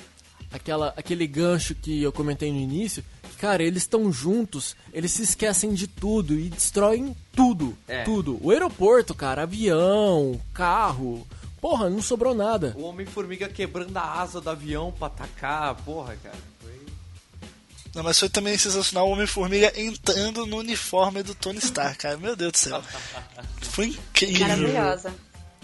[0.52, 3.02] aquela, aquele gancho que eu comentei no início,
[3.38, 7.76] Cara, eles estão juntos, eles se esquecem de tudo e destroem tudo.
[7.86, 8.02] É.
[8.02, 8.38] Tudo.
[8.40, 11.26] O aeroporto, cara, avião, carro.
[11.60, 12.74] Porra, não sobrou nada.
[12.78, 16.55] O Homem-Formiga quebrando a asa do avião pra atacar, porra, cara.
[17.96, 22.18] Não, mas foi também sensacional o Homem-Formiga entrando no uniforme do Tony Stark, cara.
[22.18, 22.82] Meu Deus do céu.
[23.62, 24.46] Foi incrível.
[24.46, 25.14] Maravilhosa.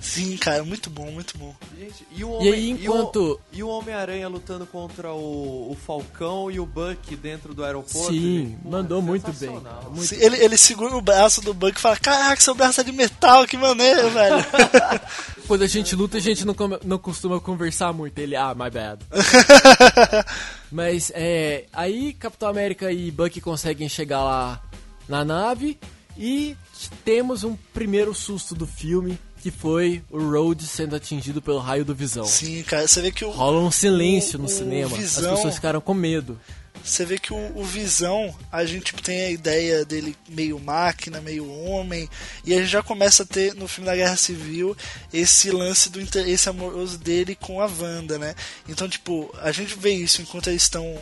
[0.02, 1.54] Sim, cara, muito bom, muito bom.
[1.78, 3.40] Gente, e o Homem, e aí, enquanto...
[3.52, 8.12] E o, o Homem-Aranha lutando contra o, o, Falcão e o Buck dentro do aeroporto?
[8.12, 9.50] Sim, ele, mandou muito bem.
[9.50, 12.84] Muito Sim, ele, ele segura o braço do Buck e fala, caraca, seu braço é
[12.84, 14.44] de metal, que maneiro, velho.
[15.46, 18.18] Quando a gente luta, a gente não, não costuma conversar muito.
[18.18, 19.04] Ele, ah, my bad.
[20.70, 21.66] Mas, é...
[21.72, 24.60] Aí, Capitão América e Buck conseguem chegar lá
[25.08, 25.78] na nave
[26.18, 26.56] e
[27.04, 31.92] temos um primeiro susto do filme que foi o Rhodes sendo atingido pelo raio do
[31.92, 32.24] Visão.
[32.24, 33.30] Sim, cara, você vê que o.
[33.30, 34.96] Rola um silêncio o, no o cinema.
[34.96, 36.38] Visão, As pessoas ficaram com medo.
[36.84, 41.50] Você vê que o, o, Visão, a gente tem a ideia dele meio máquina, meio
[41.50, 42.08] homem,
[42.44, 44.76] e a gente já começa a ter no filme da Guerra Civil
[45.12, 48.36] esse lance do interesse amoroso dele com a Wanda, né?
[48.68, 50.96] Então, tipo, a gente vê isso enquanto eles estão,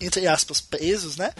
[0.00, 1.32] entre aspas, presos, né?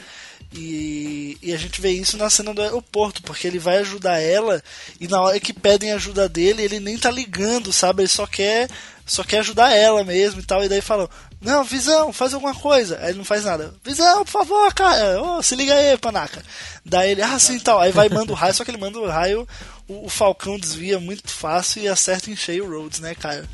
[0.53, 4.62] E, e, a gente vê isso na cena do aeroporto, porque ele vai ajudar ela
[5.01, 8.03] e na hora que pedem ajuda dele, ele nem tá ligando, sabe?
[8.03, 8.68] Ele só quer
[9.07, 10.64] só quer ajudar ela mesmo e tal.
[10.64, 11.09] E daí falam:
[11.41, 12.99] Não, Visão, faz alguma coisa.
[13.01, 13.75] Aí ele não faz nada.
[13.85, 16.43] Visão, por favor, cara, oh, se liga aí, panaca.
[16.85, 17.81] Daí ele, ah, sim, tal.
[17.81, 19.47] Aí vai manda o raio, só que ele manda o raio,
[19.89, 23.45] o, o Falcão desvia muito fácil e acerta em cheio o Rhodes, né, cara?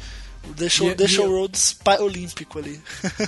[0.57, 2.81] Deixou, e, deixou o Rhodes olímpico ali.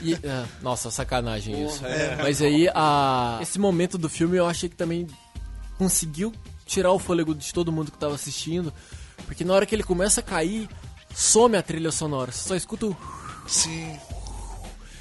[0.02, 1.84] E, é, nossa, sacanagem isso.
[1.84, 2.16] É.
[2.16, 5.06] Mas aí, a, esse momento do filme eu achei que também
[5.78, 6.32] conseguiu
[6.66, 8.72] tirar o fôlego de todo mundo que tava assistindo.
[9.26, 10.68] Porque na hora que ele começa a cair,
[11.14, 12.32] some a trilha sonora.
[12.32, 12.96] Você só escuta o.
[13.46, 13.96] Sim.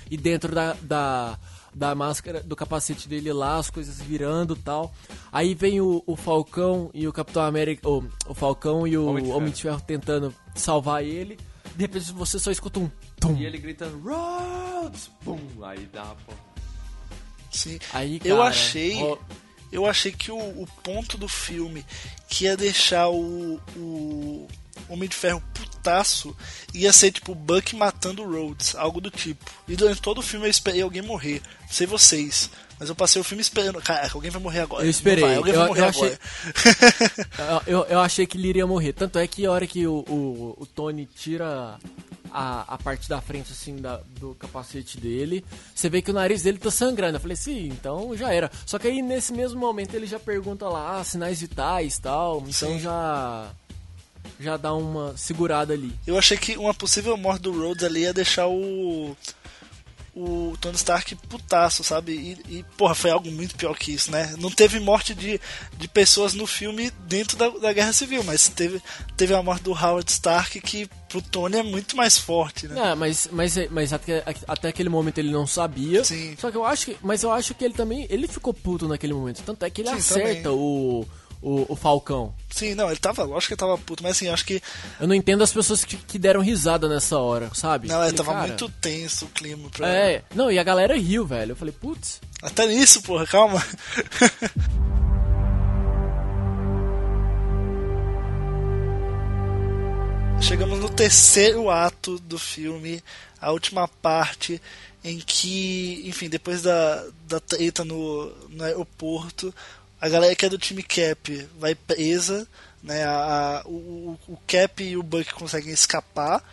[0.10, 1.40] E dentro da, da,
[1.74, 4.94] da máscara, do capacete dele lá, as coisas virando tal.
[5.32, 7.88] Aí vem o, o Falcão e o Capitão América.
[7.88, 11.38] O, o Falcão e o Homem Homem de Ferro tentando salvar ele
[11.76, 13.36] de repente você só escuta um tum.
[13.38, 15.10] E ele gritando, Rhodes!
[15.24, 15.40] Pum!
[15.64, 16.34] Aí dá, pô.
[17.52, 17.80] Sim.
[17.94, 19.02] Aí, cara, eu achei.
[19.04, 19.18] Ó...
[19.72, 21.86] Eu achei que o, o, ponto do filme
[22.28, 24.48] que ia deixar o, o
[24.90, 26.36] Homem de Ferro putaço
[26.74, 29.50] ia ser tipo Buck matando o Rhodes, algo do tipo.
[29.70, 31.42] E durante todo o filme eu esperei alguém morrer.
[31.70, 32.50] Sei vocês.
[32.82, 33.80] Mas eu passei o filme esperando.
[33.80, 34.84] Cara, alguém vai morrer agora.
[34.84, 35.24] Eu esperei.
[35.24, 36.18] Vai, alguém eu, vai morrer eu achei...
[37.38, 37.64] agora.
[37.68, 38.92] eu, eu achei que ele iria morrer.
[38.92, 41.78] Tanto é que a hora que o, o, o Tony tira
[42.32, 46.42] a, a parte da frente, assim, da, do capacete dele, você vê que o nariz
[46.42, 47.18] dele tá sangrando.
[47.18, 48.50] Eu falei, sim, então já era.
[48.66, 52.38] Só que aí nesse mesmo momento ele já pergunta lá, ah, sinais vitais e tal.
[52.38, 52.80] Então sim.
[52.80, 53.48] já
[54.40, 55.94] já dá uma segurada ali.
[56.08, 59.16] Eu achei que uma possível morte do Rhodes ali ia deixar o
[60.14, 62.12] o Tony Stark putaço, sabe?
[62.12, 64.36] E, e, porra, foi algo muito pior que isso, né?
[64.38, 65.40] Não teve morte de,
[65.78, 68.82] de pessoas no filme dentro da, da Guerra Civil, mas teve,
[69.16, 72.92] teve a morte do Howard Stark que pro Tony é muito mais forte, né?
[72.92, 76.04] É, mas, mas, mas até, até aquele momento ele não sabia.
[76.04, 76.36] Sim.
[76.38, 76.98] Só que eu acho que.
[77.02, 78.06] Mas eu acho que ele também.
[78.10, 79.42] Ele ficou puto naquele momento.
[79.44, 80.58] Tanto é que ele Sim, acerta também.
[80.58, 81.06] o
[81.42, 82.34] o, o Falcão.
[82.50, 84.62] Sim, não, ele tava, lógico que ele tava puto, mas assim, acho que.
[85.00, 87.88] Eu não entendo as pessoas que, que deram risada nessa hora, sabe?
[87.88, 88.48] Não, é, tava cara...
[88.48, 89.90] muito tenso o clima pra.
[89.90, 91.54] É, não, e a galera riu, velho.
[91.54, 92.22] Eu falei, putz.
[92.42, 93.64] Até nisso, porra, calma.
[100.42, 103.04] Chegamos no terceiro ato do filme,
[103.40, 104.60] a última parte
[105.04, 109.54] em que, enfim, depois da, da treta no, no aeroporto,
[110.02, 112.48] a galera que é do time Cap vai presa,
[112.84, 113.04] né?
[113.04, 116.44] A, a o, o, Cap e o Buck conseguem escapar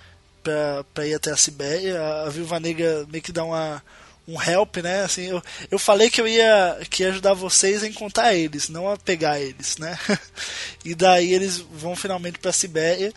[0.92, 1.98] pra ir até a Sibéria.
[2.26, 3.82] A Viúva Negra meio que dá uma,
[4.28, 5.02] um help, né?
[5.02, 8.90] Assim, eu, eu falei que eu ia, que ia ajudar vocês a encontrar eles, não
[8.90, 9.98] a pegar eles, né?
[10.84, 13.12] e daí eles vão finalmente pra Sibéria,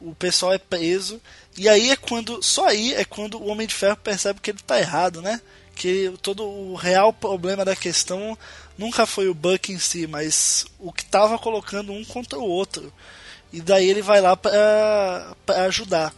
[0.00, 1.20] o pessoal é preso,
[1.58, 4.60] e aí é quando, só aí é quando o Homem de Ferro percebe que ele
[4.64, 5.40] tá errado, né?
[5.74, 8.38] Que todo o real problema da questão
[8.76, 12.92] nunca foi o Buck em si, mas o que estava colocando um contra o outro.
[13.52, 16.14] E daí ele vai lá pra, pra ajudar.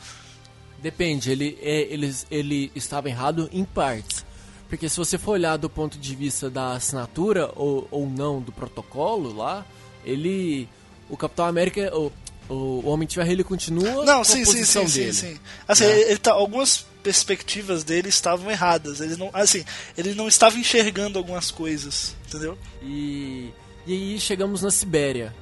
[0.80, 4.24] Depende, ele, é, ele, ele estava errado em partes.
[4.68, 8.52] Porque se você for olhar do ponto de vista da assinatura ou, ou não do
[8.52, 9.64] protocolo lá,
[10.04, 10.68] ele.
[11.08, 11.90] O Capitão América.
[11.96, 12.12] O,
[12.48, 15.12] o Homem de Ferro ele continua Não, sim, sim, sim, dele.
[15.14, 15.40] sim, sim.
[15.66, 16.10] Assim, né?
[16.10, 19.00] ele tá, algumas perspectivas dele estavam erradas.
[19.00, 19.62] Ele não, assim,
[19.96, 22.58] ele não estava enxergando algumas coisas, entendeu?
[22.82, 23.50] E,
[23.86, 25.32] e aí chegamos na Sibéria.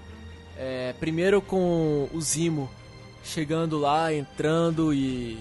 [0.58, 2.68] É, primeiro com o Zimo
[3.24, 5.38] chegando lá, entrando e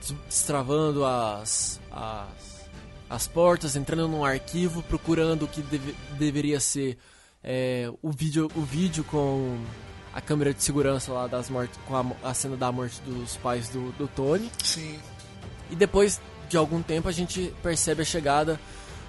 [0.00, 2.66] des- destravando as, as,
[3.08, 6.98] as portas, entrando num arquivo, procurando o que deve- deveria ser
[7.42, 9.58] é, o, vídeo, o vídeo com
[10.14, 13.68] a câmera de segurança lá das mortes, com a, a cena da morte dos pais
[13.68, 14.50] do, do Tony.
[14.62, 14.98] Sim.
[15.70, 18.60] E depois de algum tempo a gente percebe a chegada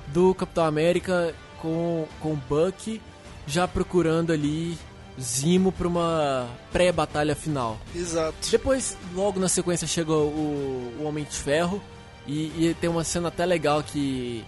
[0.08, 3.00] do Capitão América com, com o Bucky
[3.46, 4.76] já procurando ali
[5.22, 7.78] Zimo para uma pré-batalha final.
[7.96, 8.36] Exato.
[8.50, 11.82] Depois, logo na sequência, chega o, o Homem de Ferro
[12.26, 14.44] e, e tem uma cena até legal que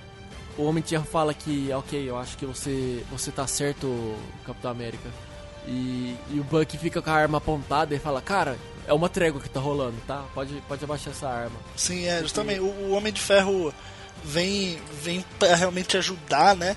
[0.57, 4.71] o Homem de Ferro fala que, ok, eu acho que você, você tá certo, Capitão
[4.71, 5.09] América.
[5.67, 8.57] E, e o Bucky fica com a arma apontada e fala, cara,
[8.87, 10.23] é uma trégua que tá rolando, tá?
[10.33, 11.57] Pode, pode abaixar essa arma.
[11.75, 12.61] Sim, é, justamente.
[12.61, 13.73] O, o Homem de Ferro
[14.23, 16.75] vem, vem pra realmente ajudar, né?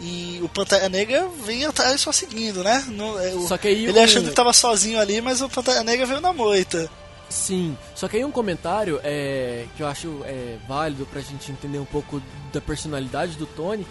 [0.00, 2.84] E o Pantera Negra vem atrás só seguindo, né?
[2.88, 5.84] No, é, o- Só que aí ele achando que tava sozinho ali, mas o Pantera
[5.84, 6.90] Negra veio na moita.
[7.28, 11.78] Sim, só que aí um comentário é, que eu acho é, válido pra gente entender
[11.78, 12.20] um pouco
[12.52, 13.86] da personalidade do Tony.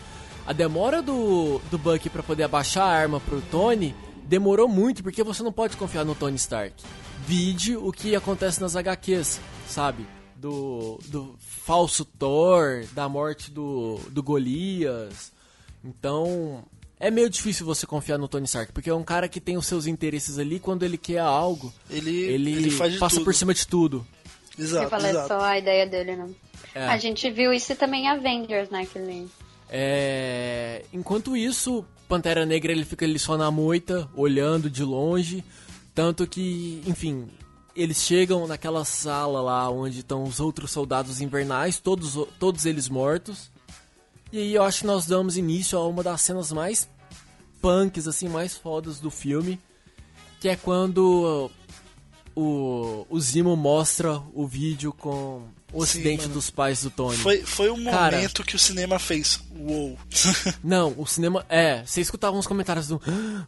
[0.46, 3.96] A demora do, do Bucky pra poder abaixar a arma pro Tony
[4.32, 6.74] demorou muito, porque você não pode confiar no Tony Stark.
[7.28, 10.08] Vide o que acontece nas HQs, sabe?
[10.38, 15.34] Do, do falso Thor, da morte do, do Golias.
[15.84, 16.64] Então,
[16.98, 19.68] é meio difícil você confiar no Tony Stark, porque é um cara que tem os
[19.68, 23.26] seus interesses ali, quando ele quer algo, Ele, ele, ele passa tudo.
[23.26, 24.08] por cima de tudo.
[24.58, 25.28] Exato, falei exato.
[25.28, 26.34] só a ideia dele, não.
[26.74, 26.86] É.
[26.86, 28.86] A gente viu isso também em Avengers, né?
[28.86, 29.28] Que ele...
[29.70, 35.46] É, Enquanto isso, Pantera Negra ele fica ali só na moita, olhando de longe.
[35.96, 37.30] Tanto que, enfim,
[37.74, 43.50] eles chegam naquela sala lá onde estão os outros soldados invernais, todos, todos eles mortos.
[44.30, 46.90] E aí eu acho que nós damos início a uma das cenas mais
[47.62, 49.58] punks, assim, mais fodas do filme.
[50.42, 51.50] Que é quando
[52.36, 55.44] o, o Zimo mostra o vídeo com
[55.74, 56.34] o Sim, acidente mano.
[56.34, 57.18] dos pais do Tony.
[57.18, 58.18] Foi, foi o Cara.
[58.18, 59.40] momento que o cinema fez.
[59.56, 59.98] Uou.
[60.64, 61.46] Não, o cinema.
[61.50, 63.02] É, você escutava uns comentários do.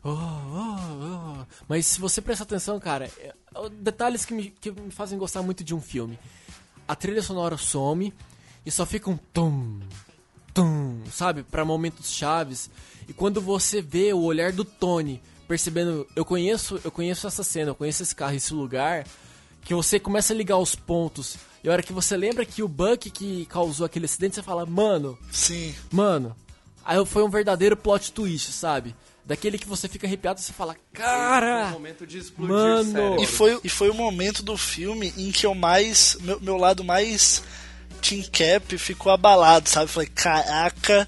[0.03, 1.45] "Oh, oh, oh".
[1.67, 5.41] Mas se você prestar atenção, cara, é- é detalhes que me, que me fazem gostar
[5.41, 6.17] muito de um filme.
[6.87, 8.13] A trilha sonora some
[8.65, 9.79] e só fica um tum,
[10.53, 11.43] tum, sabe?
[11.43, 12.69] Pra momentos chaves.
[13.07, 17.71] E quando você vê o olhar do Tony percebendo, eu conheço, eu conheço essa cena,
[17.71, 19.05] eu conheço esse carro, esse lugar,
[19.63, 21.35] que você começa a ligar os pontos.
[21.63, 24.65] E a hora que você lembra que o Buck que causou aquele acidente, você fala,
[24.65, 25.73] mano, Sim.
[25.91, 26.35] Mano,
[26.83, 28.93] aí foi um verdadeiro plot twist, sabe?
[29.25, 31.67] Daquele que você fica arrepiado e você fala, Foi um cara!
[31.69, 32.91] momento de explodir Mano.
[32.91, 33.23] cérebro.
[33.23, 36.17] E foi, e foi o momento do filme em que eu mais.
[36.19, 37.41] Meu, meu lado mais
[38.01, 39.89] Team Cap ficou abalado, sabe?
[39.89, 41.07] Falei, caraca.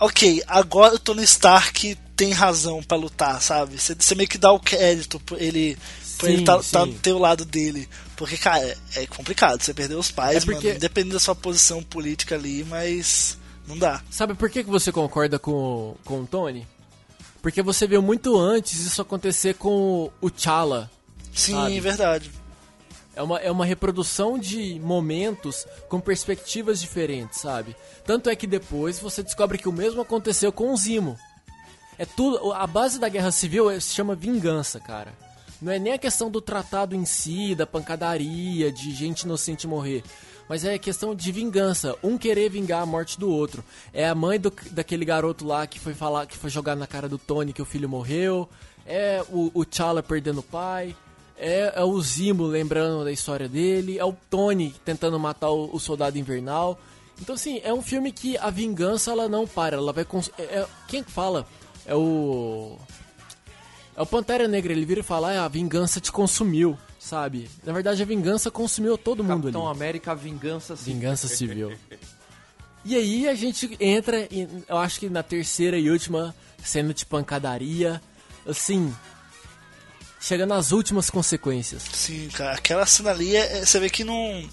[0.00, 3.78] Ok, agora o Tony Stark tem razão pra lutar, sabe?
[3.80, 5.78] Você você meio que dá o crédito por ele,
[6.18, 6.92] por Sim, ele tá, tá sim.
[6.92, 7.88] do teu lado dele.
[8.16, 8.62] Porque, cara,
[8.94, 9.62] é, é complicado.
[9.62, 13.78] Você perdeu os pais, É porque- mano, independente da sua posição política ali, mas não
[13.78, 14.02] dá.
[14.10, 16.66] Sabe por que, que você concorda com, com o Tony?
[17.40, 20.90] Porque você viu muito antes isso acontecer com o T'Challa.
[21.32, 21.80] Sim, Sabe?
[21.80, 22.30] verdade.
[23.14, 27.74] É uma, é uma reprodução de momentos com perspectivas diferentes, sabe?
[28.04, 31.16] Tanto é que depois você descobre que o mesmo aconteceu com o Zimo.
[31.98, 32.52] É tudo.
[32.52, 35.12] A base da guerra civil é- se chama vingança, cara.
[35.60, 40.02] Não é nem a questão do tratado em si, da pancadaria, de gente inocente morrer.
[40.48, 43.62] Mas é questão de vingança, um querer vingar a morte do outro.
[43.92, 47.08] É a mãe do- daquele garoto lá que foi falar, que foi jogar na cara
[47.08, 48.48] do Tony que o filho morreu.
[48.86, 50.96] É o, o T'Challa perdendo o pai.
[51.36, 53.98] É, é o Zimo lembrando da história dele.
[53.98, 56.78] É o Tony tentando matar o, o soldado invernal.
[57.20, 59.76] Então, assim, é um filme que a vingança ela não para.
[59.76, 60.06] Ela vai.
[60.38, 61.46] é- é- quem que fala?
[61.84, 62.78] É o.
[63.98, 67.50] É o Pantera Negra, ele vira e fala, ah, a vingança te consumiu, sabe?
[67.64, 69.76] Na verdade, a vingança consumiu todo mundo Capitão ali.
[69.76, 70.94] América Vingança Civil.
[70.94, 71.76] Vingança civil.
[72.84, 76.32] e aí a gente entra, em, eu acho que na terceira e última
[76.62, 78.00] cena de pancadaria,
[78.46, 78.94] assim,
[80.20, 81.82] chega nas últimas consequências.
[81.92, 84.48] Sim, cara, aquela cena ali, é, é- você vê que não,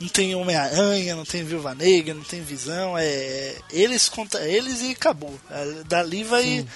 [0.00, 4.90] não tem Homem-Aranha, não tem Viúva Negra, não tem Visão, é eles contra eles e
[4.90, 5.38] acabou.
[5.48, 6.66] É, Dali vai,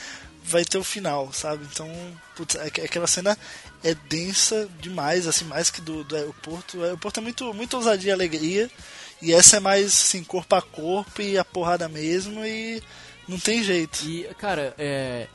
[0.45, 1.67] vai ter o final, sabe?
[1.71, 1.89] Então,
[2.37, 3.37] putz, é aquela cena
[3.83, 6.79] é densa demais, assim, mais que do, do aeroporto.
[6.79, 8.71] O aeroporto é muito, muito ousadia e alegria.
[9.21, 12.83] E essa é mais, assim, corpo a corpo e a porrada mesmo e
[13.29, 14.05] não tem jeito.
[14.05, 15.29] E, cara, é.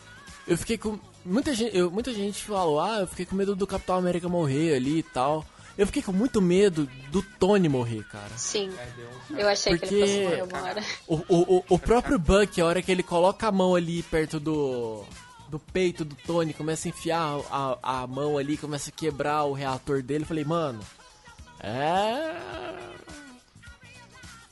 [0.48, 1.00] Eu fiquei com.
[1.26, 4.76] Muita gente, eu, muita gente falou, ah, eu fiquei com medo do Capitão América morrer
[4.76, 5.46] ali e tal.
[5.78, 8.36] Eu fiquei com muito medo do Tony morrer, cara.
[8.36, 8.72] Sim.
[9.30, 10.84] Eu achei Porque que ele fosse morrer uma hora.
[11.08, 14.40] O, o, o, o próprio Buck, a hora que ele coloca a mão ali perto
[14.40, 15.04] do,
[15.50, 19.54] do peito do Tony, começa a enfiar a, a mão ali, começa a quebrar o
[19.54, 20.80] reator dele, eu falei, mano,
[21.60, 22.36] é.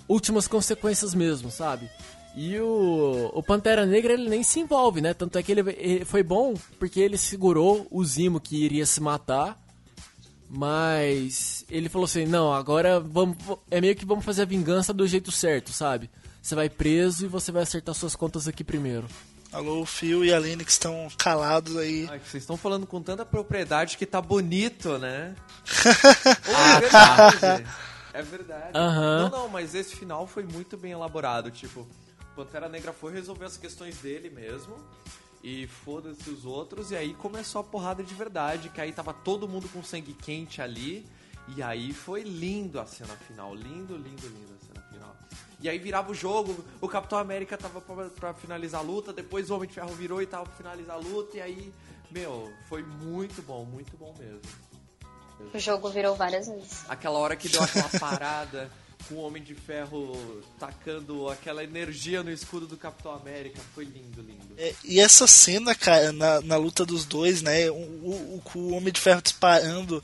[0.07, 1.89] Últimas consequências mesmo, sabe?
[2.35, 5.13] E o, o Pantera Negra ele nem se envolve, né?
[5.13, 9.01] Tanto é que ele, ele foi bom porque ele segurou o Zimo que iria se
[9.01, 9.57] matar.
[10.55, 13.35] Mas ele falou assim: não, agora vamos,
[13.69, 16.09] é meio que vamos fazer a vingança do jeito certo, sabe?
[16.41, 19.05] Você vai preso e você vai acertar suas contas aqui primeiro.
[19.51, 22.07] Alô, o Phil e a Aline que estão calados aí.
[22.09, 25.35] Ai, vocês estão falando com tanta propriedade que tá bonito, né?
[26.55, 27.67] Ah, é verdade.
[28.13, 28.71] É verdade.
[28.77, 29.23] Aham.
[29.23, 31.51] Não, não, mas esse final foi muito bem elaborado.
[31.51, 31.85] Tipo,
[32.33, 34.77] Pantera Negra foi resolver as questões dele mesmo.
[35.47, 36.89] E foda-se os outros.
[36.89, 38.67] E aí começou a porrada de verdade.
[38.69, 41.05] Que aí tava todo mundo com sangue quente ali.
[41.55, 43.53] E aí foi lindo a cena final.
[43.53, 45.15] Lindo, lindo, lindo a cena final.
[45.61, 46.65] E aí virava o jogo.
[46.81, 49.13] O Capitão América tava pra, pra finalizar a luta.
[49.13, 51.37] Depois o Homem de Ferro virou e tava pra finalizar a luta.
[51.37, 51.71] E aí,
[52.09, 54.41] meu, foi muito bom, muito bom mesmo.
[55.53, 56.89] O jogo virou várias vezes.
[56.89, 58.71] Aquela hora que deu aquela parada
[59.07, 63.59] com o Homem de Ferro tacando aquela energia no escudo do Capitão América.
[63.73, 64.55] Foi lindo, lindo.
[64.57, 67.69] É, e essa cena, cara, na, na luta dos dois, né?
[67.69, 70.03] O, o, o Homem de Ferro disparando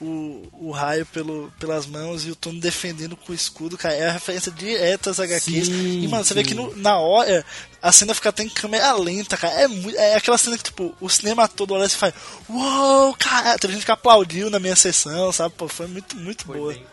[0.00, 4.08] o, o raio pelo, pelas mãos e o Tony defendendo com o escudo, cara, é
[4.08, 5.66] a referência direta às HQs.
[5.68, 6.40] Sim, e, mano, você sim.
[6.40, 7.44] vê que no- na hora
[7.80, 9.54] a cena fica até em câmera lenta, cara.
[9.62, 12.12] É, muito, é aquela cena que, tipo, o cinema todo olha e faz,
[12.48, 13.56] uou, cara.
[13.58, 15.54] Teve gente que aplaudiu na minha sessão, sabe?
[15.56, 16.72] Pô, foi muito, muito Foi boa.
[16.74, 16.84] bem.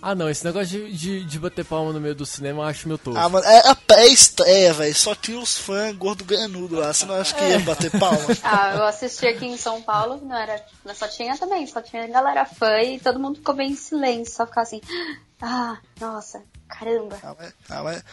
[0.00, 2.86] Ah, não, esse negócio de, de, de bater palma no meio do cinema eu acho
[2.86, 3.18] meu tosco.
[3.18, 4.94] Ah, mano, é a pré-estreia, velho.
[4.94, 6.92] Só tinha os fãs gordo granudo lá.
[6.92, 8.18] Você não acha que ia bater palma?
[8.44, 10.64] Ah, eu assisti aqui em São Paulo, não era.
[10.84, 14.34] Mas só tinha também, só tinha galera fã e todo mundo ficou bem em silêncio,
[14.34, 14.80] só ficava assim.
[15.40, 17.16] Ah, nossa, caramba.
[17.22, 18.04] Ah, mas, ah, mas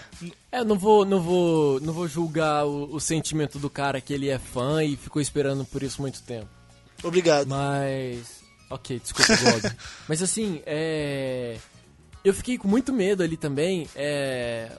[0.51, 4.29] É, não vou, não vou, não vou julgar o, o sentimento do cara que ele
[4.29, 6.47] é fã e ficou esperando por isso muito tempo.
[7.03, 7.47] obrigado.
[7.47, 8.43] Mas.
[8.69, 9.75] Ok, desculpa, Bob.
[10.07, 11.57] Mas assim, é.
[12.25, 13.87] Eu fiquei com muito medo ali também.
[13.95, 14.71] É.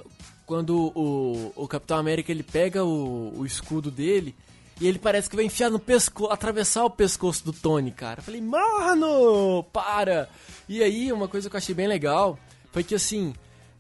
[0.45, 4.35] Quando o, o Capitão América ele pega o, o escudo dele
[4.81, 8.21] e ele parece que vai enfiar no pescoço, atravessar o pescoço do Tony, cara.
[8.21, 10.29] Eu falei, mano, para!
[10.69, 12.39] E aí, uma coisa que eu achei bem legal
[12.71, 13.33] foi que assim.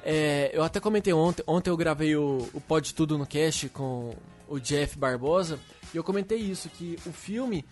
[0.02, 4.14] é, eu até comentei ontem, ontem eu gravei o, o Pod Tudo no Cast com
[4.48, 5.58] o Jeff Barbosa,
[5.92, 7.64] e eu comentei isso, que o filme,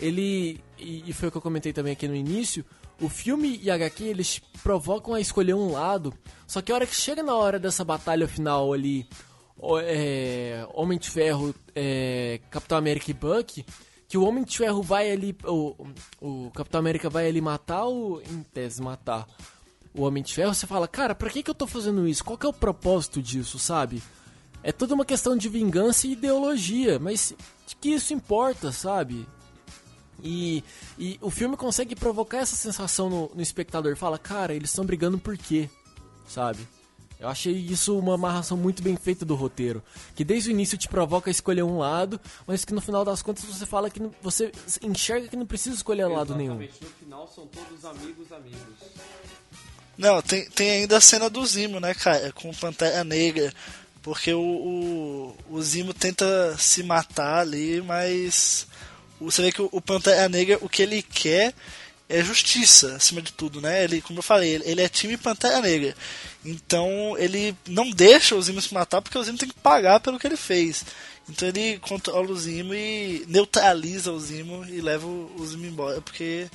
[0.00, 2.64] ele, e, e foi o que eu comentei também aqui no início,
[3.02, 6.14] o filme e a HQ, eles provocam a escolher um lado,
[6.46, 9.06] só que a hora que chega na hora dessa batalha final ali,
[9.84, 13.66] é, Homem de Ferro, é, Capitão América e Buck,
[14.08, 15.86] que o Homem de Ferro vai ali, o,
[16.20, 19.26] o Capitão América vai ali matar o, em tese matar
[19.94, 22.24] o Homem de Ferro, você fala, cara, pra que que eu tô fazendo isso?
[22.24, 24.02] Qual que é o propósito disso, sabe?
[24.62, 27.34] É toda uma questão de vingança e ideologia, mas
[27.80, 29.26] que isso importa, sabe?
[30.22, 30.62] E,
[30.98, 33.96] e o filme consegue provocar essa sensação no, no espectador.
[33.96, 35.68] Fala, cara, eles estão brigando por quê?
[36.28, 36.66] Sabe?
[37.18, 39.80] Eu achei isso uma amarração muito bem feita do roteiro.
[40.16, 43.22] Que desde o início te provoca a escolher um lado, mas que no final das
[43.22, 44.50] contas você fala que não- você
[44.82, 46.60] enxerga que não precisa escolher lado nenhum.
[46.60, 48.58] Exatamente, no final são todos amigos, amigos.
[49.96, 52.32] Não, tem, tem ainda a cena do Zimo, né, cara?
[52.32, 53.52] Com o Pantera Negra.
[54.02, 58.66] Porque o, o, o Zimo tenta se matar ali, mas
[59.24, 61.54] você vê que o, Pantera Negra, o que ele quer
[62.08, 63.84] é justiça, acima de tudo, né?
[63.84, 65.96] Ele, como eu falei, ele, é time Pantera Negra.
[66.44, 70.18] Então ele não deixa o Zimo se matar porque o Zimo tem que pagar pelo
[70.18, 70.84] que ele fez.
[71.28, 76.48] Então ele controla o Zimo e neutraliza o Zimo e leva o, Zimo embora, porque.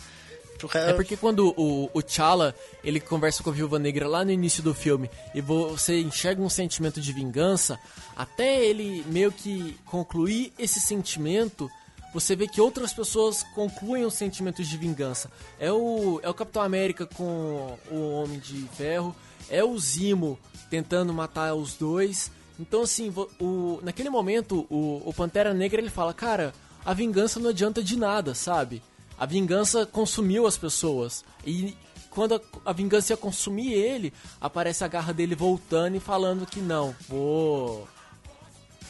[0.73, 4.63] É porque quando o, o T'Challa, ele conversa com a Viúva Negra lá no início
[4.63, 7.79] do filme e você enxerga um sentimento de vingança,
[8.15, 11.69] até ele meio que concluir esse sentimento,
[12.13, 15.29] você vê que outras pessoas concluem os sentimentos de vingança.
[15.59, 19.15] É o, é o Capitão América com o Homem de Ferro,
[19.49, 20.39] é o Zimo
[20.69, 22.31] tentando matar os dois.
[22.59, 26.53] Então, assim, o, naquele momento, o, o Pantera Negra ele fala: Cara,
[26.85, 28.81] a vingança não adianta de nada, sabe?
[29.17, 31.23] A vingança consumiu as pessoas.
[31.45, 31.75] E
[32.09, 36.59] quando a, a vingança ia consumir ele, aparece a garra dele voltando e falando que
[36.59, 37.87] não, vou.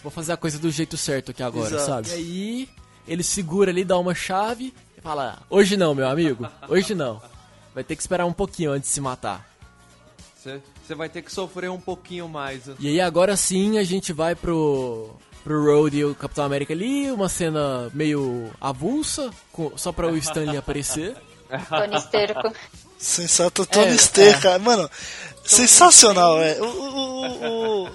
[0.01, 1.85] vou fazer a coisa do jeito certo aqui agora, Exato.
[1.85, 2.09] sabe?
[2.09, 2.69] E aí
[3.07, 7.21] ele segura ali, dá uma chave e fala: Hoje não, meu amigo, hoje não.
[7.73, 9.47] Vai ter que esperar um pouquinho antes de se matar.
[10.35, 12.63] Você vai ter que sofrer um pouquinho mais.
[12.79, 15.09] E aí agora sim a gente vai pro
[15.43, 20.17] pro Road e o Capitão América ali, uma cena meio avulsa, com- só pra o
[20.17, 21.15] Stanley aparecer.
[21.69, 22.53] Tony Esterco.
[22.97, 24.41] Sensato Tony É, Stark, é.
[24.41, 24.59] cara.
[24.59, 24.89] Mano,
[25.45, 26.59] sensacional, é.
[26.61, 27.89] O, o, o,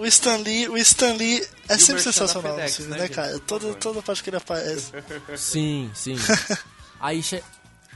[0.00, 3.08] o, Stan Lee, o Stan Lee é E sempre sensacional FedEx, nos filmes, né, né,
[3.08, 3.38] cara?
[3.40, 4.92] Toda, toda parte que ele aparece.
[5.36, 6.16] Sim, sim.
[7.00, 7.42] Aí, che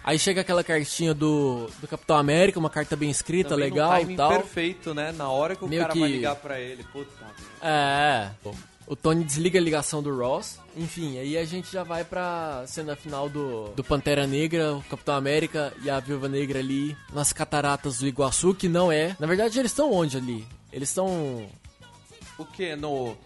[0.02, 4.16] aí chega aquela cartinha do, do Capitão América, uma carta bem escrita, Também legal e
[4.16, 4.30] tal.
[4.30, 5.12] perfeito, né?
[5.12, 6.82] Na hora que o Meio cara que- vai ligar pra ele.
[6.84, 7.10] Puta.
[7.62, 8.30] É.
[8.86, 10.58] O Tony desliga a ligação do Ross.
[10.76, 15.14] Enfim, aí a gente já vai pra cena final do, do Pantera Negra, o Capitão
[15.14, 19.16] América e a Viúva Negra ali nas cataratas do Iguaçu, que não é.
[19.18, 20.46] Na verdade, eles estão onde ali?
[20.72, 21.46] Eles estão.
[22.38, 22.74] O que?
[22.76, 23.16] No.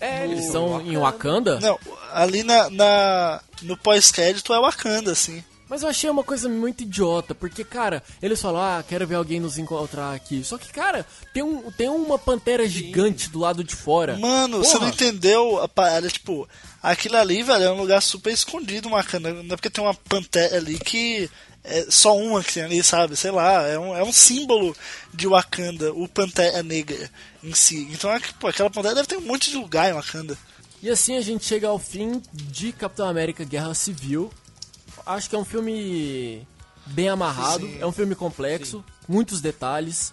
[0.00, 1.60] É, Eles estão em Wakanda?
[1.60, 1.78] Não,
[2.12, 5.44] ali na, na no pós-crédito é Wakanda, assim.
[5.68, 9.40] Mas eu achei uma coisa muito idiota, porque, cara, eles falam, ah, quero ver alguém
[9.40, 10.44] nos encontrar aqui.
[10.44, 14.18] Só que, cara, tem, um, tem uma pantera gigante do lado de fora.
[14.18, 14.90] Mano, você não Porra.
[14.92, 16.46] entendeu a parada, tipo,
[16.82, 19.32] aquilo ali, velho, é um lugar super escondido, Wakanda.
[19.32, 21.30] Não é porque tem uma pantera ali que
[21.64, 23.16] é só uma que tem ali, sabe?
[23.16, 24.76] Sei lá, é um, é um símbolo
[25.14, 27.10] de Wakanda, o Pantera Negra
[27.42, 27.88] em si.
[27.92, 30.36] Então, é pô, aquela pantera deve ter um monte de lugar em Wakanda.
[30.82, 34.30] E assim a gente chega ao fim de Capitão América Guerra Civil.
[35.06, 36.46] Acho que é um filme
[36.86, 37.78] bem amarrado, Sim.
[37.80, 40.12] é um filme complexo, muitos detalhes.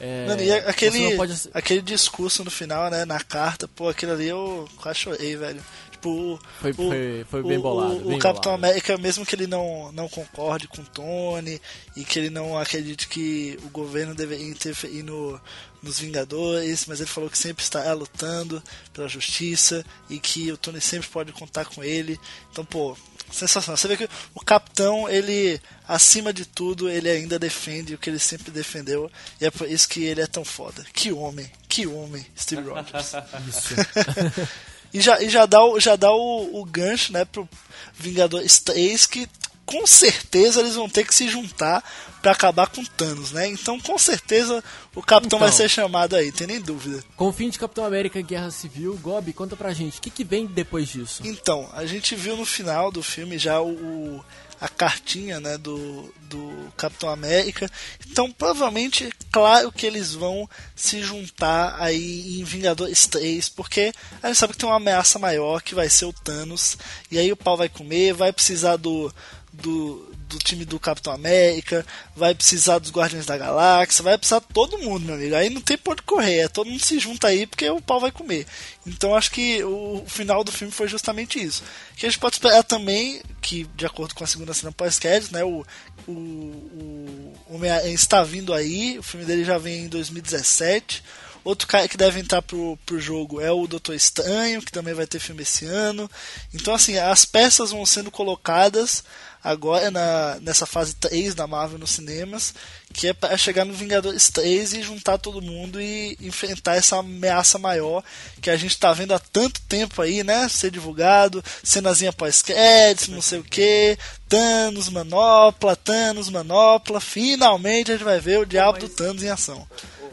[0.00, 4.12] É, Mano, e você aquele, pode- aquele discurso no final, né, na carta, pô, aquilo
[4.12, 5.62] ali eu quase chorei, velho.
[6.04, 8.64] Tipo, Foi- o- foi- foi bem bolado, O, o bem Capitão bolado.
[8.66, 11.60] América, mesmo que ele não, não concorde com o Tony
[11.96, 15.40] e que ele não acredite que o governo deveria interferir no,
[15.82, 20.80] nos Vingadores, mas ele falou que sempre está lutando pela justiça e que o Tony
[20.80, 22.18] sempre pode contar com ele.
[22.52, 22.96] Então, pô,
[23.32, 23.76] sensacional.
[23.76, 28.18] Você vê que o Capitão, ele, acima de tudo, ele ainda defende o que ele
[28.18, 30.84] sempre defendeu e é por isso que ele é tão foda.
[30.92, 33.12] Que homem, que homem, Steve Rogers.
[33.48, 33.74] Isso.
[34.94, 37.48] E já, e já dá, o, já dá o, o gancho, né, pro
[37.92, 39.28] Vingadores 3, que
[39.66, 41.82] com certeza eles vão ter que se juntar
[42.22, 43.48] pra acabar com Thanos, né?
[43.48, 44.62] Então, com certeza,
[44.94, 45.38] o Capitão Então.
[45.40, 47.02] vai ser chamado aí, tem nem dúvida.
[47.16, 50.24] Com o fim de Capitão América Guerra Civil, Gobi, conta pra gente, o que, que
[50.24, 51.22] vem depois disso?
[51.24, 54.24] Então, a gente viu no final do filme já o, o-
[54.64, 57.70] a cartinha, né, do, do Capitão América.
[58.10, 63.92] Então, provavelmente, claro que eles vão se juntar aí em Vingadores 3, porque
[64.22, 66.78] a gente sabe que tem uma ameaça maior que vai ser o Thanos.
[67.10, 69.12] E aí o pau vai comer, vai precisar do
[69.54, 74.46] do, do time do Capitão América, vai precisar dos Guardiões da Galáxia, vai precisar de
[74.52, 75.34] todo mundo, meu amigo.
[75.34, 78.10] Aí não tem por correr, é todo mundo se junta aí porque o pau vai
[78.10, 78.46] comer.
[78.86, 81.62] Então acho que o final do filme foi justamente isso.
[81.96, 85.44] Que a gente pode esperar também, que de acordo com a segunda cena pós-crédito, né,
[85.44, 85.64] o,
[86.06, 91.02] o, o Homem-Aranha está vindo aí, o filme dele já vem em 2017.
[91.44, 95.06] Outro cara que deve entrar pro, pro jogo é o Doutor Estranho, que também vai
[95.06, 96.10] ter filme esse ano.
[96.54, 99.04] Então, assim, as peças vão sendo colocadas
[99.44, 102.54] agora na, nessa fase 3 da Marvel nos cinemas,
[102.94, 107.58] que é para chegar no Vingadores 3 e juntar todo mundo e enfrentar essa ameaça
[107.58, 108.02] maior
[108.40, 110.48] que a gente tá vendo há tanto tempo aí, né?
[110.48, 116.98] Ser divulgado, cenazinha pós-créditos, não sei o que, Thanos, Manopla, Thanos, Manopla.
[116.98, 119.66] Finalmente a gente vai ver o diabo do Thanos em ação.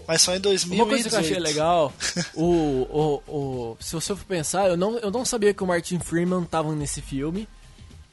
[0.06, 0.84] Mas só em 2018.
[0.84, 1.94] Uma coisa que eu achei legal,
[2.36, 6.00] o, o, o, se você for pensar, eu não, eu não sabia que o Martin
[6.00, 7.48] Freeman tava nesse filme.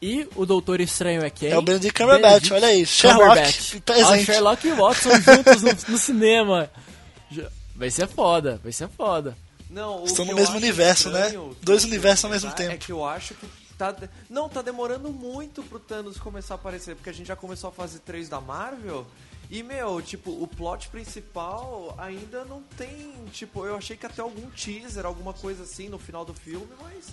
[0.00, 1.50] E o Doutor Estranho é quem?
[1.50, 4.20] É o Benedict Cumberbatch, olha aí, Sherlock presente.
[4.20, 6.70] Ah, Sherlock e Watson juntos no, no cinema.
[7.74, 9.36] Vai ser foda, vai ser foda.
[9.68, 11.26] Não, o Estão no mesmo universo, né?
[11.26, 12.82] estranho, Dois que eu universos ao mesmo comentar, tempo.
[12.82, 13.46] É que eu acho que
[13.76, 13.94] tá.
[14.30, 17.72] Não, tá demorando muito pro Thanos começar a aparecer, porque a gente já começou a
[17.72, 19.06] fase 3 da Marvel.
[19.50, 23.12] E, meu, tipo, o plot principal ainda não tem.
[23.32, 27.06] Tipo, eu achei que até algum teaser, alguma coisa assim no final do filme, mas.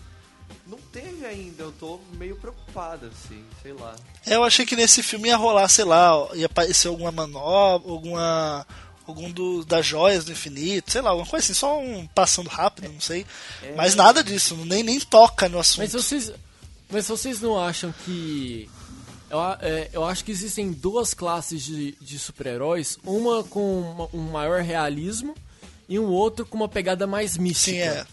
[0.68, 3.96] Não teve ainda, eu tô meio preocupado, assim, sei lá.
[4.26, 8.66] Eu achei que nesse filme ia rolar, sei lá, ia aparecer alguma manobra, alguma.
[9.08, 12.92] algum do, das joias do infinito, sei lá, alguma coisa assim, só um passando rápido,
[12.92, 13.26] não sei.
[13.76, 15.82] Mas nada disso, nem, nem toca no assunto.
[15.82, 16.32] Mas vocês,
[16.90, 18.68] mas vocês não acham que.
[19.30, 24.32] Eu, é, eu acho que existem duas classes de, de super-heróis, uma com uma- um
[24.32, 25.36] maior realismo
[25.90, 27.72] e um outro com uma pegada mais mística.
[27.72, 28.08] Sim, é.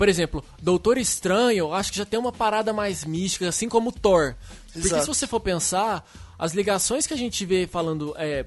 [0.00, 4.34] Por exemplo, Doutor Estranho, acho que já tem uma parada mais mística, assim como Thor.
[4.72, 5.02] Porque Exato.
[5.02, 8.46] se você for pensar, as ligações que a gente vê falando é,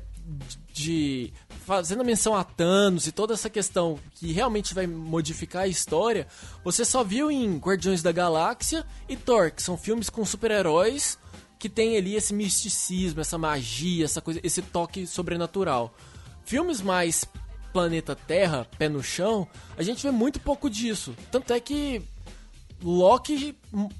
[0.74, 1.32] de
[1.64, 6.26] fazendo menção a Thanos e toda essa questão que realmente vai modificar a história,
[6.64, 11.20] você só viu em Guardiões da Galáxia e Thor, que são filmes com super-heróis
[11.60, 15.94] que tem ali esse misticismo, essa magia, essa coisa, esse toque sobrenatural.
[16.44, 17.26] Filmes mais
[17.74, 21.16] planeta Terra, pé no chão, a gente vê muito pouco disso.
[21.32, 22.02] Tanto é que
[22.82, 23.58] Loki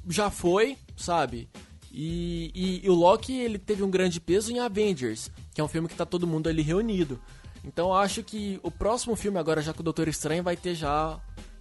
[0.08, 1.50] já foi, sabe?
[1.92, 5.68] E, e, e, o Loki ele teve um grande peso em Avengers, que é um
[5.68, 7.20] filme que tá todo mundo ali reunido.
[7.64, 10.76] Então eu acho que o próximo filme, agora já com o Doutor Estranho, vai ter
[10.76, 11.20] já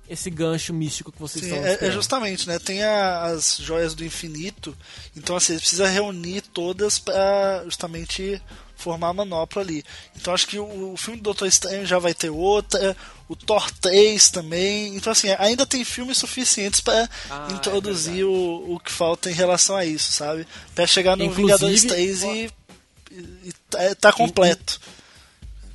[0.09, 2.59] esse gancho místico que vocês Sim, estão é, é, justamente, né?
[2.59, 4.76] Tem a, as joias do infinito,
[5.16, 8.43] então assim, precisa reunir todas para justamente
[8.82, 9.84] formar a manopla ali.
[10.16, 12.96] Então acho que o, o, filme do Doutor Estranho já vai ter outra,
[13.28, 14.96] o Thor 3 também.
[14.96, 19.30] Então assim, ainda tem filmes suficientes para ah, é introduzir é o, o que falta
[19.30, 20.46] em relação a isso, sabe?
[20.74, 24.80] Para chegar no Inclusive, Vingadores 3 e, e, e tá, tá completo.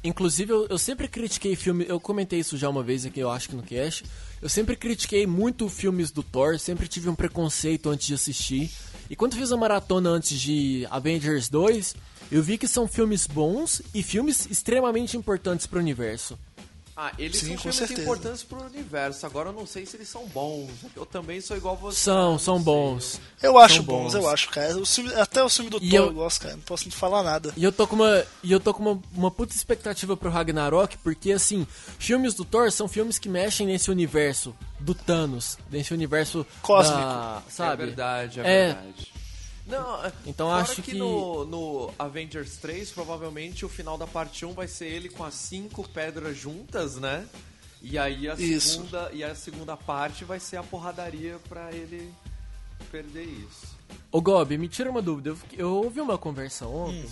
[0.03, 1.85] Inclusive, eu, eu, sempre critiquei filme.
[1.87, 4.05] Eu comentei isso já uma vez aqui, eu acho que no cast.
[4.41, 8.71] Eu sempre critiquei muito filmes do Thor, sempre tive um preconceito antes de assistir.
[9.09, 11.95] E quando fiz a maratona antes de Avengers 2,
[12.31, 16.37] eu vi que são filmes bons e filmes extremamente importantes para o universo.
[16.99, 18.01] Ah, eles Sim, são filmes certeza.
[18.01, 19.23] importantes pro universo.
[19.23, 20.71] Agora eu não sei se eles são bons.
[20.95, 21.99] Eu também sou igual você.
[21.99, 23.21] São, são bons.
[23.39, 24.75] Eu acho bons, bons, eu acho, cara.
[24.75, 26.55] O filme, até o filme do e Thor eu, eu gosto, cara.
[26.55, 27.53] Não posso falar nada.
[27.55, 30.97] E eu tô com uma, e eu tô com uma, uma puta expectativa pro Ragnarok,
[30.97, 31.67] porque assim,
[31.99, 37.43] filmes do Thor são filmes que mexem nesse universo do Thanos, nesse universo cósmico, da,
[37.47, 37.83] sabe?
[37.83, 39.16] É verdade, é, é verdade.
[39.67, 44.53] Não, então acho que, que, No, no Avengers 3, provavelmente o final da parte 1
[44.53, 47.27] vai ser ele com as cinco pedras juntas, né?
[47.81, 48.69] E aí a isso.
[48.69, 52.11] segunda e a segunda parte vai ser a porradaria para ele
[52.89, 53.77] perder isso.
[54.11, 55.29] Ô Gob, me tira uma dúvida.
[55.29, 57.09] Eu, eu ouvi uma conversa ontem hum.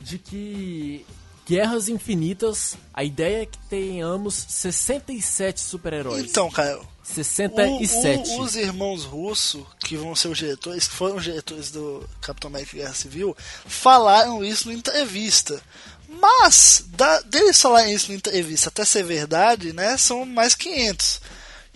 [0.00, 1.06] de que
[1.46, 6.30] Guerras Infinitas, a ideia é que tenhamos 67 super-heróis.
[6.30, 8.30] Então, cara, 67.
[8.30, 12.08] O, o, os irmãos Russo, que vão ser os diretores, que foram os diretores do
[12.20, 13.36] Capitão América Guerra Civil,
[13.66, 15.62] falaram isso na entrevista.
[16.08, 21.20] Mas, da, deles falarem isso na entrevista até ser verdade, né, são mais 500.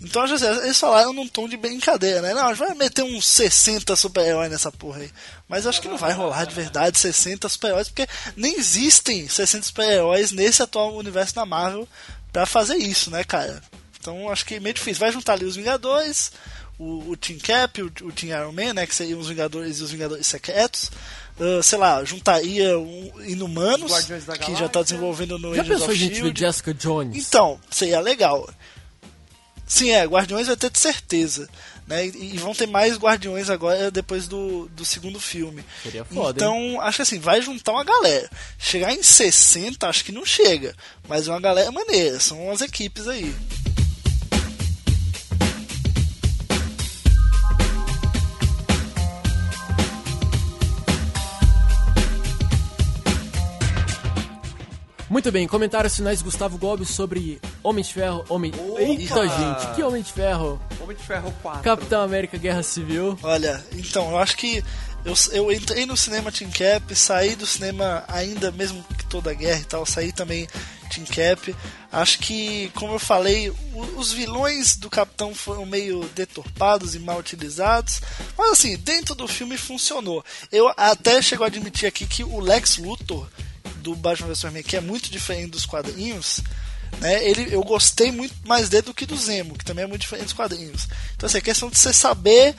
[0.01, 2.33] Então, eles falaram num tom de brincadeira, né?
[2.33, 5.11] Não, a gente vai meter uns 60 super-heróis nessa porra aí.
[5.49, 8.07] Mas acho que não vai rolar de verdade 60 super-heróis, porque
[8.37, 11.89] nem existem 60 super-heróis nesse atual universo da Marvel
[12.33, 13.61] para fazer isso, né, cara?
[14.09, 15.01] Então acho que é meio difícil.
[15.01, 16.33] Vai juntar ali os Vingadores,
[16.79, 18.87] o, o Team Cap, o, o Team Iron Man, né?
[18.87, 20.91] Que seriam os Vingadores e os Vingadores secretos.
[21.39, 23.93] Uh, sei lá, juntaria um Inumanos,
[24.45, 26.41] que já está desenvolvendo no Já pensou of gente Shield.
[26.41, 27.17] Jessica Jones?
[27.17, 28.49] Então, seria legal.
[29.65, 31.49] Sim, é, Guardiões vai ter de certeza.
[31.87, 32.07] Né?
[32.07, 35.65] E, e vão ter mais Guardiões agora depois do, do segundo filme.
[35.83, 36.39] Seria foda.
[36.39, 36.79] Então, hein?
[36.81, 38.29] acho que assim, vai juntar uma galera.
[38.59, 40.75] Chegar em 60, acho que não chega.
[41.09, 43.35] Mas é uma galera maneira, são umas equipes aí.
[55.11, 58.53] Muito bem, comentários finais Gustavo Gomes sobre Homem de Ferro, Homem...
[58.55, 58.81] Opa!
[58.83, 60.61] Eita, gente, que Homem de Ferro?
[60.79, 61.63] Homem de Ferro 4.
[61.63, 63.19] Capitão América Guerra Civil.
[63.23, 64.63] Olha, então, eu acho que
[65.07, 69.35] eu, eu entrei no cinema Team Cap, saí do cinema ainda, mesmo que toda a
[69.35, 70.47] guerra e tal, saí também
[70.91, 71.57] Team Cap.
[71.91, 73.51] Acho que, como eu falei,
[73.97, 78.03] os vilões do Capitão foram meio deturpados e mal utilizados,
[78.37, 80.23] mas assim, dentro do filme funcionou.
[80.53, 83.27] Eu até chego a admitir aqui que o Lex Luthor
[83.79, 86.41] do Batman vs Superman, que é muito diferente dos quadrinhos,
[87.01, 87.25] né?
[87.29, 90.25] Ele, eu gostei muito mais dele do que do Zemo, que também é muito diferente
[90.25, 90.89] dos quadrinhos.
[91.15, 92.55] Então, assim, é questão de você saber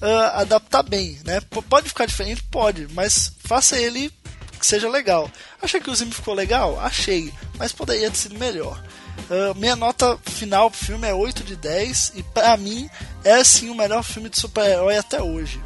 [0.00, 1.40] uh, adaptar bem, né?
[1.40, 2.42] P pode ficar diferente?
[2.44, 4.12] Pode, mas faça ele
[4.58, 5.30] que seja legal.
[5.60, 6.80] Achei que o Zemo ficou legal?
[6.80, 8.82] Achei, mas poderia ter sido melhor.
[9.30, 12.90] Uh, minha nota final pro filme é 8 de 10 e para mim
[13.22, 15.62] é sim o melhor filme de super-herói até hoje,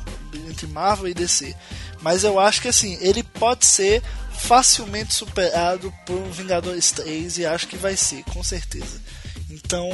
[0.49, 1.55] entre Marvel e DC.
[2.01, 4.03] Mas eu acho que assim, ele pode ser
[4.39, 9.01] facilmente superado por um Vingadores 3 e acho que vai ser, com certeza.
[9.51, 9.89] Então,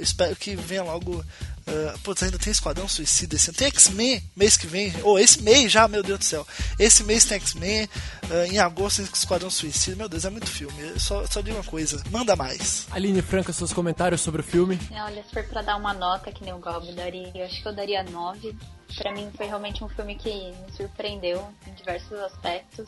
[0.00, 1.24] espero que venha logo.
[1.68, 3.58] Uh, putz, ainda tem Esquadrão Suicida esse ano.
[3.58, 4.92] Tem X-Men mês que vem.
[5.02, 6.46] Ou oh, esse mês já, meu Deus do céu.
[6.78, 7.84] Esse mês tem X-Men.
[7.84, 9.96] Uh, em agosto tem Esquadrão Suicida.
[9.96, 10.98] Meu Deus, é muito filme.
[10.98, 12.86] só, só digo uma coisa: manda mais.
[12.90, 14.78] Aline Franca, seus comentários sobre o filme.
[14.92, 17.60] É, olha, se for pra dar uma nota que nem o Goblin daria, eu acho
[17.60, 18.56] que eu daria 9.
[18.96, 22.86] Pra mim foi realmente um filme que me surpreendeu em diversos aspectos.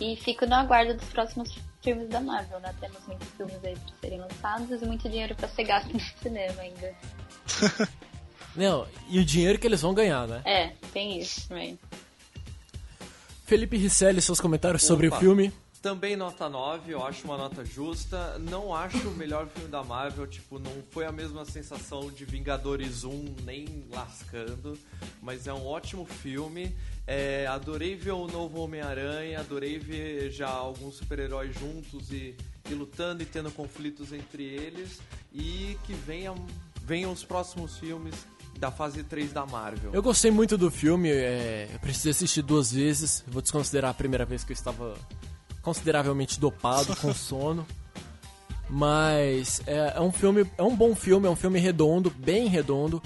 [0.00, 2.74] E fico no aguardo dos próximos filmes da Marvel, né?
[2.80, 6.60] Temos muitos filmes aí pra serem lançados e muito dinheiro pra ser gasto no cinema
[6.60, 6.94] ainda.
[8.54, 10.40] Não, e o dinheiro que eles vão ganhar, né?
[10.44, 11.78] É, tem isso também.
[13.44, 14.88] Felipe Risselli, seus comentários Opa.
[14.88, 15.52] sobre o filme.
[15.82, 18.38] Também nota 9, eu acho uma nota justa.
[18.40, 23.04] Não acho o melhor filme da Marvel, tipo, não foi a mesma sensação de Vingadores
[23.04, 24.76] 1, nem lascando,
[25.22, 26.74] mas é um ótimo filme.
[27.06, 32.36] É, adorei ver o novo Homem-Aranha, adorei ver já alguns super-heróis juntos e,
[32.68, 35.00] e, lutando e tendo conflitos entre eles.
[35.32, 36.34] E que venham,
[36.82, 38.14] venham os próximos filmes
[38.58, 39.92] da fase 3 da Marvel.
[39.92, 43.22] Eu gostei muito do filme, é, eu precisei assistir duas vezes.
[43.28, 44.94] Vou desconsiderar a primeira vez que eu estava
[45.62, 47.64] consideravelmente dopado, com sono.
[48.68, 53.00] Mas é, é, um filme, é um bom filme, é um filme redondo, bem redondo,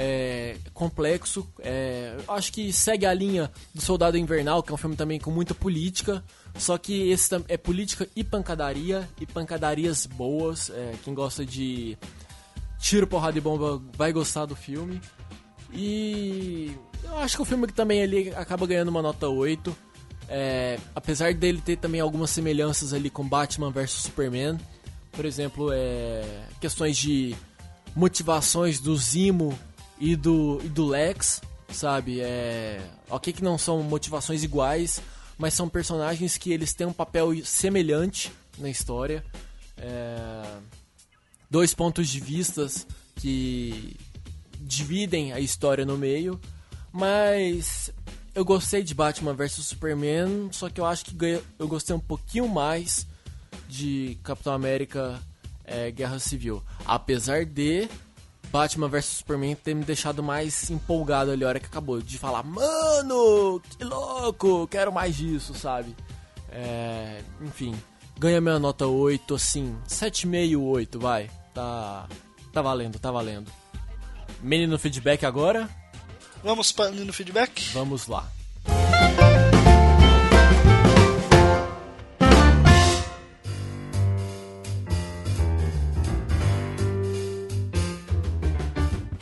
[0.00, 1.44] é, complexo.
[1.58, 5.32] É, acho que segue a linha do Soldado Invernal, que é um filme também com
[5.32, 6.22] muita política.
[6.56, 10.70] Só que esse é política e pancadaria, e pancadarias boas.
[10.70, 11.98] É, quem gosta de
[12.78, 15.00] tiro, porrada e bomba vai gostar do filme.
[15.72, 16.72] E
[17.02, 19.76] eu acho que o filme também ali acaba ganhando uma nota 8.
[20.28, 24.58] É, apesar dele ter também algumas semelhanças ali com Batman vs Superman,
[25.10, 26.22] por exemplo, é,
[26.60, 27.34] questões de
[27.96, 29.58] motivações do Zimo
[30.00, 32.20] e do, e do Lex, sabe?
[32.20, 32.80] É,
[33.10, 35.00] ok que não são motivações iguais,
[35.36, 39.24] mas são personagens que eles têm um papel semelhante na história.
[39.76, 40.58] É,
[41.50, 43.96] dois pontos de vistas que
[44.60, 46.40] dividem a história no meio,
[46.92, 47.90] mas
[48.34, 51.16] eu gostei de Batman vs Superman, só que eu acho que
[51.58, 53.06] eu gostei um pouquinho mais
[53.68, 55.20] de Capitão América
[55.64, 56.62] é, Guerra Civil.
[56.84, 57.88] Apesar de
[58.50, 62.00] Batman vs Superman ter me deixado mais empolgado ali a hora que acabou.
[62.00, 65.94] De falar, mano, que louco, quero mais disso, sabe?
[66.50, 67.74] É, enfim,
[68.18, 71.30] ganha minha nota 8, assim, 7,5, 8, vai.
[71.54, 72.08] Tá,
[72.52, 73.50] tá valendo, tá valendo.
[74.40, 75.68] Menino feedback agora?
[76.42, 77.70] Vamos para no feedback?
[77.72, 78.30] Vamos lá.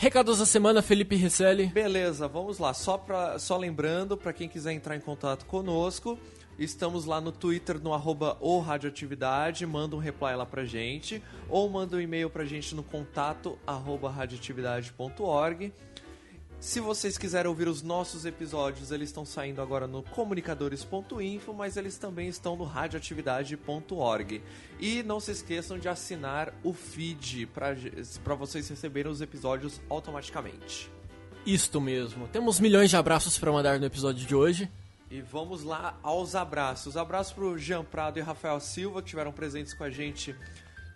[0.07, 1.67] Recados da semana, Felipe Risselli.
[1.67, 2.73] Beleza, vamos lá.
[2.73, 6.17] Só, pra, só lembrando, para quem quiser entrar em contato conosco,
[6.57, 11.97] estamos lá no Twitter, no arroba Radioatividade, manda um reply lá pra gente, ou manda
[11.97, 15.73] um e-mail pra gente no contato arroba radioatividade.org.
[16.59, 21.99] Se vocês quiserem ouvir os nossos episódios, eles estão saindo agora no comunicadores.info, mas eles
[21.99, 24.43] também estão no radioatividade.org.
[24.81, 30.91] E não se esqueçam de assinar o feed para vocês receberem os episódios automaticamente.
[31.45, 32.27] Isto mesmo.
[32.27, 34.69] Temos milhões de abraços para mandar no episódio de hoje.
[35.09, 36.97] E vamos lá aos abraços.
[36.97, 40.35] Abraço pro Jean Prado e Rafael Silva, que tiveram presentes com a gente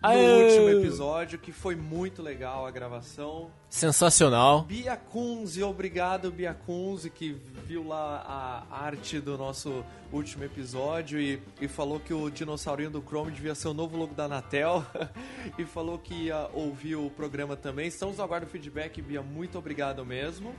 [0.01, 0.43] no Aê!
[0.43, 3.51] último episódio, que foi muito legal a gravação.
[3.69, 4.63] Sensacional.
[4.63, 7.31] Bia Kunze, obrigado Bia Kunze, que
[7.65, 13.01] viu lá a arte do nosso último episódio e, e falou que o dinossaurinho do
[13.01, 14.85] Chrome devia ser o novo logo da Anatel
[15.57, 17.87] e falou que ia ouvir o programa também.
[17.87, 20.53] Estamos aguardando feedback, Bia, muito obrigado mesmo.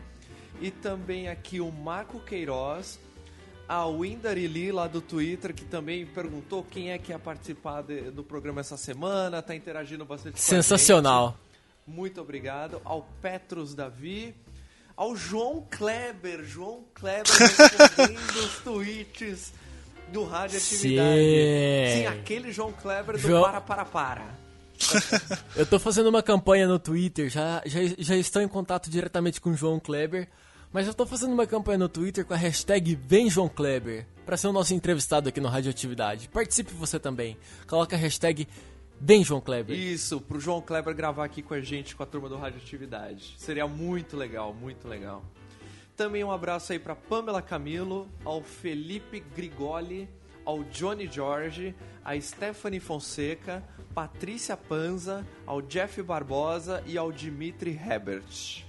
[0.60, 3.00] E também aqui o Marco Queiroz,
[3.72, 8.10] a Windari Lee lá do Twitter, que também perguntou quem é que ia participar de,
[8.10, 11.38] do programa essa semana, tá interagindo bastante Sensacional.
[11.86, 12.82] Muito obrigado.
[12.84, 14.34] Ao Petrus Davi,
[14.94, 19.54] ao João Kleber, João Kleber respondendo os tweets
[20.12, 21.18] do Rádio Atividade.
[21.18, 21.96] Sim.
[21.96, 23.42] Sim, aquele João Kleber do João...
[23.42, 24.42] Para Para Para.
[25.56, 29.50] Eu tô fazendo uma campanha no Twitter, já, já, já estou em contato diretamente com
[29.50, 30.28] o João Kleber
[30.72, 34.36] mas eu tô fazendo uma campanha no Twitter com a hashtag Vem João Kleber para
[34.36, 36.28] ser o nosso entrevistado aqui no Radioatividade.
[36.28, 37.36] Participe você também.
[37.66, 38.48] Coloca a hashtag
[38.98, 39.78] Vem João Kleber.
[39.78, 43.34] Isso, pro João Kleber gravar aqui com a gente, com a turma do Radioatividade.
[43.36, 45.22] Seria muito legal, muito legal.
[45.94, 50.08] Também um abraço aí para Pamela Camilo, ao Felipe Grigoli,
[50.42, 53.62] ao Johnny George, a Stephanie Fonseca,
[53.94, 58.64] Patrícia Panza, ao Jeff Barbosa e ao Dimitri Hebert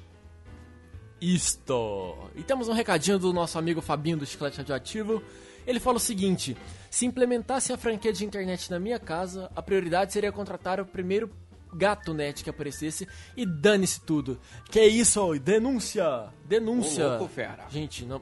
[1.23, 2.17] isto.
[2.35, 5.23] E temos um recadinho do nosso amigo Fabinho do Chiclete Radioativo.
[5.65, 6.57] Ele fala o seguinte:
[6.89, 11.29] se implementasse a franquia de internet na minha casa, a prioridade seria contratar o primeiro
[11.73, 14.39] gato net que aparecesse e dane-se tudo.
[14.69, 15.39] Que é isso?
[15.39, 16.25] Denúncia!
[16.45, 17.05] Denúncia!
[17.05, 17.65] Ô, louco, fera.
[17.69, 18.21] Gente, não.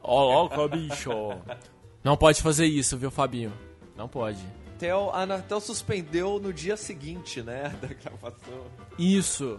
[0.00, 1.10] Ó, louco, bicho!
[2.04, 3.52] não pode fazer isso, viu, Fabinho?
[3.96, 4.38] Não pode.
[4.76, 8.66] Anatel, a Anatel suspendeu no dia seguinte, né, da gravação.
[8.98, 9.58] Isso.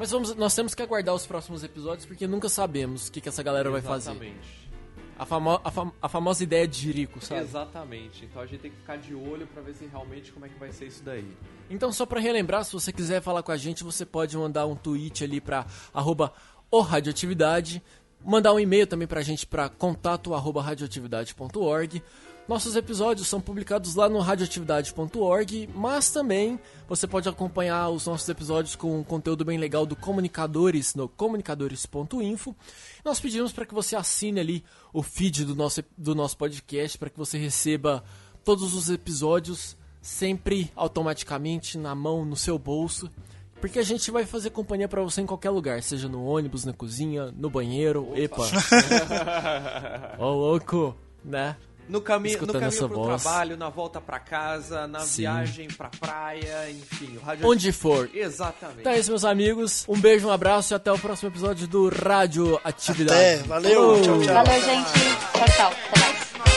[0.00, 3.28] Mas vamos, nós temos que aguardar os próximos episódios porque nunca sabemos o que, que
[3.28, 4.22] essa galera Exatamente.
[4.22, 4.60] vai fazer.
[5.18, 7.42] A, famo a, fam a, famosa ideia de Jerico, sabe?
[7.42, 8.24] Exatamente.
[8.24, 10.58] Então a gente tem que ficar de olho para ver se realmente como é que
[10.58, 11.30] vai ser isso daí.
[11.68, 14.74] Então só para relembrar, se você quiser falar com a gente, você pode mandar um
[14.74, 16.32] tweet ali para arroba
[16.70, 17.82] o radioatividade,
[18.24, 22.02] mandar um e-mail também pra gente para contato arroba radioatividade.org
[22.50, 26.58] Nossos episódios são publicados lá no radioatividade.org, mas também
[26.88, 32.56] você pode acompanhar os nossos episódios com um conteúdo bem legal do Comunicadores no comunicadores.info.
[33.04, 37.08] Nós pedimos para que você assine ali o feed do nosso, do nosso podcast para
[37.08, 38.02] que você receba
[38.44, 43.08] todos os episódios sempre automaticamente na mão, no seu bolso.
[43.60, 46.72] Porque a gente vai fazer companhia para você em qualquer lugar, seja no ônibus, na
[46.72, 48.08] cozinha, no banheiro.
[48.08, 48.18] Opa.
[48.20, 50.16] Epa!
[50.18, 51.54] Ô oh, louco, né?
[51.90, 53.22] No, cami no caminho pro voz.
[53.22, 55.22] trabalho, na volta para casa, na Sim.
[55.22, 57.18] viagem pra praia, enfim.
[57.22, 57.48] Rádio...
[57.48, 58.08] Onde for.
[58.14, 58.80] Exatamente.
[58.80, 59.84] Então é isso, meus amigos.
[59.88, 63.20] Um beijo, um abraço e até o próximo episódio do Rádio Atividade.
[63.20, 64.34] Até, valeu, tchau, tchau.
[64.34, 64.92] Valeu, gente.
[65.32, 65.72] Tchau, tchau.
[65.90, 66.49] Até mais.